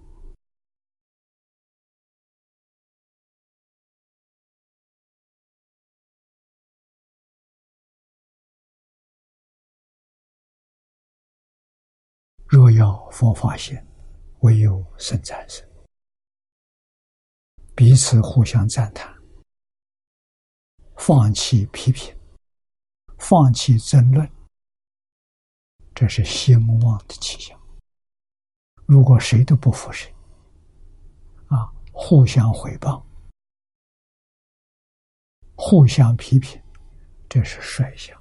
[12.54, 13.84] 若要佛法现，
[14.42, 15.68] 唯有生产生，
[17.74, 19.12] 彼此互相赞叹，
[20.96, 22.16] 放弃批评，
[23.18, 24.30] 放弃争论，
[25.96, 27.60] 这是兴旺的气象。
[28.86, 30.14] 如果谁都不服谁，
[31.48, 33.02] 啊，互相毁谤，
[35.56, 36.62] 互相批评，
[37.28, 38.16] 这是衰相，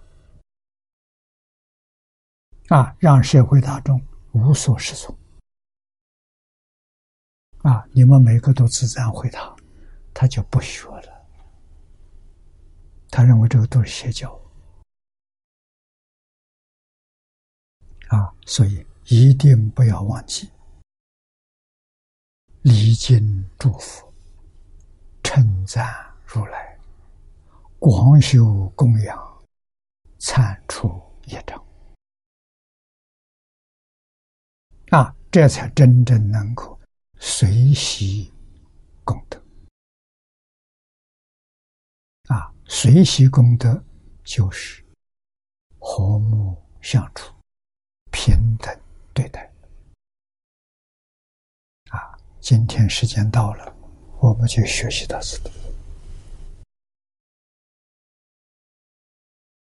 [2.69, 4.03] 啊，让社会大众。
[4.33, 5.17] 无所适从
[7.59, 7.87] 啊！
[7.91, 9.55] 你们每个都自然回他，
[10.13, 11.25] 他就不学了。
[13.09, 14.29] 他认为这个都是邪教
[18.09, 18.33] 啊！
[18.45, 20.49] 所以一定不要忘记
[22.63, 24.11] 礼敬祝福、
[25.23, 25.85] 称赞
[26.25, 26.77] 如来、
[27.77, 29.43] 广修供养、
[30.17, 31.62] 铲除业障。
[34.93, 36.79] 啊，这才真正能够
[37.17, 38.31] 随喜
[39.03, 39.41] 功德。
[42.27, 43.83] 啊，随喜功德
[44.23, 44.85] 就是
[45.79, 47.33] 和睦相处、
[48.11, 48.71] 平等
[49.15, 49.51] 对待。
[51.89, 53.75] 啊，今天时间到了，
[54.19, 55.62] 我们就学习到此地。